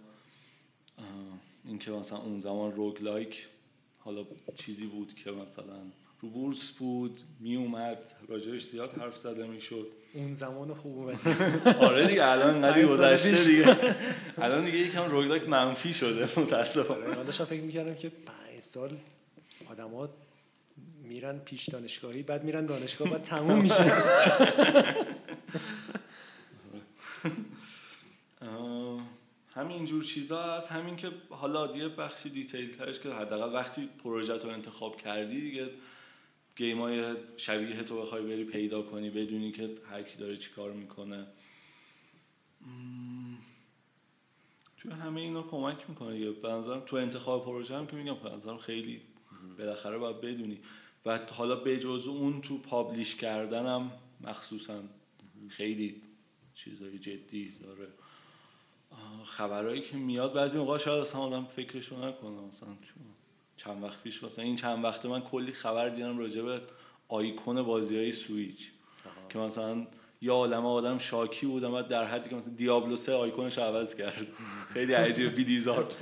اینکه 1.65 1.91
مثلا 1.91 2.19
اون 2.19 2.41
زمان 2.41 2.73
روگ 2.73 3.03
لایک 3.03 3.47
حالا 4.07 4.25
چیزی 4.55 4.87
بود 4.87 5.15
که 5.15 5.31
مثلا 5.31 5.79
رو 6.21 6.29
بورس 6.29 6.71
بود 6.71 7.21
می 7.41 7.57
اومد 7.57 7.99
راجعش 8.29 8.67
زیاد 8.67 8.99
حرف 8.99 9.17
زده 9.17 9.47
می‌شد. 9.47 9.87
اون 10.15 10.33
زمان 10.33 10.75
خوب 10.75 10.99
اومد. 10.99 11.19
آره 11.89 12.07
دیگه 12.07 12.27
الان 12.27 12.55
ندی 12.65 12.83
گذشته 12.83 13.45
دیگه. 13.45 13.77
الان 14.45 14.65
دیگه 14.65 14.79
یکم 14.79 15.05
روگلاک 15.11 15.49
منفی 15.49 15.93
شده 15.93 16.41
متاسفانه. 16.41 17.17
من 17.17 17.23
داشتم 17.23 17.45
فکر 17.45 17.63
می‌کردم 17.63 17.95
که 17.95 18.09
5 18.09 18.61
سال 18.61 18.91
آدما 19.71 20.09
میرن 21.03 21.39
پیش 21.39 21.69
دانشگاهی 21.69 22.23
بعد 22.23 22.45
میرن 22.45 22.67
دانشگاه 22.67 23.11
بعد 23.11 23.23
تموم 23.23 23.59
میشه 23.63 23.93
همین 29.57 29.77
اینجور 29.77 30.05
چیزا 30.05 30.43
هست 30.43 30.69
همین 30.69 30.97
که 30.97 31.11
حالا 31.31 31.77
یه 31.77 31.89
بخشی 31.89 32.29
دیتیل 32.29 32.77
ترش 32.77 33.01
که 33.01 33.09
حداقل 33.09 33.55
وقتی 33.55 33.89
پروژه 34.05 34.39
رو 34.39 34.49
انتخاب 34.49 34.97
کردی 34.97 35.41
دیگه 35.41 35.71
گیم 36.57 36.81
های 36.81 37.15
شبیه 37.37 37.83
تو 37.83 38.03
بخوای 38.03 38.23
بری 38.23 38.45
پیدا 38.45 38.83
کنی 38.83 39.11
بدونی 39.11 39.53
که 39.53 39.75
هر 39.91 40.03
کی 40.03 40.19
داره 40.19 40.37
چیکار 40.37 40.73
می‌کنه. 40.73 41.27
تو 44.77 44.91
همه 44.91 45.21
اینا 45.21 45.43
کمک 45.43 45.85
می‌کنه 45.89 46.19
یه 46.19 46.31
به 46.31 46.83
تو 46.87 46.97
انتخاب 46.97 47.45
پروژه 47.45 47.77
هم 47.77 47.87
که 47.87 47.97
میگم 47.97 48.15
به 48.15 48.57
خیلی 48.57 49.01
بالاخره 49.59 49.99
باید 49.99 50.21
بدونی. 50.21 50.61
و 51.07 51.19
حالا 51.33 51.57
بجز 51.57 52.07
اون 52.07 52.41
تو 52.41 52.59
پابلیش 52.59 53.15
کردنم 53.15 53.93
مخصوصا 54.21 54.83
خیلی 55.49 56.03
چیزای 56.55 56.99
جدی 56.99 57.53
داره. 57.63 57.89
خبرهایی 59.25 59.81
که 59.81 59.97
میاد 59.97 60.33
بعضی 60.33 60.59
موقع 60.59 60.79
شاید 60.79 61.01
اصلا 61.01 61.21
آدم 61.21 61.45
فکرشو 61.57 61.97
نکنه 61.97 62.31
مثلا 62.31 62.69
چند 63.57 63.83
وقت 63.83 64.03
پیش 64.03 64.23
مثلا 64.23 64.45
این 64.45 64.57
چند 64.57 64.85
وقت 64.85 65.07
من 65.07 65.21
کلی 65.21 65.53
خبر 65.53 65.89
دیدم 65.89 66.19
راجع 66.19 66.43
به 66.43 66.61
آیکون 67.09 67.63
بازی 67.63 67.97
های 67.97 68.13
سویچ 68.13 68.71
که 69.29 69.39
مثلا 69.39 69.87
یا 70.21 70.35
عالم 70.35 70.67
آدم 70.67 70.99
شاکی 70.99 71.47
بودم 71.47 71.75
و 71.75 71.83
در 71.83 72.05
حدی 72.05 72.31
که 72.31 72.37
مثلا 72.37 72.53
دیابلو 72.55 72.97
3 72.97 73.13
آیکونش 73.13 73.59
عوض 73.59 73.95
کرد. 73.95 74.27
خیلی 74.75 74.93
عجیب 74.93 75.35
بیدیزار 75.35 75.95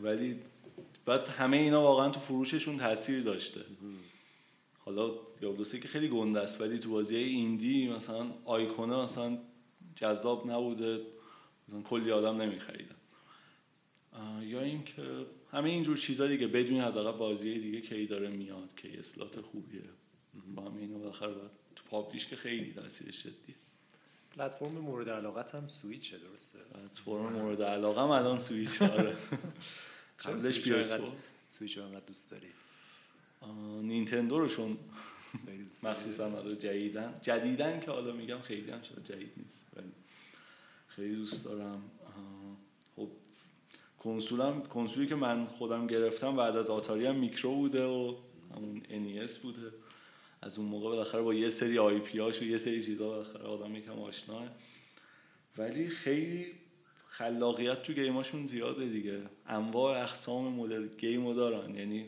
ولی 0.00 0.34
بعد 1.06 1.28
همه 1.28 1.56
اینا 1.56 1.82
واقعا 1.82 2.10
تو 2.10 2.20
فروششون 2.20 2.78
تاثیر 2.78 3.22
داشته. 3.22 3.60
حالا 4.84 5.10
دیابلو 5.40 5.64
3 5.64 5.78
که 5.78 5.88
خیلی 5.88 6.08
گنده 6.08 6.40
است 6.40 6.60
ولی 6.60 6.78
تو 6.78 6.90
بازی 6.90 7.16
ایندی 7.16 7.88
مثلا 7.88 8.26
آیکونه 8.44 8.96
مثلا 8.96 9.38
جذاب 9.96 10.50
نبوده. 10.50 11.00
مثلا 11.70 11.82
کلی 11.82 12.12
آدم 12.12 12.42
نمیخریدن 12.42 12.94
یا 14.42 14.60
اینکه 14.60 15.26
همه 15.52 15.70
اینجور 15.70 15.96
چیزا 15.96 16.26
دیگه 16.26 16.46
بدون 16.46 16.80
حداقل 16.80 17.18
بازی 17.18 17.58
دیگه 17.58 17.80
کی 17.80 18.06
داره 18.06 18.28
میاد 18.28 18.76
کی 18.76 18.88
اسلات 18.88 19.40
خوبیه. 19.40 19.82
با 20.54 20.62
همه 20.62 20.80
اینو 20.80 20.98
بالاخره 20.98 21.34
باید 21.34 21.50
تو 21.76 21.84
publish 21.90 22.26
که 22.26 22.36
خیلی 22.36 22.72
تاثیرش 22.72 23.20
جدیه. 23.20 23.54
پلتفرم 24.36 24.72
مورد 24.72 25.08
علاقت 25.08 25.54
هم 25.54 25.66
سویچه 25.66 26.18
درسته؟ 26.18 26.58
پلتفرم 26.58 27.32
مورد 27.32 27.62
علاقه 27.62 28.00
هم 28.00 28.10
الان 28.10 28.38
سویچ 28.38 28.82
آره. 28.82 29.16
قبلش 30.24 30.60
پی 30.60 30.84
سویچ 31.48 31.78
رو 31.78 31.84
انقدر 31.84 32.06
دوست 32.06 32.30
داری؟ 32.30 32.48
نینتندو 33.82 34.38
رو 34.38 34.48
چون 34.48 34.78
مخصوصا 35.82 36.30
حالا 36.30 36.54
جدیدن 36.54 37.14
جدیدن 37.22 37.80
که 37.80 37.90
حالا 37.90 38.12
میگم 38.12 38.40
خیلی 38.40 38.70
هم 38.70 38.82
شده 38.82 39.02
جدید 39.02 39.32
نیست 39.36 39.64
خیلی 41.00 41.16
دوست 41.16 41.44
دارم. 41.44 41.82
خب 42.96 43.08
کنسولم 43.98 44.62
کنسولی 44.62 45.06
که 45.06 45.14
من 45.14 45.44
خودم 45.44 45.86
گرفتم 45.86 46.36
بعد 46.36 46.56
از 46.56 46.70
آتاری 46.70 47.06
هم 47.06 47.16
میکرو 47.16 47.54
بوده 47.54 47.84
و 47.84 48.14
همون 48.54 48.80
NES 48.80 49.32
بوده. 49.32 49.72
از 50.42 50.58
اون 50.58 50.68
موقع 50.68 50.88
بالاخره 50.88 51.22
با 51.22 51.34
یه 51.34 51.50
سری 51.50 51.78
IP 51.78 52.18
هاش 52.18 52.42
و 52.42 52.44
یه 52.44 52.58
سری 52.58 52.82
چیزا 52.82 53.08
بالاخره 53.08 53.42
آدم 53.42 53.76
یکم 53.76 53.98
آشناه. 53.98 54.48
ولی 55.58 55.88
خیلی 55.88 56.46
خلاقیت 57.06 57.82
تو 57.82 57.92
game 57.92 58.19
اشون 58.19 58.46
زیاده 58.46 58.86
دیگه. 58.86 59.22
انواع 59.46 60.02
اقسام 60.02 60.52
مدل 60.52 60.88
game 60.98 61.27
و 61.27 61.34
دارن. 61.34 61.74
یعنی 61.74 62.06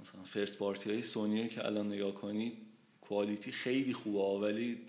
مثلا 0.00 0.22
first 0.24 0.56
party 0.56 0.90
های 0.90 1.02
سونی 1.02 1.48
که 1.48 1.66
الان 1.66 1.92
نگاه 1.92 2.14
کنی 2.14 2.52
quality 3.00 3.52
خیلی 3.52 3.92
خوبه 3.92 4.46
ولی 4.46 4.80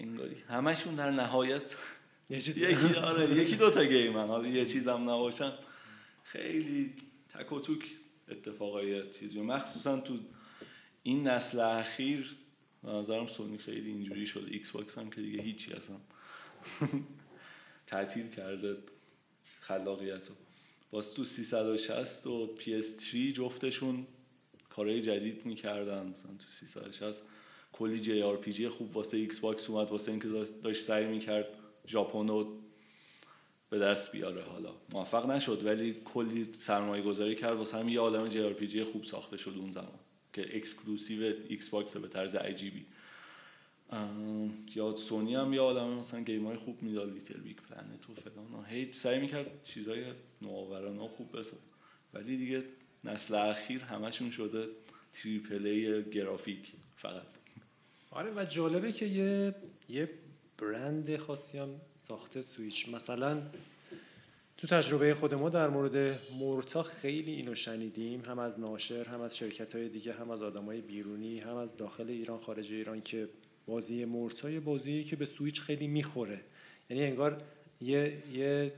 انگاری. 0.00 0.36
همشون 0.48 0.94
در 0.94 1.10
نهایت 1.10 1.74
یکی 2.30 2.94
آره 2.94 3.30
یکی 3.30 3.56
دو 3.56 3.70
تا 3.70 3.84
game 3.84 4.18
ن 4.18 4.26
حالا 4.26 4.48
یه 4.48 4.66
چیزم 4.66 5.02
نباشن. 5.02 5.52
خیلی 6.24 6.94
تک 7.28 7.52
و 7.52 7.60
توک 7.60 7.84
اتفاقای 8.28 9.10
چیزی. 9.10 9.40
مخصوصا 9.40 10.00
تو 10.00 10.18
این 11.02 11.28
نسل 11.28 11.60
اخیر 11.60 12.36
نظرم 12.84 13.26
سونی 13.26 13.58
خیلی 13.58 13.90
اینجوری 13.90 14.26
شده 14.26 14.50
ایکس 14.50 14.70
باکس 14.70 14.98
هم 14.98 15.10
که 15.10 15.20
دیگه 15.20 15.42
هیچی 15.42 15.72
اصلا 15.72 15.96
تعطیل 17.86 18.28
کرده 18.28 18.76
خلاقیت 19.60 20.28
رو 20.28 20.34
باز 20.90 21.14
تو 21.14 21.24
360 21.24 22.26
و 22.26 22.56
PS3 22.60 23.14
جفتشون 23.14 24.06
کارهای 24.70 25.02
جدید 25.02 25.46
می‌کردن. 25.46 26.06
مثلا 26.06 26.32
تو 26.38 26.46
360 26.60 27.22
کلی 27.72 28.00
JRPG 28.00 28.68
خوب 28.68 28.96
واسه 28.96 29.16
ایکس 29.16 29.38
باکس 29.38 29.70
اومد 29.70 29.90
واسه 29.90 30.10
اینکه 30.10 30.28
داشت 30.62 30.84
سعی 30.84 31.06
می‌کرد 31.06 31.46
ژاپن 31.86 32.28
رو 32.28 32.60
به 33.70 33.78
دست 33.78 34.12
بیاره. 34.12 34.42
حالا 34.42 34.72
موفق 34.92 35.30
نشد 35.30 35.64
ولی 35.64 35.96
کلی 36.04 36.48
سرمایه 36.60 37.02
گذاری 37.02 37.34
کرد. 37.34 37.56
واسه 37.56 37.78
همین 37.78 37.94
یه 37.94 38.00
عالم 38.00 38.28
JRPG 38.28 38.84
خوب 38.84 39.04
ساخته 39.04 39.36
شد 39.36 39.54
اون 39.56 39.70
زمان 39.70 39.98
که 40.32 40.56
exclusive 40.56 41.34
ایکس 41.48 41.68
باکس 41.68 41.96
به 41.96 42.08
طرز 42.08 42.34
عجیبی. 42.34 42.86
یا 44.74 44.96
سونی 44.96 45.34
هم 45.34 45.52
یه 45.52 45.60
عالم 45.60 45.88
مثلا 45.88 46.20
game 46.20 46.46
های 46.46 46.56
خوب 46.56 46.82
می‌داد 46.82 47.12
لیتل 47.12 47.40
بیگ 47.40 47.56
پلنت 47.56 48.10
و 48.10 48.14
فلان 48.14 48.64
هی 48.68 48.92
سعی 48.92 49.20
می‌کرد 49.20 49.64
چیزای 49.64 50.04
نوآورانه 50.42 51.08
خوب 51.08 51.38
بسازه. 51.38 51.56
ولی 52.14 52.36
دیگه 52.36 52.64
نسل 53.04 53.34
اخیر 53.34 53.80
همشون 53.80 54.30
شده 54.30 54.68
triple 55.12 56.02
گرافیک 56.02 56.72
فقط. 56.96 57.39
آره 58.10 58.30
و 58.36 58.44
جالبه 58.44 58.92
که 58.92 59.06
یه 59.06 59.54
یه 59.88 60.08
برند 60.58 61.16
خاصی 61.16 61.58
هم 61.58 61.68
ساخته 61.98 62.42
سویچ. 62.42 62.88
مثلا 62.88 63.42
تو 64.56 64.66
تجربه 64.66 65.14
خود 65.14 65.34
ما 65.34 65.48
در 65.48 65.68
مورد 65.68 66.20
مورتا 66.32 66.82
خیلی 66.82 67.32
اینو 67.32 67.54
شنیدیم. 67.54 68.24
هم 68.24 68.38
از 68.38 68.60
ناشر 68.60 69.04
هم 69.04 69.20
از 69.20 69.36
شرکت 69.36 69.76
های 69.76 69.88
دیگه 69.88 70.12
هم 70.12 70.30
از 70.30 70.42
آدم 70.42 70.64
های 70.64 70.80
بیرونی 70.80 71.40
هم 71.40 71.56
از 71.56 71.76
داخل 71.76 72.08
ایران 72.08 72.38
خارج 72.38 72.72
ایران 72.72 73.00
که 73.00 73.28
بازی 73.66 74.04
مورتا 74.04 74.50
یه 74.50 74.60
بازیه 74.60 75.04
که 75.04 75.16
به 75.16 75.24
سویچ 75.24 75.60
خیلی 75.60 75.86
می‌خوره. 75.86 76.40
یعنی 76.90 77.04
انگار 77.04 77.42
یه, 77.80 78.22
یه 78.32 78.72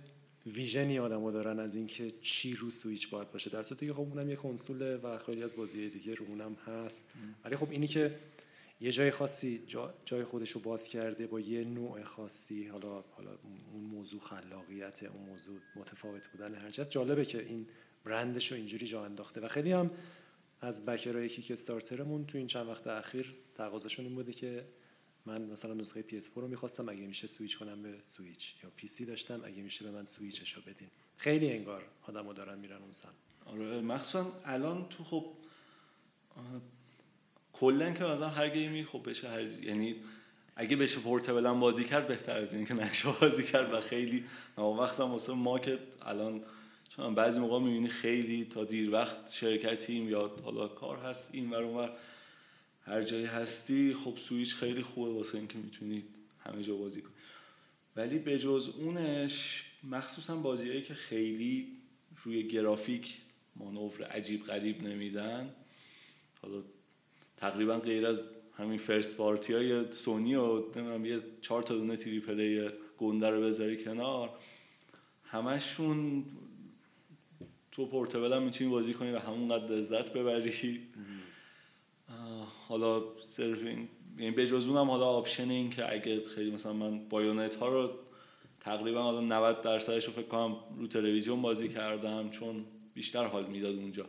vision 0.46 0.98
ی 0.98 1.06
آدما 1.06 1.30
دارن 1.30 1.58
از 1.58 1.74
اینکه 1.74 2.10
چی 2.10 2.54
رو 2.54 2.70
سویچ 2.70 3.10
باید 3.10 3.30
باشه. 3.30 3.50
در 3.50 3.62
صورتی 3.62 3.86
که 3.86 3.92
خب 3.92 4.00
اونم 4.00 4.30
یه 4.30 4.36
کنسوله 4.36 4.96
و 4.96 5.18
خیلی 5.18 5.42
از 5.42 5.56
بازی 5.56 5.88
دیگه 5.88 6.14
رو 6.14 6.26
اونم 6.28 6.54
هست. 6.66 7.10
ولی 7.44 7.56
خب 7.56 7.70
اینی 7.70 7.86
که 7.86 8.12
یه 8.80 8.92
جای 8.92 9.10
خاصی 9.10 9.62
جای 10.04 10.24
خودش 10.24 10.50
رو 10.50 10.60
باز 10.60 10.84
کرده 10.84 11.26
با 11.26 11.40
یه 11.40 11.64
نوع 11.64 12.02
خاصی 12.02 12.66
حالا 12.68 13.04
حالا 13.10 13.30
اون 13.72 13.84
موضوع 13.84 14.20
خلاقیت 14.20 15.02
اون 15.02 15.22
موضوع 15.22 15.58
متفاوت 15.76 16.28
بودن 16.28 16.54
هر 16.54 16.70
جالبه 16.70 17.24
که 17.24 17.42
این 17.42 17.66
برندش 18.04 18.52
رو 18.52 18.56
اینجوری 18.56 18.86
جا 18.86 19.04
انداخته. 19.04 19.40
و 19.40 19.48
خیلی 19.48 19.72
هم 19.72 19.90
از 20.60 20.86
backer 20.86 21.18
های 21.18 21.28
کیک 21.28 21.50
استارترمون 21.50 22.26
تو 22.26 22.38
این 22.38 22.46
چند 22.46 22.68
وقت 22.68 22.86
اخیر 22.86 23.34
تقاضاشون 23.54 24.04
این 24.06 24.14
بوده 24.14 24.32
که 24.32 24.64
من 25.26 25.42
مثلا 25.42 25.74
نسخه 25.74 26.04
PS4 26.08 26.36
رو 26.36 26.48
می‌خواستم 26.48 26.88
اگه 26.88 27.06
میشه 27.06 27.26
سویچ 27.26 27.58
کنم 27.58 27.82
به 27.82 27.98
سویچ 28.02 28.54
یا 28.64 28.88
PC 28.88 29.06
داشتم 29.06 29.40
اگه 29.44 29.62
میشه 29.62 29.84
به 29.84 29.90
من 29.90 30.04
سویچش 30.04 30.52
رو 30.52 30.62
بدین. 30.62 30.88
خیلی 31.16 31.52
انگار 31.52 31.84
آدما 32.02 32.32
دارن 32.32 32.58
میرن 32.58 32.82
اون 32.82 32.92
سمت. 32.92 33.12
آره 33.46 33.80
مخصوصا 33.80 34.32
الان 34.44 34.88
تو 34.88 35.04
خب 35.04 35.32
کلا 37.52 37.92
که 37.92 38.04
مثلا 38.04 38.28
هر 38.28 38.48
گیمی 38.48 38.84
خب 38.84 39.10
بشه 39.10 39.28
هر 39.28 39.44
یعنی 39.64 39.96
اگه 40.56 40.76
بشه 40.76 41.00
پورتبل 41.00 41.46
هم 41.46 41.60
بازی 41.60 41.84
کرد 41.84 42.08
بهتر 42.08 42.36
از 42.36 42.54
اینکه 42.54 42.74
نشه 42.74 43.08
بازی 43.20 43.42
کرد 43.42 43.74
و 43.74 43.80
خیلی 43.80 44.24
وقتا 44.58 45.08
واسه 45.08 45.32
ما 45.32 45.58
که 45.58 45.78
الان 46.02 46.40
چون 46.96 47.14
بعضی 47.14 47.40
موقع 47.40 47.58
می‌بینی 47.58 47.88
خیلی 47.88 48.44
تا 48.44 48.64
دیر 48.64 48.90
وقت 48.90 49.16
شرکتیم 49.32 50.08
یا 50.08 50.30
حالا 50.44 50.68
کار 50.68 50.98
هست 50.98 51.28
این 51.32 51.50
ور 51.50 51.90
هر 52.84 53.02
جایی 53.02 53.26
هستی 53.26 53.94
خب 53.94 54.16
سویچ 54.28 54.54
خیلی 54.54 54.82
خوبه 54.82 55.12
واسه 55.12 55.38
اینکه 55.38 55.58
می‌تونید 55.58 56.04
همه 56.44 56.62
جا 56.62 56.76
بازی 56.76 57.00
کنید 57.00 57.14
ولی 57.96 58.18
به 58.18 58.38
جز 58.38 58.70
اونش 58.78 59.64
مخصوصا 59.84 60.36
بازیهایی 60.36 60.82
که 60.82 60.94
خیلی 60.94 61.68
روی 62.24 62.48
گرافیک 62.48 63.14
مانور 63.56 64.04
عجیب 64.04 64.46
غریب 64.46 64.82
نمیدن 64.82 65.54
حالا 66.42 66.62
تقریبا 67.42 67.78
غیر 67.78 68.06
از 68.06 68.28
همین 68.58 68.78
first 68.78 69.16
party 69.16 69.52
های 69.52 69.90
سونی 69.90 70.34
و 70.34 70.56
نمی‌دونم 70.56 71.04
یه 71.04 71.20
چهار 71.40 71.62
تا 71.62 71.74
دونه 71.74 71.96
triple 71.96 72.20
A 72.20 72.44
ی 72.44 72.68
گنده 72.98 73.30
رو 73.30 73.42
بذاری 73.42 73.84
کنار. 73.84 74.30
همشون 75.24 76.24
تو 77.72 77.86
portable 77.86 78.32
هم 78.32 78.42
می‌تونی 78.42 78.70
بازی 78.70 78.94
کنی 78.94 79.10
و 79.10 79.18
همونقدر 79.18 79.74
لذت 79.74 80.12
ببری. 80.12 80.80
حالا 82.68 83.02
صرف 83.18 83.62
این 83.62 83.88
یعنی 84.18 84.30
به 84.30 84.46
جز 84.46 84.66
اونم 84.66 84.90
حالا 84.90 85.06
option 85.06 85.50
این 85.50 85.70
که 85.70 85.92
اگه 85.92 86.22
خیلی 86.24 86.50
مثلا 86.50 86.72
من 86.72 87.08
بایونتا 87.08 87.68
رو 87.68 87.90
تقریبا 88.60 89.02
حالا 89.02 89.20
90 89.20 89.60
درصدش 89.60 90.04
رو 90.04 90.12
فکر 90.12 90.26
کنم 90.26 90.56
رو 90.78 90.86
تلویزیون 90.86 91.42
بازی 91.42 91.68
کردم 91.68 92.30
چون 92.30 92.64
بیشتر 92.94 93.26
حال 93.26 93.46
می‌داد 93.46 93.74
اونجا. 93.74 94.06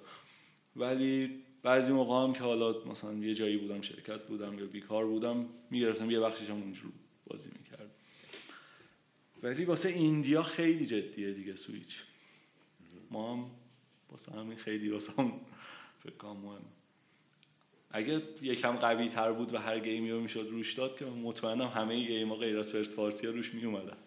ولی 0.75 1.43
بعضی 1.63 1.91
موقع 1.91 2.27
هم 2.27 2.33
که 2.33 2.43
حالا 2.43 2.83
مثلا 2.85 3.13
یه 3.13 3.33
جایی 3.33 3.57
بودم 3.57 3.81
شرکت 3.81 4.27
بودم 4.27 4.59
یا 4.59 4.65
بیکار 4.65 5.05
بودم 5.05 5.49
می‌گرفتم 5.69 6.11
یه 6.11 6.19
بخشش 6.19 6.49
هم 6.49 6.61
اونجور 6.61 6.91
بازی 7.27 7.49
می‌کرد 7.57 7.91
ولی 9.43 9.65
واسه 9.65 9.89
indie 9.89 10.34
ا 10.34 10.43
خیلی 10.43 10.85
جدیه 10.85 11.33
دیگه 11.33 11.55
سویچ. 11.55 12.03
ما 13.11 13.33
هم 13.33 13.51
واسه 14.11 14.31
همین 14.31 14.57
خیلی 14.57 14.89
واسه 14.89 15.13
هم 15.17 15.33
فکر 16.03 16.25
مهم 16.25 16.61
اگه 17.91 18.21
یکم 18.41 18.75
قوی 18.75 19.09
تر 19.09 19.33
بود 19.33 19.53
و 19.53 19.57
هر 19.57 19.79
game 19.79 20.05
ی 20.05 20.11
رو 20.11 20.21
می‌شد 20.21 20.47
روش 20.51 20.73
داد 20.73 20.99
که 20.99 21.05
مطمئنم 21.05 21.67
همه 21.67 22.07
game 22.07 22.29
ها 22.29 22.35
غیر 22.35 22.59
از 22.59 22.69
first 22.69 22.91
party 22.91 23.27
روش 23.27 23.53
می 23.53 23.65
اومدن 23.65 23.97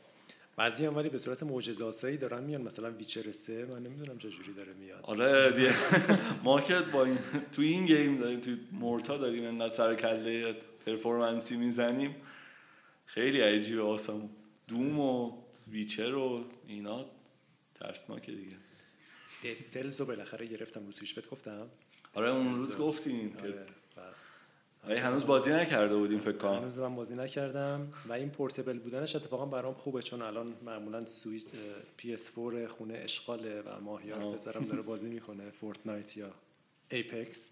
بعضی 0.56 0.86
هم 0.86 0.96
ولی 0.96 1.08
به 1.08 1.18
صورت 1.18 1.42
معجزه‌آسایی 1.42 2.16
دارن 2.16 2.44
میان. 2.44 2.62
مثلا 2.62 2.90
ویچر 2.90 3.32
3 3.32 3.64
من 3.64 3.82
نمی‌دونم 3.82 4.18
چجوری 4.18 4.52
داره 4.54 4.72
میاد. 4.72 5.00
آره 5.02 5.52
دیگه. 5.52 5.74
ما 6.44 6.60
که 6.60 6.78
با 6.78 7.04
این 7.04 7.18
تو 7.52 7.62
این 7.62 7.86
game 7.86 8.18
داریم 8.18 8.40
تو 8.40 8.50
مورتا 8.72 9.18
داریم 9.18 9.44
انقدر 9.44 9.74
سر 9.74 9.94
کله 9.94 10.56
performance 10.86 11.51
ی 11.51 11.56
می‌زنیم. 11.56 12.14
خیلی 13.06 13.40
عجیبه 13.40 13.82
آسمون 13.82 14.30
دوم 14.68 15.00
و 15.00 15.32
ویچر 15.68 16.14
و 16.14 16.44
اینا 16.66 17.06
ترسناکه 17.74 18.32
دیگه. 18.32 18.56
دد 19.44 19.62
سلز 19.62 20.00
رو 20.00 20.06
بالاخره 20.06 20.46
گرفتم 20.46 20.80
رو 20.86 20.92
بهت 21.16 21.30
گفتم. 21.30 21.68
آره 22.14 22.34
اون 22.34 22.54
روز 22.54 22.78
گفتیم 22.78 23.32
که 23.32 23.42
آره. 23.42 23.66
هنوز 24.88 25.26
بازی 25.26 25.50
نکرده 25.50 25.96
بودیم 25.96 26.20
فکر 26.20 26.36
کنم 26.36 26.54
هنوز 26.54 26.78
من 26.78 26.94
بازی 26.94 27.14
نکردم 27.14 27.90
و 28.08 28.12
این 28.12 28.30
portable 28.30 28.78
بودنش 28.78 29.16
اتفاقا 29.16 29.46
برام 29.46 29.74
خوبه 29.74 30.02
چون 30.02 30.22
الان 30.22 30.56
معمولا 30.64 31.04
سویچ 31.04 31.44
PS4 31.96 32.66
خونه 32.66 32.94
اشغاله 32.94 33.60
و 33.60 33.80
ماهیار. 33.80 34.34
پسرم 34.34 34.64
داره 34.64 34.82
بازی 34.82 35.08
می‌کنه 35.08 35.50
فورتنایت 35.50 36.16
یا 36.16 36.30
ایپکس 36.90 37.50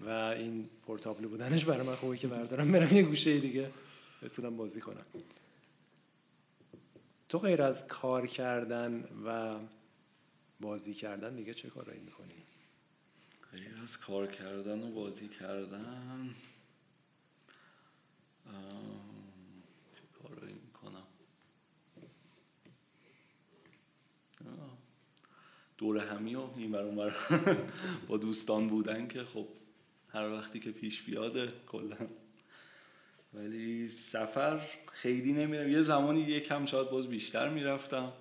و 0.00 0.10
این 0.10 0.68
portable 0.86 1.26
بودنش 1.26 1.64
برای 1.64 1.86
من 1.86 1.94
خوبه 1.94 2.16
که 2.16 2.26
بردارم 2.26 2.72
برم 2.72 2.96
یه 2.96 3.02
گوشه 3.02 3.38
دیگه 3.38 3.70
بتونم 4.22 4.56
بازی 4.56 4.80
کنم 4.80 5.06
تو 7.28 7.38
غیر 7.38 7.62
از 7.62 7.86
کار 7.86 8.26
کردن 8.26 9.04
و 9.26 9.56
بازی 10.60 10.94
کردن 10.94 11.36
دیگه 11.36 11.54
چه 11.54 11.68
کارایی 11.68 12.00
می‌کنی؟ 12.00 12.34
غیر 13.52 13.74
از 13.82 13.98
کار 13.98 14.26
کردن 14.26 14.82
و 14.82 14.92
بازی 14.92 15.28
کردن. 15.28 16.34
چه 19.94 20.02
کارایی 20.22 20.54
می‌کنم؟ 20.54 21.02
دور 25.78 25.98
همی 25.98 26.34
و 26.34 26.48
این 26.56 26.72
بر 26.72 27.14
با 28.08 28.16
دوستان 28.16 28.68
بودن 28.68 29.08
که 29.08 29.24
خب 29.24 29.48
هر 30.08 30.32
وقتی 30.32 30.60
که 30.60 30.70
پیش 30.70 31.02
بیاده 31.02 31.52
کلا. 31.66 32.08
ولی 33.34 33.88
سفر 33.88 34.60
خیلی 34.92 35.32
نمیرم. 35.32 35.70
یه 35.70 35.82
زمانی 35.82 36.20
یکم 36.20 36.66
شاید 36.66 36.90
باز 36.90 37.08
بیشتر 37.08 37.48
می‌رفتم. 37.48 38.12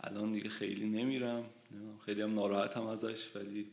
الان 0.00 0.32
دیگه 0.32 0.48
خیلی 0.48 0.88
نمیرم. 0.88 1.44
خیلی 2.06 2.22
هم 2.22 2.34
ناراحتم 2.34 2.86
ازش 2.86 3.36
ولی 3.36 3.70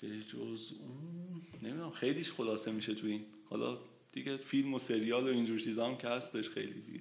به 0.00 0.08
جز 0.08 0.72
اون 0.80 1.42
نمی‌دونم 1.62 1.90
خیلیش 1.90 2.32
خلاصه 2.32 2.72
میشه 2.72 2.94
تو 2.94 3.06
این. 3.06 3.24
حالا 3.50 3.78
دیگه 4.12 4.36
فیلم 4.36 4.74
و 4.74 4.78
سریال 4.78 5.24
و 5.24 5.26
اینجور 5.26 5.58
چیزا 5.58 5.86
هم 5.86 5.96
که 5.96 6.08
هستش 6.08 6.48
خیلی 6.48 6.80
دیگه. 6.80 7.00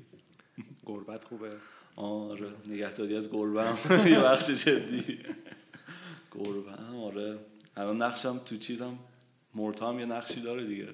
گربت 0.85 1.23
خوبه. 1.23 1.49
آره 1.95 2.49
نگهداری 2.67 3.15
از 3.15 3.31
گربه 3.31 3.63
هم 3.63 3.77
یه 4.11 4.19
بخش 4.19 4.49
جدی. 4.49 5.19
گربه 6.31 6.71
هم 6.71 6.95
آره. 6.95 7.39
الان 7.77 8.01
نقشم 8.01 8.37
تو 8.37 8.57
چیزم 8.57 8.99
مورتا 9.55 9.89
هم 9.89 9.99
یه 9.99 10.05
نقشی 10.05 10.41
داره 10.41 10.67
دیگه. 10.67 10.87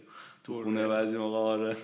تو. 0.43 0.63
خونه 0.63 0.88
بعضی 0.88 1.17
موقع 1.17 1.38
آره. 1.38 1.75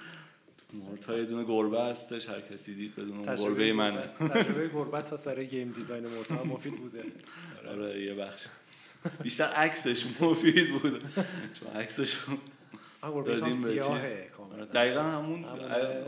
تو 0.58 0.76
مورتا 0.76 1.18
یه 1.18 1.24
دونه 1.24 1.44
گربه 1.44 1.82
هستش 1.82 2.28
هر 2.28 2.40
کسی 2.40 2.74
دید 2.74 2.94
بدون 2.96 3.22
گربه 3.34 3.72
منه. 3.72 4.00
تجربه 4.02 4.68
گربت 4.74 5.10
پس 5.10 5.24
برای 5.28 5.46
گیم 5.46 5.70
دیزاین 5.70 6.06
مرتا 6.06 6.34
هم 6.34 6.46
مفید 6.48 6.76
بوده. 6.80 7.04
آره 7.68 8.02
یه 8.02 8.14
بخش. 8.14 8.46
بیشتر 9.22 9.44
عکسش 9.44 10.06
مفید 10.20 10.70
بود. 10.70 11.02
چون 11.60 11.68
عکسش 11.74 12.16
دادیم 13.02 13.44
به 13.44 13.52
سیاهه. 13.52 14.30
کاملا. 14.36 14.64
دقیقا 14.64 15.02
همون. 15.02 15.44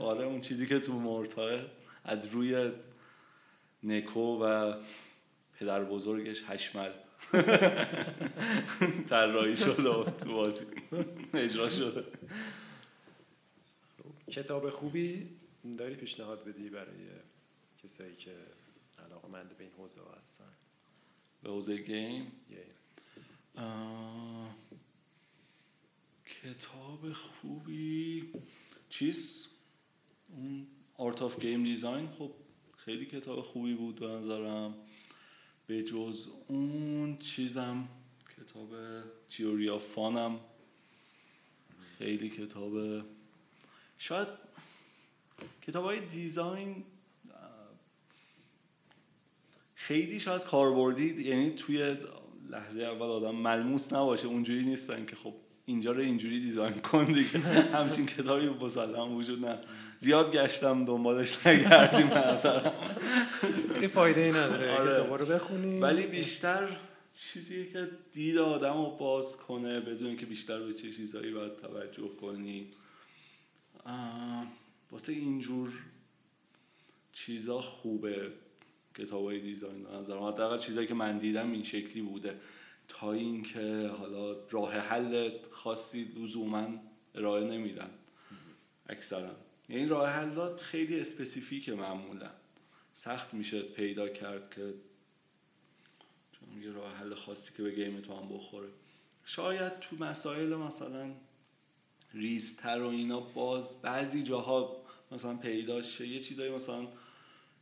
آره 0.01 0.25
اون 0.25 0.41
چیزی 0.41 0.67
که 0.67 0.81
تو 0.81 0.93
مورتاه 0.93 1.61
از 2.05 2.27
روی 2.27 2.73
نکو 3.83 4.45
و 4.45 4.75
پدر 5.59 5.85
بزرگش 5.85 6.43
هشمل 6.47 6.91
طراحی 9.09 9.57
شده 9.57 10.11
تو 10.11 10.33
بازی. 10.33 10.65
اجرا 11.35 11.69
شده. 11.69 12.05
کتاب 14.31 14.71
خوبی 14.71 15.29
داری 15.79 15.95
پیشنهاد 15.95 16.45
بدی 16.45 16.69
برای 16.69 17.09
کسایی 17.85 18.17
که 18.17 18.31
علاقه 19.07 19.29
مند 19.29 19.55
به 19.59 19.65
این 19.65 19.73
حوزه 19.79 20.01
هستن؟ 20.17 20.45
به 21.43 21.51
حوزه 21.51 21.77
game؟ 21.77 22.33
یه 22.51 22.65
کتاب 26.43 27.13
خوبی. 27.13 28.33
چیز 28.89 29.47
اون 30.29 30.67
Art 30.97 31.23
of 31.23 31.41
Game 31.41 31.65
Design 31.65 32.09
خب 32.19 32.33
خیلی 32.77 33.07
کتاب 33.07 33.41
خوبی 33.41 33.75
بود 33.75 33.95
به 33.95 34.07
نظرم. 34.07 34.75
به 35.67 35.83
جز 35.83 36.27
اون 36.49 37.19
چیزم 37.19 37.89
کتاب 38.37 38.69
Theory 39.31 39.69
of 39.69 39.85
Fun 39.85 40.27
م 40.27 40.41
خیلی 41.99 42.31
کتاب. 42.31 43.05
شاید 43.99 44.29
کتاب 45.63 45.85
های 45.85 46.01
design 46.01 46.85
خیلی 49.75 50.21
شاید 50.21 50.45
کاربردی 50.45 51.23
یعنی 51.23 51.51
توی 51.51 51.97
لحظه 52.51 52.81
اول 52.81 53.07
آدم 53.07 53.35
ملموس 53.35 53.93
نباشه 53.93 54.27
اونجوری 54.27 54.65
نیستن 54.65 55.07
که 55.07 55.17
خب 55.17 55.35
اینجا 55.67 55.93
رو 55.93 56.01
اینجوری 56.01 56.41
design 56.41 56.75
کن 56.75 57.05
دیگه. 57.05 57.39
همچین 57.79 58.07
کتابی 58.07 58.49
مسلم 58.49 59.15
وجود 59.15 59.47
نه. 59.47 59.59
زیاد 60.01 60.33
گشتم 60.33 60.85
دنبالش 60.85 61.47
نگردیم 61.47 62.11
خیلی 63.75 63.87
فایده 63.87 64.21
ای 64.21 64.31
نداره 64.31 64.77
آره. 64.77 64.93
کتابا 64.93 65.17
رو 65.17 65.27
بخونی. 65.27 65.81
ولی 65.81 66.07
بیشتر 66.07 66.69
چیزی 67.15 67.67
که 67.73 67.89
دید 68.13 68.39
آدم 68.39 68.77
رو 68.77 68.91
باز 68.91 69.37
کنه 69.37 69.81
بدون 69.81 70.17
که 70.17 70.27
بیشتر 70.27 70.59
به 70.59 70.73
چه 70.73 70.93
چیزهایی 70.93 71.33
باید 71.33 71.57
توجه 71.57 72.09
کنی. 72.21 72.71
واسه 74.91 75.13
اینجور 75.13 75.73
چیزا 77.13 77.61
خوبه. 77.61 78.33
کتاب 78.95 79.25
های 79.25 79.41
دیزاین 79.41 79.83
به 79.83 79.91
نظرم 79.91 80.23
حداقل 80.23 80.59
چیزایی 80.59 80.87
که 80.87 80.95
من 80.95 81.19
دیدم 81.19 81.53
این 81.53 81.63
شکلی 81.63 82.03
بوده. 82.03 82.39
تا 82.89 83.13
اینکه 83.13 83.91
حالا 83.99 84.37
راه 84.51 84.73
حل 84.73 85.31
خاصی 85.51 86.05
لزوما 86.05 86.69
ارائه 87.15 87.45
نمیدن. 87.45 87.91
اکثرا. 88.89 89.37
یعنی 89.69 89.87
راه 89.87 90.11
حلات 90.11 90.61
خیلی 90.61 91.01
اسپسیفیکه 91.01 91.75
معمولا. 91.75 92.31
سخت 92.95 93.35
میشه 93.35 93.63
پیدا 93.63 94.09
کرد 94.09 94.55
که 94.55 94.75
چون 96.33 96.63
یه 96.63 96.71
راه 96.71 96.95
حل 96.95 97.15
خاصی 97.15 97.53
که 97.57 97.63
به 97.63 97.71
گیم 97.71 98.01
تو 98.01 98.17
هم 98.17 98.29
بخوره. 98.29 98.69
شاید 99.25 99.81
تو 99.81 99.97
مسائل 99.97 100.55
مثلا 100.55 101.11
ریزتر 102.15 102.81
و 102.81 102.89
اینا 102.89 103.21
باز 103.21 103.83
بعضی 103.83 104.23
جاها 104.23 104.83
مثلا 105.13 105.35
پیدا 105.37 105.83
شه 105.83 106.07
یه 106.07 106.21
چیزایی 106.21 106.53
مثلا 106.53 106.89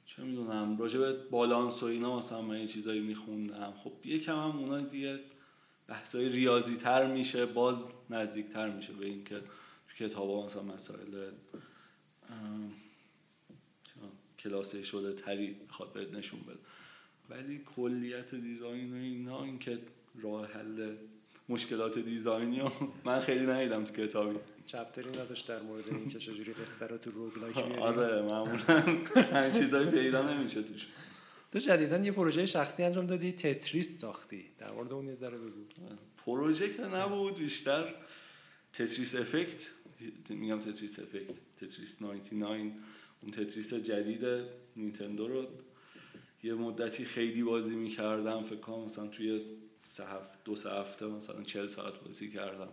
چه 0.09 0.23
می‌دونم 0.23 0.79
راجع 0.79 0.99
به 0.99 1.13
بالانس 1.13 1.83
و 1.83 1.87
اینا 1.87 2.19
مثلا 2.19 2.41
من 2.41 2.61
یه 2.61 2.67
چیزایی 2.67 3.01
میخوندم. 3.01 3.73
خب 3.85 3.93
یکم 4.05 4.37
هم 4.37 4.59
اونا 4.59 4.81
دیگه 4.81 5.21
بحثای 5.87 6.29
ریاضی 6.29 6.77
تر 6.77 7.07
میشه 7.07 7.47
باز 7.47 7.85
نزدیک 8.11 8.53
تر 8.53 8.71
میشه 8.71 8.93
به 8.93 9.07
اینکه 9.07 9.41
تو 9.89 10.05
کتاب 10.05 10.45
مثلا 10.45 10.63
مسائل 10.63 11.31
کلاسه 14.39 14.85
شده 14.85 15.13
تری 15.13 15.57
بخواد 15.69 15.93
بهت 15.93 16.15
نشون 16.15 16.41
بده. 16.41 16.59
ولی 17.31 17.61
کلیت 17.77 18.35
دیزاین 18.35 18.93
و 18.93 18.97
اینا 18.97 19.45
اینکه 19.45 19.79
راه 20.23 20.53
حل 20.53 20.97
مشکلات 21.49 21.99
دیزاینی 21.99 22.63
من 23.05 23.21
خیلی 23.21 23.47
ندیدم 23.47 23.85
تو 23.85 23.93
کتابی. 23.93 24.39
چپتری 24.69 25.11
نداشت 25.11 25.47
در 25.49 25.63
مورد 25.63 25.89
این 25.89 26.09
که 26.09 26.19
چجوری 26.19 26.53
قصه 26.53 26.87
رو 26.87 26.99
تو 26.99 27.11
روگلایک 27.11 27.55
بیاری 27.55 27.75
آره 27.75 28.23
معمولا. 28.23 28.81
همین 29.35 29.53
چیزایی 29.53 29.91
پیدا 29.91 30.35
نمیشه 30.35 30.63
توش. 30.63 30.89
تو 31.53 31.59
جدیدن 31.59 32.05
یه 32.05 32.13
پروژه 32.13 32.47
شخصی 32.47 32.83
انجام 32.83 33.07
دادی 33.07 33.33
تتریس 33.33 34.01
ساختی. 34.01 34.45
در 34.59 34.73
مورد 34.73 34.93
اون 34.93 35.07
یه 35.07 35.15
ذره 35.15 35.39
بگو. 35.39 35.65
پروژه 36.27 36.75
که 36.75 36.83
نبود 36.83 37.35
بیشتر 37.35 37.95
تتریس 38.73 39.15
افکت. 39.15 39.67
میگم 40.31 40.61
تتریس 40.61 40.99
افکت. 40.99 41.35
تتریس 41.61 42.03
99 42.03 42.47
اون 43.23 43.31
تتریس 43.33 43.75
جدید 43.75 44.45
نینتندو 44.77 45.29
رو 45.29 45.47
یه 46.43 46.55
مدتی 46.55 47.05
خیلی 47.05 47.43
بازی 47.43 47.75
می‌کردم. 47.75 48.43
فکر 48.43 48.61
کنم 48.61 48.85
مثلا 48.85 49.07
توی 49.07 49.43
سه 49.81 50.05
هفته 50.05 50.39
دو 50.45 50.57
سه 50.57 50.71
هفته 50.71 51.07
مثلا 51.07 51.43
40 51.43 51.67
ساعت 51.67 51.95
بازی 51.95 52.31
کردم. 52.31 52.69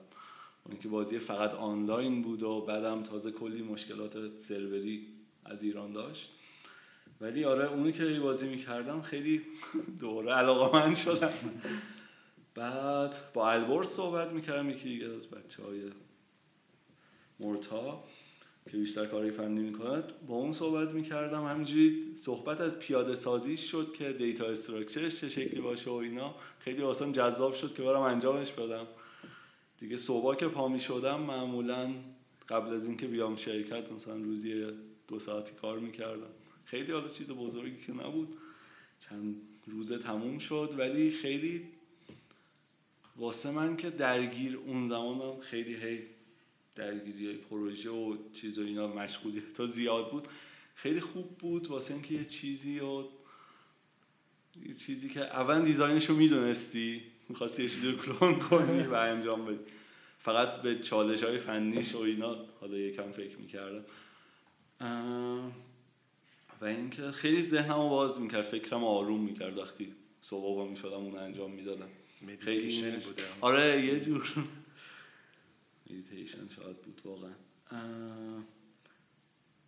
اون 0.66 0.78
که 0.80 0.88
بازی 0.88 1.20
فقط 1.20 1.54
آنلاین 1.54 2.22
بود 2.22 2.44
و 2.44 2.62
بعدم 2.62 3.04
تازه 3.04 3.32
کلی 3.32 3.62
مشکلات 3.62 4.38
سروری 4.38 5.08
از 5.46 5.64
ایران 5.64 5.94
داشت. 5.94 6.32
ولی 7.22 7.46
آره 7.46 7.72
اونی 7.72 7.92
که 7.92 8.20
بازی 8.20 8.48
می‌کردم 8.48 9.02
خیلی 9.02 9.42
دوره 10.00 10.32
علاقه 10.32 10.80
من 10.80 10.94
شدم. 10.96 11.34
بعد 12.56 13.16
با 13.34 13.52
البرز 13.52 13.88
صحبت 13.88 14.32
می‌کردم 14.32 14.70
یکی 14.70 14.90
دیگه 14.90 15.06
از 15.06 15.28
بچه 15.28 15.64
های 15.64 15.82
مرتا 17.40 18.04
که 18.72 18.78
بیشتر 18.78 19.06
کاری 19.06 19.32
فنی 19.32 19.62
می‌کند 19.62 20.04
با 20.28 20.36
اون 20.36 20.54
صحبت 20.54 20.90
می‌کردم. 20.90 21.46
همینجوری 21.46 22.16
صحبت 22.16 22.62
از 22.62 22.80
پیاده 22.80 23.16
سازی 23.16 23.58
شد 23.58 23.94
که 23.94 24.14
دیتا 24.14 24.46
استراکچرش 24.46 25.16
چه 25.16 25.30
شکلی 25.30 25.62
باشه 25.62 25.90
و 25.90 25.94
اینا. 25.94 26.36
خیلی 26.60 26.82
واسم 26.82 27.12
جذاب 27.12 27.54
شد 27.54 27.74
که 27.74 27.84
برم 27.84 28.02
انجامش 28.02 28.52
بدم. 28.52 28.88
دیگه 29.80 29.98
صبح 29.98 30.36
که 30.36 30.48
پا 30.48 30.78
شدم 30.78 31.22
معمولا 31.22 31.94
قبل 32.50 32.74
از 32.74 32.86
اینکه 32.86 33.08
بیام 33.08 33.36
شرکت 33.36 33.92
مثلا 33.92 34.16
روزی 34.16 34.66
دو 35.08 35.20
ساعتی 35.20 35.52
کار 35.62 35.80
می‌کردم 35.80 36.30
خیلی 36.66 36.92
حالا 36.92 37.08
چیز 37.08 37.28
بزرگی 37.28 37.86
که 37.86 37.94
نبود. 37.94 38.38
چند 39.00 39.36
روزه 39.68 39.98
تموم 39.98 40.38
شد 40.38 40.76
ولی 40.78 41.12
خیلی 41.12 41.68
واسه 43.16 43.52
من 43.52 43.78
که 43.78 43.90
درگیر 43.90 44.58
اون 44.58 44.88
زمان 44.88 45.40
خیلی 45.40 45.76
هی 45.76 46.00
درگیری 46.76 47.26
های 47.26 47.38
پروژه 47.38 47.90
و 47.90 48.18
چیز 48.34 48.60
و 48.60 48.62
اینا 48.62 48.88
مشغولیت 48.88 49.54
تا 49.54 49.66
زیاد 49.66 50.12
بود. 50.12 50.28
خیلی 50.76 51.00
خوب 51.00 51.38
بود 51.38 51.68
واسه 51.68 51.94
اینکه 51.94 52.14
یه 52.14 52.26
چیزی 52.26 52.80
و 52.80 53.04
یه 54.68 54.74
چیزی 54.74 55.10
که 55.10 55.22
اول 55.22 55.62
دیزاینش 55.62 56.06
رو 56.06 56.16
می‌دونستی. 56.16 57.02
می‌خواستی 57.30 57.64
یه 57.64 57.70
چیزی 57.70 57.92
رو 57.92 57.98
کلون 57.98 58.40
کنی 58.40 58.84
و 58.84 58.94
انجام 58.94 59.46
بدی. 59.46 59.60
فقط 60.20 60.62
به 60.62 60.80
چالش 60.80 61.24
های 61.24 61.38
فنیش 61.38 61.96
و 61.96 62.00
اینا 62.00 62.36
حالا 62.62 62.78
یکم 62.78 63.12
فکر 63.12 63.38
می‌کردم. 63.38 63.86
و 66.62 66.66
اینکه 66.66 67.12
خیلی 67.12 67.42
ذهنم 67.42 67.80
رو 67.82 67.90
باز 67.90 68.22
می‌کرد 68.22 68.44
فکرم 68.44 68.84
آروم 68.84 69.22
می‌کرد 69.22 69.58
وقتی 69.58 69.96
صبح 70.22 70.56
با 70.56 70.66
می‌شدم 70.66 70.94
اون 70.94 71.18
انجام 71.18 71.52
می‌دادم. 71.52 71.90
خیلی 72.40 72.92
بوده. 72.92 73.24
آره 73.42 73.86
یه 73.86 74.00
جور. 74.00 74.34
مدیتیشن 75.90 76.50
شاید 76.56 76.82
بود 76.82 77.02
واقعا. 77.06 77.32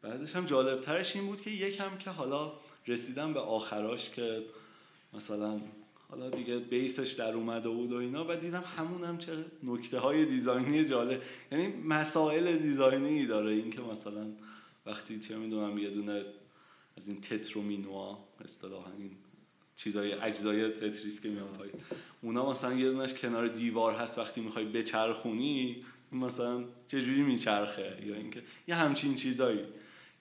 بعدش 0.01 0.35
هم 0.35 0.45
جالب 0.45 0.81
ترش 0.81 1.15
این 1.15 1.25
بود 1.25 1.41
که 1.41 1.49
یکم 1.49 1.97
که 1.97 2.09
حالا 2.09 2.53
رسیدم 2.87 3.33
به 3.33 3.39
آخراش 3.39 4.09
که 4.09 4.43
مثلا 5.13 5.61
حالا 6.09 6.29
دیگه 6.29 6.57
بیسش 6.57 7.11
در 7.11 7.33
اومده 7.33 7.69
بود 7.69 7.91
و 7.91 7.95
اینا 7.95 8.25
و 8.29 8.35
دیدم 8.35 8.63
همون 8.77 9.03
هم 9.03 9.17
چه 9.17 9.31
نکته 9.63 9.99
های 9.99 10.25
دیزاینی 10.25 10.85
جالب. 10.85 11.21
یعنی 11.51 11.67
مسائل 11.67 12.57
دیزاینی 12.57 13.25
داره. 13.25 13.51
این 13.51 13.69
که 13.69 13.81
مثلا 13.81 14.27
وقتی 14.85 15.19
چه 15.19 15.37
می‌دونم 15.37 15.77
یه 15.77 15.89
دونه 15.89 16.25
از 16.97 17.07
این 17.07 17.21
تترومینوا 17.21 18.19
اصطلاحا 18.45 18.91
این 18.99 19.11
چیزای 19.75 20.13
اجزای 20.13 20.69
تتریس 20.69 21.21
که 21.21 21.29
میان 21.29 21.47
پایین 21.47 21.73
اونا 22.21 22.51
مثلا 22.51 22.73
یه 22.73 22.91
دونش 22.91 23.13
کنار 23.13 23.47
دیوار 23.47 23.93
هست. 23.93 24.17
وقتی 24.17 24.41
می‌خوای 24.41 24.65
بچرخونی 24.65 25.83
مثلا 26.11 26.63
چجوری 26.87 27.21
میچرخه؟ 27.21 27.97
یا 28.05 28.15
اینکه 28.15 28.43
یه 28.67 28.75
همچین 28.75 29.15
چیزایی. 29.15 29.59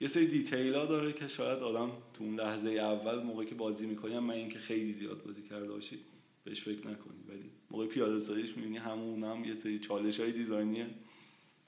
یه 0.01 0.07
سری 0.07 0.27
دیتیل 0.27 0.75
ها 0.75 0.85
داره 0.85 1.13
که 1.13 1.27
شاید 1.27 1.59
آدم 1.59 1.91
تو 2.13 2.23
اون 2.23 2.35
لحظه 2.39 2.69
اول 2.69 3.23
موقعی 3.23 3.45
که 3.45 3.55
بازی 3.55 3.85
می‌کنیم 3.85 4.19
من 4.19 4.33
اینکه 4.33 4.59
خیلی 4.59 4.93
زیاد 4.93 5.23
بازی 5.23 5.41
کرده 5.41 5.67
باشید 5.67 5.99
بهش 6.43 6.61
فکر 6.61 6.87
نکنی. 6.87 7.23
ولی 7.29 7.49
موقع 7.71 7.87
پیاده 7.87 8.19
سازیش 8.19 8.57
می‌بینی 8.57 8.77
همون 8.77 9.23
هم 9.23 9.45
یه 9.45 9.55
سری 9.55 9.79
چالش 9.79 10.19
های 10.19 10.31
دیزاینی 10.31 10.85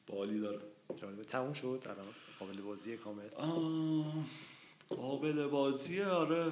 بالی 0.08 0.40
داره. 0.40 0.62
جالبه. 0.96 1.24
تموم 1.24 1.54
شد؟ 1.54 1.84
الان 1.86 2.06
قابل 2.40 2.62
بازی 2.62 2.98
کامل؟ 2.98 3.28
قابل 4.90 5.48
بازی 5.48 6.02
آره. 6.02 6.52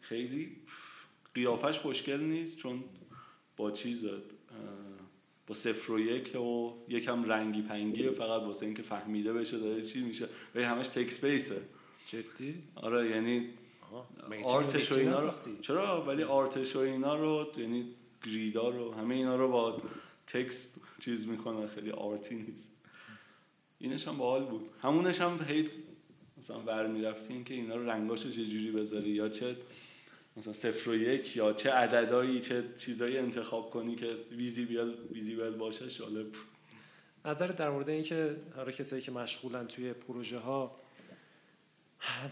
خیلی 0.00 0.56
قیافش 1.34 1.78
خوشگل 1.78 2.20
نیست 2.20 2.56
چون 2.56 2.84
با 3.56 3.70
چیز 3.70 4.06
با 5.48 5.54
صفر 5.54 5.92
و 5.92 6.00
یک 6.00 6.36
و 6.36 6.72
یکم 6.88 7.24
رنگی 7.24 7.62
پنگی 7.62 8.10
فقط 8.10 8.42
واسه 8.42 8.66
اینکه 8.66 8.82
فهمیده 8.82 9.32
بشه 9.32 9.58
داره 9.58 9.82
چی 9.82 10.00
میشه. 10.00 10.28
و 10.54 10.60
همش 10.60 10.86
تکس 10.86 11.24
بیسه 11.24 11.62
جدی؟ 12.08 12.54
آره 12.74 13.10
یعنی 13.10 13.48
آرتش 14.44 14.92
و 14.92 14.94
اینا 14.94 15.22
رو 15.22 15.30
چرا؟ 15.60 16.04
ولی 16.04 16.22
آرتش 16.22 16.76
و 16.76 16.78
اینا 16.78 17.16
رو 17.16 17.46
یعنی 17.56 17.86
گریدا 18.26 18.68
رو 18.68 18.94
همه 18.94 19.14
اینا 19.14 19.36
رو 19.36 19.48
با 19.48 19.82
تکست 20.26 20.74
چیز 20.98 21.26
می‌کنه 21.26 21.66
خیلی 21.66 21.90
آرتی 21.90 22.34
نیست. 22.34 22.70
اینش 23.78 24.08
هم 24.08 24.16
باحال 24.16 24.44
بود. 24.44 24.66
همونش 24.82 25.20
هم 25.20 25.38
هیت 25.48 25.68
مثلا 26.38 26.60
ور 26.60 26.86
می‌رفتی 26.86 27.44
که 27.44 27.54
اینا 27.54 27.76
رو 27.76 27.90
رنگاشو 27.90 28.30
چه 28.30 28.46
جوری 28.46 28.70
بذاری 28.70 29.10
یا 29.10 29.28
چه؟ 29.28 29.56
مثلا 30.38 30.52
صفر 30.52 30.90
و 30.90 30.94
یک 30.94 31.36
یا 31.36 31.52
چه 31.52 31.70
عددهایی 31.70 32.40
چه 32.40 32.64
چیزایی 32.76 33.18
انتخاب 33.18 33.70
کنی 33.70 33.94
که 33.94 34.16
ویزیبل 34.30 34.94
ویزیبل 35.12 35.50
باشه 35.50 35.86
جالب 35.86 36.26
نظر 37.24 37.46
در 37.46 37.70
مورد 37.70 37.88
اینکه 37.90 38.36
حالا 38.56 38.70
کسایی 38.70 39.02
که 39.02 39.10
مشغولن 39.10 39.66
توی 39.66 39.92
پروژه 39.92 40.38
ها 40.38 40.76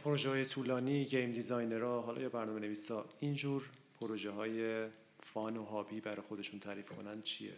پروژه 0.04 0.28
های 0.28 0.44
طولانی 0.44 1.04
گیم 1.04 1.32
دیزاینرها 1.32 2.00
حالا 2.00 2.20
یا 2.20 2.28
برنامه 2.28 2.60
نویسا 2.60 3.06
اینجور 3.20 3.70
پروژه 4.00 4.30
های 4.30 4.86
فان 5.22 5.56
و 5.56 5.64
هابی 5.64 6.00
برای 6.00 6.22
خودشون 6.22 6.60
تعریف 6.60 6.88
کنن 6.88 7.22
چیه؟ 7.22 7.54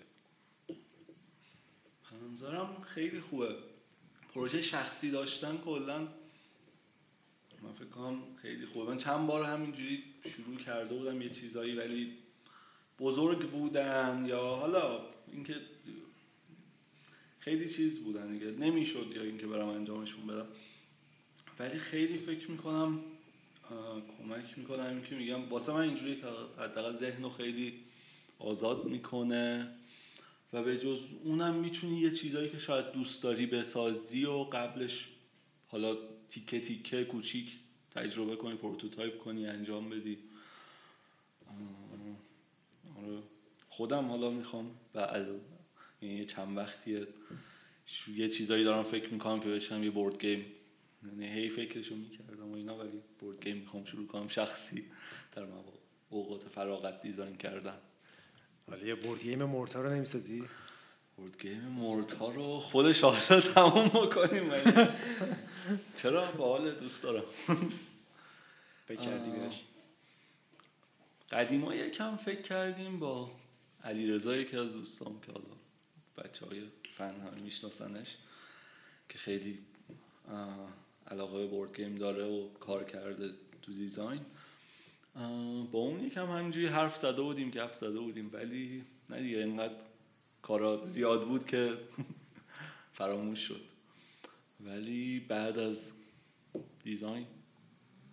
نظرم 2.33 2.83
خیلی 2.83 3.21
خوبه. 3.21 3.57
پروژه 4.35 4.61
شخصی 4.61 5.11
داشتن 5.11 5.57
کلا 5.57 6.09
من 7.63 7.73
فکر 7.73 7.89
کنم 7.89 8.19
خیلی 8.43 8.67
خوبه. 8.67 8.91
من 8.91 8.99
چند 8.99 9.27
بار 9.27 9.45
همینجوری 9.45 10.05
شروع 10.37 10.57
کرده 10.57 10.95
بودم 10.95 11.23
یه 11.23 11.29
چیزایی 11.29 11.75
ولی 11.75 12.13
بزرگ 12.99 13.51
بودن 13.51 14.25
یا 14.29 14.55
حالا 14.55 15.01
اینکه 15.33 15.55
خیلی 17.39 17.69
چیز 17.69 18.05
بودن 18.05 18.33
دیگه. 18.33 18.51
نمی‌شد 18.51 19.07
یا 19.17 19.23
اینکه 19.23 19.47
برم 19.47 19.69
انجامشون 19.69 20.27
بدم. 20.27 20.47
ولی 21.59 21.79
خیلی 21.79 22.19
فکر 22.19 22.51
می‌کنم 22.51 23.01
کمک 24.19 24.59
می‌کنم 24.59 25.03
که 25.03 25.15
میگم 25.15 25.49
واسه 25.49 25.73
من 25.73 25.81
اینجوری 25.81 26.17
که 26.17 26.27
حداقل 26.59 26.97
ذهن 26.97 27.23
رو 27.23 27.31
خیلی 27.31 27.75
آزاد 28.39 28.85
می‌کنه 28.85 29.69
و 30.53 30.63
به 30.63 30.79
جز 30.79 31.01
اونم 31.25 31.55
می‌تونی 31.55 32.01
یه 32.01 32.11
چیزایی 32.11 32.51
که 32.51 32.59
شاید 32.59 32.93
دوست 32.93 33.23
داری 33.23 33.47
بسازی 33.47 34.25
و 34.25 34.45
قبلش 34.45 35.09
حالا 35.67 35.97
تیکه 36.31 36.61
تیکه 36.61 37.05
کوچیک 37.05 37.59
تجربه 37.91 38.37
کنی 38.37 38.55
prototype 38.55 39.19
کنی 39.19 39.47
انجام 39.47 39.91
بدی 39.91 40.19
آره. 42.97 43.23
خودم 43.69 44.09
حالا 44.09 44.31
می‌خوام 44.31 44.71
و 44.95 45.25
یعنی 46.03 46.25
چند 46.25 46.57
وقتی 46.57 47.07
یه 48.17 48.29
چیزایی 48.29 48.65
دارم 48.65 48.83
فکر 48.83 49.09
می‌کنم 49.09 49.41
که 49.41 49.49
بشینم 49.49 49.85
یه 49.85 49.91
board 49.91 50.21
game 50.21 50.47
یعنی 51.07 51.27
هی 51.27 51.49
فکرشو 51.49 51.95
می‌کردم 51.97 52.53
و 52.53 52.55
اینا 52.55 52.79
ولی 52.79 53.03
board 53.19 53.45
game 53.45 53.57
می‌خوام 53.57 53.85
شروع 53.85 54.07
کنم 54.07 54.29
شخصی 54.29 54.85
در 55.37 55.47
اوقات 56.11 56.49
فراغت 56.49 57.03
design 57.03 57.37
کردن 57.37 57.79
ولی 58.69 58.89
یه 58.89 58.95
board 58.95 59.23
game 59.23 59.45
مورتا 59.45 59.83
رو 59.83 59.95
نمی‌سازی؟ 59.95 60.45
board 61.19 61.43
game 61.43 61.61
مورتا 61.61 62.31
رو 62.31 62.61
خودش 62.61 63.01
حالا 63.01 63.41
تموم 63.55 63.89
بکنیم 63.89 64.51
چرا 65.95 66.27
حال 66.27 66.71
دوست 66.75 67.03
دارم؟ 67.03 67.25
فکر 68.87 69.01
کردی 69.01 69.31
بهش؟ 69.31 69.63
قدیما 71.31 71.75
یکم 71.75 72.17
فکر 72.17 72.43
کردیم 72.43 72.99
با 72.99 73.31
علی 73.85 74.11
رضایی 74.11 74.45
که 74.45 74.59
از 74.59 74.73
دوستان 74.73 75.21
که 75.27 75.33
حالا 75.33 75.55
بچه 76.19 76.47
های 76.47 76.63
فن 76.97 77.21
هم 77.21 77.43
میشناسنش 77.43 78.17
که 79.09 79.19
خیلی 79.19 79.59
علاقه 81.11 81.47
بورد 81.47 81.77
گیم 81.77 81.95
داره 81.95 82.25
و 82.25 82.49
کار 82.49 82.85
کرده 82.85 83.31
تو 83.63 83.73
دیزاین. 83.73 84.21
با 85.73 85.79
اون 85.79 86.05
یکم 86.05 86.27
همینجوری 86.27 86.67
حرف 86.67 86.97
زده 86.97 87.23
بودیم 87.23 87.51
گپ 87.51 87.73
زده 87.73 88.01
بودیم 88.01 88.31
ولی 88.33 88.85
نه 89.11 89.23
دیگه 89.23 89.39
اینقدر 89.39 89.85
کارا 90.43 90.83
زیاد 90.85 91.27
بود 91.27 91.47
که 91.47 91.79
فراموش 92.93 93.41
شد. 93.41 93.61
ولی 94.61 95.21
بعد 95.21 95.59
از 95.59 95.79
design 96.85 97.27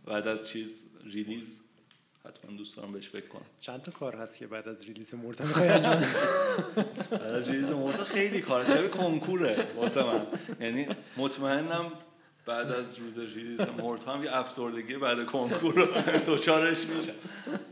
بعد 0.05 0.27
از 0.27 0.47
چیز 0.47 0.73
release 1.03 1.45
حتما 2.25 2.57
دوست 2.57 2.75
دارم 2.75 2.91
بهش 2.91 3.09
فکر 3.09 3.27
کنم. 3.27 3.45
چند 3.59 3.81
تا 3.81 3.91
کار 3.91 4.15
هست 4.15 4.37
که 4.37 4.47
بعد 4.47 4.67
از 4.67 4.83
release 4.83 5.13
مورتا 5.13 5.43
می‌خوای 5.43 5.69
انجام 5.69 5.95
بعد 7.11 7.21
از 7.21 7.49
release 7.49 7.69
مورتا 7.71 8.03
خیلی 8.03 8.41
کار 8.41 8.65
شبیه 8.65 8.87
کنکوره 8.87 9.67
واسه 9.75 10.03
من. 10.03 10.27
یعنی 10.59 10.87
مطمئنم 11.17 11.91
بعد 12.45 12.71
از 12.71 12.99
روز 12.99 13.17
release 13.17 13.61
مورتا 13.79 14.03
هم 14.03 14.23
یه 14.23 14.35
افسردگی 14.35 14.97
بعد 14.97 15.25
کنکور 15.25 15.89
دچارش 16.25 16.85
میشه. 16.85 17.13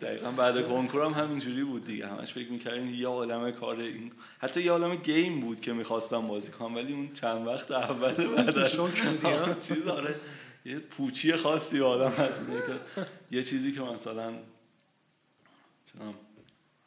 دقیقا 0.02 0.32
بعد 0.32 0.68
کنکور 0.68 1.06
هم 1.06 1.12
همینجوری 1.12 1.64
بود 1.64 1.86
دیگه. 1.86 2.08
همش 2.08 2.34
فکر 2.34 2.52
می‌کردیم 2.52 2.94
یه 2.94 3.08
عالم 3.08 3.52
کار 3.52 3.80
این 3.80 4.12
حتی 4.40 4.62
یه 4.62 4.72
عالم 4.72 4.96
گیم 4.96 5.42
بود 5.42 5.62
که 5.62 5.74
می‌خواستم 5.74 6.28
بازی 6.28 6.52
کنم 6.52 6.76
ولی 6.76 6.94
اون 6.94 7.14
چند 7.14 7.48
وقت 7.48 7.72
اول 7.72 8.14
بعد 8.36 8.58
از 8.58 8.78
چیز 9.68 9.86
داره 9.86 10.16
یه 10.66 10.80
پوچی 10.80 11.36
خاصی 11.36 11.82
آدم 11.82 12.12
هست 12.12 12.42
که 12.48 13.06
یه 13.32 13.44
چیزی 13.44 13.72
که 13.72 13.82
مثلا 13.82 14.34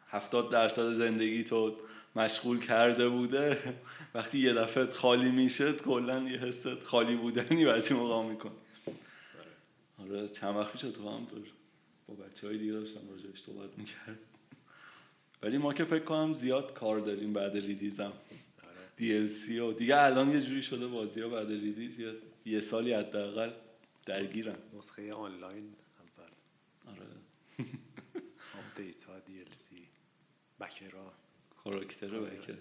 هفتاد 0.09 0.51
درصد 0.51 0.93
زندگی 0.93 1.45
تو 1.45 1.77
مشغول 2.17 2.61
کرده 2.61 3.09
بوده. 3.09 3.59
وقتی 4.15 4.39
یه 4.39 4.53
دفعه 4.53 4.87
خالی 4.87 5.31
میشه 5.31 5.73
کلا 5.73 6.23
یه 6.23 6.39
حس 6.39 6.67
خالی 6.67 7.17
بودنی 7.17 7.65
بعضی 7.65 7.95
موقع 7.95 8.29
میکن 8.29 8.53
آره 9.99 10.29
چند 10.29 10.57
وقت 10.57 10.73
پیش 10.73 10.81
تو 10.81 11.11
هم 11.11 11.27
با 12.07 12.15
بچه 12.15 12.47
های 12.47 12.59
دیگه 12.59 12.73
داشتم 12.73 13.01
راجعش 13.11 13.41
صحبت 13.41 13.79
می‌کرد 13.79 14.19
ولی 15.43 15.59
ما 15.59 15.73
که 15.73 15.85
فکر 15.85 16.05
کنم 16.05 16.35
زیاد 16.35 16.75
کار 16.75 17.01
داریم 17.01 17.33
بعد 17.33 17.57
ریلیزم. 17.57 18.13
DLC 19.01 19.51
و 19.51 19.73
دیگه 19.73 19.97
الان 19.99 20.31
یه 20.31 20.41
جوری 20.41 20.63
شده 20.63 20.87
بازی 20.87 21.21
ها 21.21 21.29
بعد 21.29 21.49
ریلیز 21.49 22.17
یه 22.47 22.61
سالی 22.61 22.93
حداقل 22.93 23.51
درگیرن. 24.07 24.57
نسخه 24.79 25.13
آنلاین 25.13 25.75
اول 25.99 26.31
آره. 26.93 27.07
دی 29.27 29.41
ال 29.41 29.51
سی 29.51 29.89
بکرا. 30.61 31.26
کاراکتر 31.67 32.09
بکر 32.09 32.55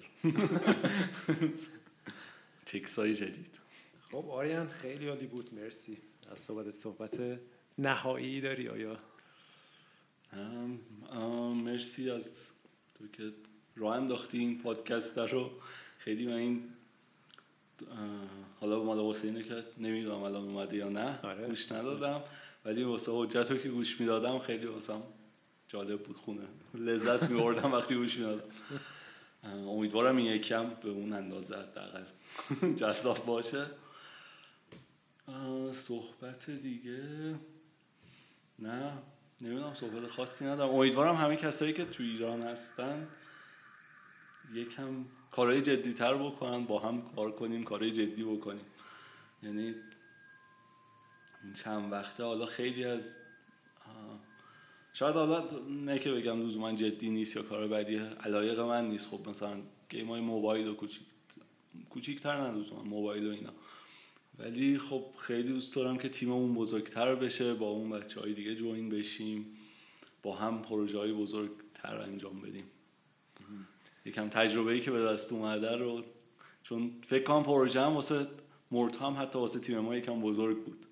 تکس 2.66 3.00
های 3.00 3.16
جدید. 3.16 3.60
خب 4.12 4.30
آریان 4.30 4.68
خیلی 4.68 5.08
عالی 5.08 5.28
بود. 5.28 5.54
مرسی. 5.54 5.98
از 6.32 6.40
صحبت 6.40 6.72
صحبت 6.72 7.40
نهایی 7.78 8.42
داری 8.42 8.68
آیا؟ 8.68 8.98
مرسی 11.54 12.12
از 12.12 12.28
تو 12.98 13.08
که 13.08 13.34
راه 13.76 13.96
انداختی 13.96 14.38
این 14.38 14.62
پادکست 14.62 15.18
رو. 15.18 15.52
خیلی 15.98 16.28
من 16.28 16.34
این 16.34 16.64
حالا 18.60 18.84
مال 18.84 19.00
حسینه 19.00 19.44
که 19.44 19.64
نمی‌دونم 19.78 20.24
الان 20.24 20.44
اومده 20.44 20.78
یا 20.78 20.90
نه. 20.90 21.20
آره 21.22 21.48
گوش 21.48 21.72
ندادم. 21.72 22.24
ولی 22.66 22.84
واسه 22.84 23.12
حجت 23.16 23.52
رو 23.52 23.58
که 23.58 23.70
گوش 23.70 24.00
می‌دادم 24.00 24.40
خیلی 24.40 24.66
واسه 24.66 24.94
جالب 25.68 26.04
بود 26.04 26.18
خونه. 26.18 26.48
لذت 26.74 27.30
میوردم 27.30 27.72
وقتی 27.72 27.96
گوش 27.96 28.18
می‌دادم. 28.18 28.44
امیدوارم 29.46 30.18
این 30.18 30.26
یکم 30.26 30.70
به 30.70 30.90
اون 30.90 31.14
اندازه 31.14 31.56
حداقل 31.56 32.04
جذاب 32.80 33.26
باشه. 33.26 33.66
صحبت 35.74 36.50
دیگه؟ 36.50 37.36
نه 38.60 38.92
نمی‌دونم 39.42 39.74
صحبت 39.74 40.08
خاصی 40.08 40.46
ندارم. 40.46 40.76
امیدوارم 40.76 41.16
همه 41.16 41.36
کسایی 41.36 41.74
که 41.74 41.86
تو 41.86 42.04
ایران 42.04 42.42
هستن 42.42 43.08
یکم 44.54 45.06
کارهای 45.32 45.62
جدی 45.62 45.94
تر 45.94 46.14
بکنن 46.14 46.66
با 46.66 46.80
هم 46.80 47.02
کار 47.02 47.32
کنیم 47.32 47.64
کارهای 47.64 47.92
جدی 47.92 48.24
بکنیم. 48.24 48.66
یعنی 49.44 49.76
چند 51.64 51.92
وقته 51.92 52.24
حالا 52.24 52.46
خیلی 52.46 52.86
از 52.86 53.06
شاید 54.96 55.16
حالا 55.16 55.44
نه 55.70 56.00
که 56.00 56.12
بگم 56.12 56.38
من 56.38 56.76
جدی 56.76 57.10
نیست 57.10 57.36
یا 57.36 57.42
کار 57.42 57.68
بعدی 57.68 57.98
علایق 57.98 58.60
من 58.60 58.88
نیست. 58.88 59.06
خب 59.06 59.30
مثلا 59.30 59.62
گیم 59.90 60.08
های 60.08 60.22
موبایل 60.22 60.68
و 60.68 60.74
کوچیک 60.74 61.02
کوچیکتر 61.90 62.38
نه 62.38 62.52
من 62.52 62.90
موبایل 62.90 63.28
و 63.28 63.32
اینا. 63.32 63.54
ولی 64.40 64.78
خب 64.78 65.06
خیلی 65.18 65.54
دوست 65.54 65.76
دارم 65.76 65.98
که 65.98 66.10
تیممون 66.10 66.54
بزرگتر 66.54 67.16
بشه 67.16 67.54
با 67.54 67.70
اون 67.70 67.90
بچه 67.90 68.20
های 68.20 68.34
دیگه 68.34 68.56
جوین 68.56 68.90
بشیم 68.90 69.46
با 70.24 70.36
هم 70.36 70.62
پروژه 70.62 70.98
های 70.98 71.14
بزرگتر 71.14 71.98
انجام 71.98 72.42
بدیم. 72.42 72.66
یکم 74.06 74.30
تجربه 74.30 74.72
ای 74.72 74.80
که 74.80 74.92
به 74.92 75.04
دست 75.04 75.34
اومده 75.34 75.76
رو 75.76 76.04
چون 76.64 76.92
فکر 77.08 77.24
کنم 77.24 77.44
پروژه 77.44 77.82
هم 77.82 77.94
واسه 77.94 78.28
مرت 78.72 79.02
هم 79.02 79.16
حتی 79.20 79.40
واسه 79.40 79.60
تیم 79.60 79.80
ما 79.80 79.96
یکم 79.96 80.22
بزرگ 80.22 80.64
بود. 80.64 80.85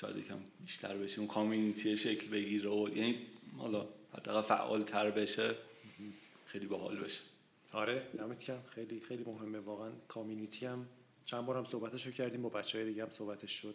شاید 0.00 0.16
یکم 0.16 0.38
بیشتر 0.60 0.96
بشه 0.96 1.18
اون 1.18 1.28
کامیونیتی 1.28 1.96
شکل 1.96 2.28
بگیره 2.28 2.70
و 2.70 2.88
یعنی 2.88 3.26
حالا 3.58 3.88
حداقل 4.12 4.42
فعال 4.42 4.82
تر 4.82 5.10
بشه 5.10 5.54
خیلی 6.46 6.66
باحال 6.66 6.96
بشه. 6.96 7.20
آره 7.72 8.06
دمت 8.18 8.42
کم 8.42 8.58
خیلی 8.74 9.00
خیلی 9.00 9.24
مهمه. 9.24 9.58
واقعا 9.58 9.90
کامیونیتی 10.08 10.66
هم 10.66 10.86
چند 11.24 11.46
بارم 11.46 11.64
صحبتشو 11.64 12.10
کردیم 12.10 12.42
با 12.42 12.48
بچه 12.48 12.78
های 12.78 12.86
دیگه 12.86 13.02
هم 13.02 13.10
صحبتش 13.10 13.50
شد. 13.50 13.74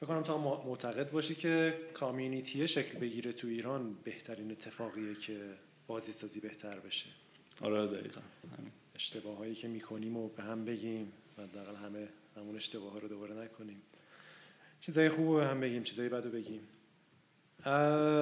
فکر 0.00 0.06
کنم 0.06 0.22
تا 0.22 0.38
معتقد 0.38 1.10
باشی 1.10 1.34
که 1.34 1.80
کامیونیتی 1.94 2.68
شکل 2.68 2.98
بگیره 2.98 3.32
تو 3.32 3.46
ایران 3.46 3.94
بهترین 4.04 4.50
اتفاقیه 4.50 5.14
که 5.14 5.54
بازی 5.86 6.12
سازی 6.12 6.40
بهتر 6.40 6.80
بشه. 6.80 7.10
آره 7.60 7.86
دقیقا. 7.86 8.20
اشتباه 8.94 9.36
هایی 9.36 9.54
که 9.54 9.68
می‌کنیم 9.68 10.16
و 10.16 10.28
به 10.28 10.42
هم 10.42 10.64
بگیم 10.64 11.12
و 11.38 11.46
دقیقا 11.46 11.72
همه 11.72 12.08
همون 12.36 12.56
اشتباه 12.56 12.92
ها 12.92 12.98
رو 12.98 13.08
دوباره 13.08 13.34
نکنیم. 13.34 13.82
چیزای 14.80 15.08
خوب 15.08 15.38
هم 15.38 15.60
بگیم 15.60 15.82
چیزای 15.82 16.08
بد 16.08 16.24
رو 16.24 16.30
بگیم. 16.30 16.60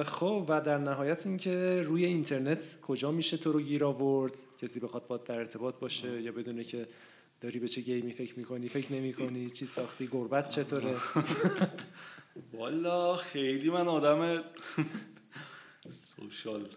خب 0.03 0.45
و 0.49 0.61
در 0.61 0.77
نهایت 0.77 1.27
اینکه 1.27 1.81
روی 1.81 2.05
اینترنت 2.05 2.81
کجا 2.81 3.11
میشه 3.11 3.37
تو 3.37 3.51
رو 3.51 3.61
گیر 3.61 3.85
آورد 3.85 4.39
کسی 4.61 4.79
بخواد 4.79 5.07
با 5.07 5.17
در 5.17 5.35
ارتباط 5.35 5.79
باشه 5.79 6.21
یا 6.21 6.31
بدونه 6.31 6.63
که 6.63 6.87
داری 7.39 7.59
به 7.59 7.67
چه 7.67 7.81
game 7.81 8.07
ی 8.07 8.13
فکر 8.13 8.39
می‌کنی 8.39 8.69
فکر 8.69 8.93
نمی‌کنی 8.93 9.49
چی 9.49 9.67
ساختی 9.67 10.07
گربه‌ت 10.07 10.49
چطوره؟ 10.49 10.97
والا 12.53 13.15
خیلی 13.15 13.69
من 13.69 13.87
آدم 13.87 14.43
social 15.89 16.67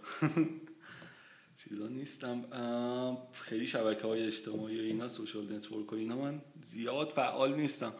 چیزا 1.56 1.88
نیستم. 1.88 2.44
خیلی 3.32 3.66
شبکه 3.66 4.06
های 4.06 4.26
اجتماعی 4.26 4.80
و 4.80 4.82
اینا 4.82 5.08
social 5.08 5.52
network 5.52 5.92
و 5.92 5.96
اینا 5.96 6.16
من 6.16 6.42
زیاد 6.64 7.10
فعال 7.10 7.54
نیستم. 7.54 7.92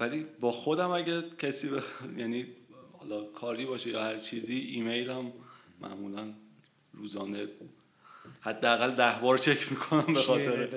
ولی 0.00 0.26
با 0.40 0.52
خودم 0.52 0.90
اگه 0.90 1.22
کسی 1.38 1.68
ب... 1.68 1.82
یعنی 2.16 2.46
حالا 2.98 3.24
کاری 3.24 3.66
باشه 3.66 3.90
یا 3.90 4.02
هر 4.02 4.18
چیزی 4.18 4.54
ایمیل 4.54 5.10
هم 5.10 5.32
معمولا 5.80 6.34
روزانه 6.92 7.48
حداقل 8.40 8.90
ده 8.90 9.20
بار 9.20 9.38
چک 9.38 9.72
می‌کنم 9.72 10.06
به 10.06 10.20
خاطر 10.20 10.68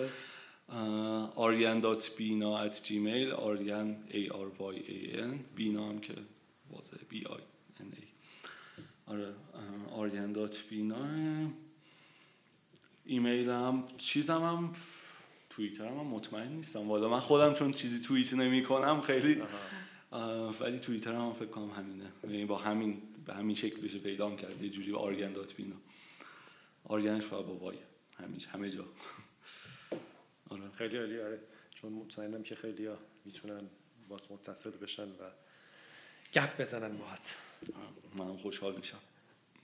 آریان 1.35 1.79
dot 1.79 2.11
بینا 2.17 2.57
at 2.59 2.83
Gmail 2.83 3.31
آریان 3.31 4.03
A 4.09 4.29
R 4.29 4.47
Y 4.47 4.79
A 4.79 5.19
N 5.19 5.39
بینا 5.55 5.89
هم 5.89 5.99
که 5.99 6.13
واضح 6.71 6.97
B 7.09 7.25
I 7.25 7.41
N 7.79 7.93
A. 7.97 8.07
آره 9.07 9.33
آریان 9.91 10.31
dot 10.31 10.57
بینا. 10.69 10.97
ایمیل 13.05 13.49
هم 13.49 13.83
چیزم 13.97 14.41
هم 14.41 14.71
توییتر 15.55 15.87
هم, 15.87 15.93
مطمئن 15.93 16.51
نیستم. 16.51 16.87
والا 16.87 17.09
من 17.09 17.19
خودم 17.19 17.53
چون 17.53 17.71
چیزی 17.71 17.99
توییت 17.99 18.33
نمی 18.33 18.63
کنم 18.63 19.01
خیلی 19.01 19.43
ولی 20.59 20.79
توییتر 20.79 21.13
هم 21.13 21.33
فکر 21.33 21.45
کنم 21.45 21.69
همینه. 21.69 22.11
یعنی 22.23 22.45
با 22.45 22.57
همین 22.57 23.01
به 23.25 23.33
همین 23.33 23.55
شکل 23.55 23.81
بشه 23.81 23.99
پیدا 23.99 24.35
کرد. 24.35 24.63
یه 24.63 24.69
جوری 24.69 24.93
آریان 24.93 25.33
دات 25.33 25.53
بینا 25.53 25.75
آریانش 26.83 27.23
فقط 27.23 27.45
با 27.45 27.53
وای. 27.55 27.77
همیشه 28.19 28.49
همه 28.49 28.69
جا. 28.69 28.85
آره. 30.49 30.69
خیلی 30.77 30.97
عالی 30.97 31.19
آره. 31.19 31.39
چون 31.75 31.93
مطمئنم 31.93 32.43
که 32.43 32.55
خیلی 32.55 32.85
ها 32.85 32.97
می‌تونن 33.25 33.69
با 34.09 34.19
متصل 34.29 34.71
بشن 34.71 35.09
و 35.09 35.31
گپ 36.33 36.61
بزنن 36.61 36.97
باهات. 36.97 37.37
منم 38.15 38.37
خوشحال 38.37 38.75
میشم. 38.75 38.99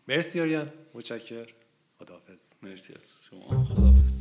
مرسی 0.07 0.41
آریان. 0.41 0.71
متشکر 0.93 1.53
خداحافظ. 1.99 2.51
مرسی 2.63 2.93
از 2.93 3.03
شما. 3.29 3.63
خداحافظ. 3.63 4.18